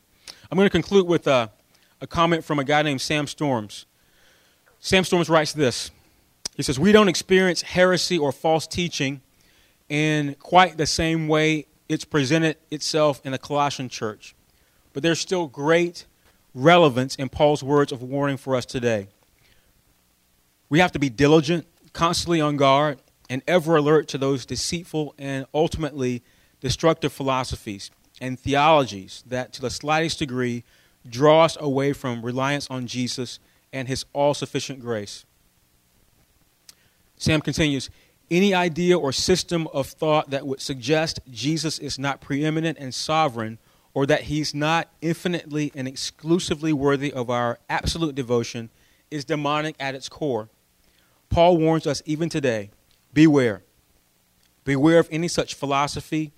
I'm 0.51 0.57
going 0.57 0.67
to 0.67 0.71
conclude 0.71 1.07
with 1.07 1.27
a, 1.27 1.51
a 2.01 2.07
comment 2.07 2.43
from 2.43 2.59
a 2.59 2.63
guy 2.63 2.81
named 2.81 3.01
Sam 3.01 3.27
Storms. 3.27 3.85
Sam 4.79 5.03
Storms 5.03 5.29
writes 5.29 5.53
this. 5.53 5.91
He 6.55 6.63
says, 6.63 6.79
We 6.79 6.91
don't 6.91 7.07
experience 7.07 7.61
heresy 7.61 8.17
or 8.17 8.31
false 8.31 8.67
teaching 8.67 9.21
in 9.89 10.35
quite 10.35 10.77
the 10.77 10.85
same 10.85 11.27
way 11.27 11.65
it's 11.89 12.05
presented 12.05 12.57
itself 12.71 13.21
in 13.23 13.31
the 13.31 13.37
Colossian 13.37 13.89
church. 13.89 14.35
But 14.93 15.03
there's 15.03 15.19
still 15.19 15.47
great 15.47 16.05
relevance 16.53 17.15
in 17.15 17.29
Paul's 17.29 17.63
words 17.63 17.91
of 17.91 18.01
warning 18.01 18.37
for 18.37 18.55
us 18.55 18.65
today. 18.65 19.07
We 20.69 20.79
have 20.79 20.91
to 20.93 20.99
be 20.99 21.09
diligent, 21.09 21.67
constantly 21.93 22.41
on 22.41 22.57
guard, 22.57 22.99
and 23.29 23.41
ever 23.47 23.75
alert 23.75 24.07
to 24.09 24.17
those 24.17 24.45
deceitful 24.45 25.15
and 25.17 25.45
ultimately 25.53 26.21
destructive 26.61 27.11
philosophies 27.11 27.91
and 28.21 28.39
theologies 28.39 29.23
that, 29.27 29.53
to 29.53 29.61
the 29.61 29.69
slightest 29.69 30.19
degree, 30.19 30.63
draw 31.07 31.43
us 31.43 31.57
away 31.59 31.93
from 31.93 32.23
reliance 32.23 32.67
on 32.69 32.87
Jesus 32.87 33.39
and 33.71 33.87
his 33.87 34.05
all 34.13 34.33
sufficient 34.33 34.79
grace. 34.79 35.25
Sam 37.17 37.41
continues 37.41 37.89
any 38.31 38.53
idea 38.53 38.97
or 38.97 39.11
system 39.11 39.67
of 39.67 39.87
thought 39.87 40.29
that 40.29 40.47
would 40.47 40.61
suggest 40.61 41.19
Jesus 41.29 41.79
is 41.79 41.99
not 41.99 42.21
preeminent 42.21 42.77
and 42.79 42.93
sovereign, 42.93 43.59
or 43.93 44.05
that 44.05 44.23
he's 44.23 44.55
not 44.55 44.89
infinitely 45.01 45.71
and 45.75 45.87
exclusively 45.87 46.73
worthy 46.73 47.13
of 47.13 47.29
our 47.29 47.59
absolute 47.69 48.15
devotion, 48.15 48.69
is 49.11 49.23
demonic 49.25 49.75
at 49.79 49.93
its 49.93 50.09
core. 50.09 50.49
Paul 51.29 51.57
warns 51.57 51.85
us 51.85 52.01
even 52.05 52.29
today 52.29 52.71
beware. 53.13 53.63
Beware 54.63 54.99
of 54.99 55.07
any 55.11 55.27
such 55.27 55.53
philosophy. 55.53 56.31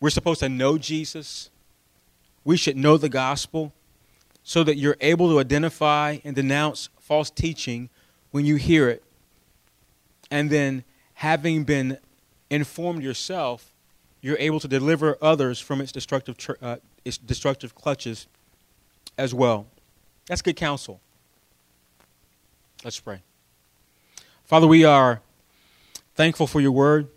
We're 0.00 0.10
supposed 0.10 0.40
to 0.40 0.48
know 0.48 0.76
Jesus. 0.76 1.50
We 2.44 2.56
should 2.56 2.76
know 2.76 2.96
the 2.96 3.08
gospel 3.08 3.72
so 4.42 4.64
that 4.64 4.76
you're 4.76 4.96
able 5.00 5.28
to 5.30 5.38
identify 5.38 6.18
and 6.24 6.34
denounce 6.34 6.88
false 6.98 7.30
teaching 7.30 7.90
when 8.30 8.44
you 8.44 8.56
hear 8.56 8.88
it. 8.88 9.04
And 10.30 10.50
then, 10.50 10.84
having 11.14 11.64
been 11.64 11.98
informed 12.50 13.02
yourself, 13.02 13.72
you're 14.20 14.38
able 14.38 14.60
to 14.60 14.68
deliver 14.68 15.18
others 15.20 15.60
from 15.60 15.80
its 15.80 15.92
destructive, 15.92 16.36
uh, 16.62 16.76
its 17.04 17.18
destructive 17.18 17.74
clutches 17.74 18.26
as 19.16 19.34
well. 19.34 19.66
That's 20.26 20.42
good 20.42 20.56
counsel. 20.56 21.00
Let's 22.84 23.00
pray. 23.00 23.22
Father, 24.44 24.66
we 24.66 24.84
are 24.84 25.20
thankful 26.14 26.46
for 26.46 26.60
your 26.60 26.72
word. 26.72 27.08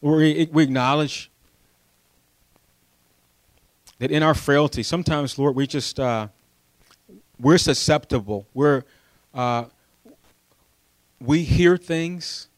We, 0.00 0.48
we 0.52 0.62
acknowledge 0.62 1.30
that 3.98 4.10
in 4.10 4.22
our 4.22 4.34
frailty, 4.34 4.82
sometimes, 4.82 5.38
Lord, 5.38 5.56
we 5.56 5.66
just, 5.66 5.98
uh, 5.98 6.28
we're 7.40 7.58
susceptible. 7.58 8.46
We're, 8.54 8.84
uh, 9.34 9.64
we 11.20 11.42
hear 11.42 11.76
things 11.76 12.48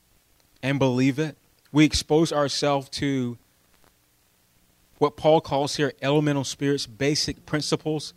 and 0.63 0.79
believe 0.79 1.19
it. 1.19 1.37
We 1.73 1.85
expose 1.85 2.33
ourselves 2.33 2.89
to 2.91 3.39
what 4.99 5.17
Paul 5.17 5.41
calls 5.41 5.77
here 5.77 5.93
elemental 6.03 6.45
spirits, 6.45 6.87
basic 6.87 7.47
principles 7.47 8.13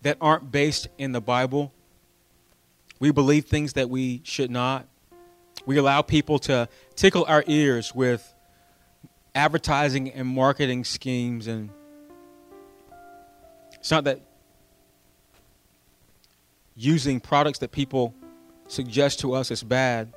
that 0.00 0.16
aren't 0.20 0.50
based 0.50 0.88
in 0.96 1.12
the 1.12 1.20
Bible. 1.20 1.72
We 3.00 3.10
believe 3.10 3.46
things 3.46 3.74
that 3.74 3.90
we 3.90 4.22
should 4.24 4.50
not. 4.50 4.86
We 5.66 5.76
allow 5.76 6.00
people 6.02 6.38
to 6.40 6.68
tickle 6.94 7.24
our 7.28 7.44
ears 7.46 7.94
with 7.94 8.34
advertising 9.34 10.10
and 10.10 10.28
marketing 10.28 10.84
schemes 10.84 11.46
and 11.46 11.70
it's 13.84 13.90
not 13.90 14.04
that 14.04 14.18
using 16.74 17.20
products 17.20 17.58
that 17.58 17.70
people 17.70 18.14
suggest 18.66 19.20
to 19.20 19.34
us 19.34 19.50
is 19.50 19.62
bad, 19.62 20.10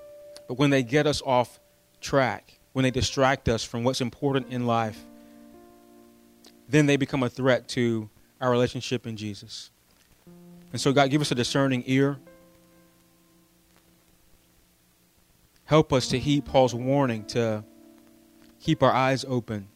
but 0.48 0.58
when 0.58 0.70
they 0.70 0.84
get 0.84 1.06
us 1.06 1.22
off 1.26 1.60
track, 2.00 2.60
when 2.72 2.84
they 2.84 2.92
distract 2.92 3.50
us 3.50 3.66
from 3.66 3.84
what's 3.84 4.00
important 4.00 4.54
in 4.54 4.66
life, 4.66 5.04
then 6.70 6.86
they 6.86 6.96
become 6.96 7.24
a 7.24 7.30
threat 7.30 7.68
to 7.68 8.10
our 8.40 8.50
relationship 8.50 9.06
in 9.06 9.18
Jesus. 9.18 9.70
And 10.72 10.80
so, 10.80 10.94
God, 10.94 11.10
give 11.10 11.20
us 11.20 11.34
a 11.34 11.36
discerning 11.36 11.84
ear. 11.88 12.18
Help 15.66 15.92
us 15.92 16.08
to 16.08 16.18
heed 16.18 16.46
Paul's 16.46 16.74
warning 16.74 17.26
to 17.26 17.66
keep 18.62 18.82
our 18.82 18.94
eyes 18.94 19.26
open, 19.28 19.68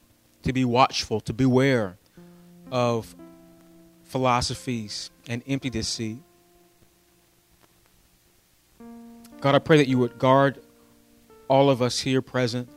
to 0.43 0.53
be 0.53 0.63
watchful, 0.63 1.19
to 1.19 1.33
beware 1.33 1.97
of 2.71 3.13
philosophies 4.11 5.09
and 5.29 5.41
empty 5.47 5.69
deceit. 5.69 6.17
God, 9.39 9.55
I 9.55 9.59
pray 9.59 9.77
that 9.77 9.87
you 9.87 9.97
would 9.99 10.19
guard 10.19 10.61
all 11.47 11.69
of 11.69 11.81
us 11.81 12.01
here 12.01 12.21
present 12.21 12.67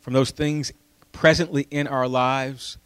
from 0.00 0.12
those 0.12 0.32
things 0.32 0.72
presently 1.12 1.68
in 1.70 1.86
our 1.86 2.08
lives 2.08 2.78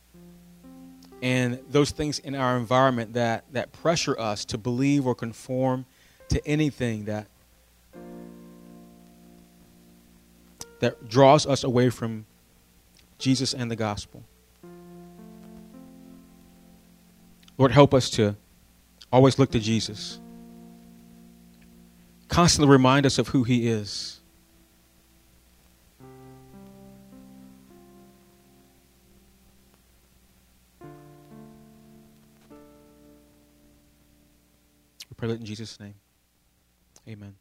and 1.22 1.59
those 1.70 1.90
things 1.90 2.18
in 2.18 2.34
our 2.34 2.59
environment 2.59 3.14
that, 3.14 3.44
that 3.53 3.72
pressure 3.72 4.18
us 4.18 4.44
to 4.44 4.59
believe 4.59 5.07
or 5.07 5.14
conform 5.14 5.86
to 6.28 6.46
anything 6.46 7.07
that 7.07 7.26
that 10.80 11.09
draws 11.09 11.46
us 11.46 11.62
away 11.62 11.90
from 11.90 12.24
Jesus 13.18 13.53
and 13.53 13.70
the 13.70 13.76
gospel. 13.76 14.22
Lord, 17.61 17.72
help 17.72 17.92
us 17.92 18.08
to 18.12 18.36
always 19.12 19.38
look 19.38 19.50
to 19.50 19.61
Jesus. 19.61 20.18
Constantly 22.26 22.72
remind 22.72 23.04
us 23.04 23.18
of 23.18 23.28
who 23.28 23.44
he 23.44 23.68
is. 23.68 24.20
We 30.80 30.88
pray 35.18 35.28
that 35.28 35.40
in 35.40 35.44
Jesus' 35.44 35.78
name. 35.78 35.96
Amen. 37.06 37.34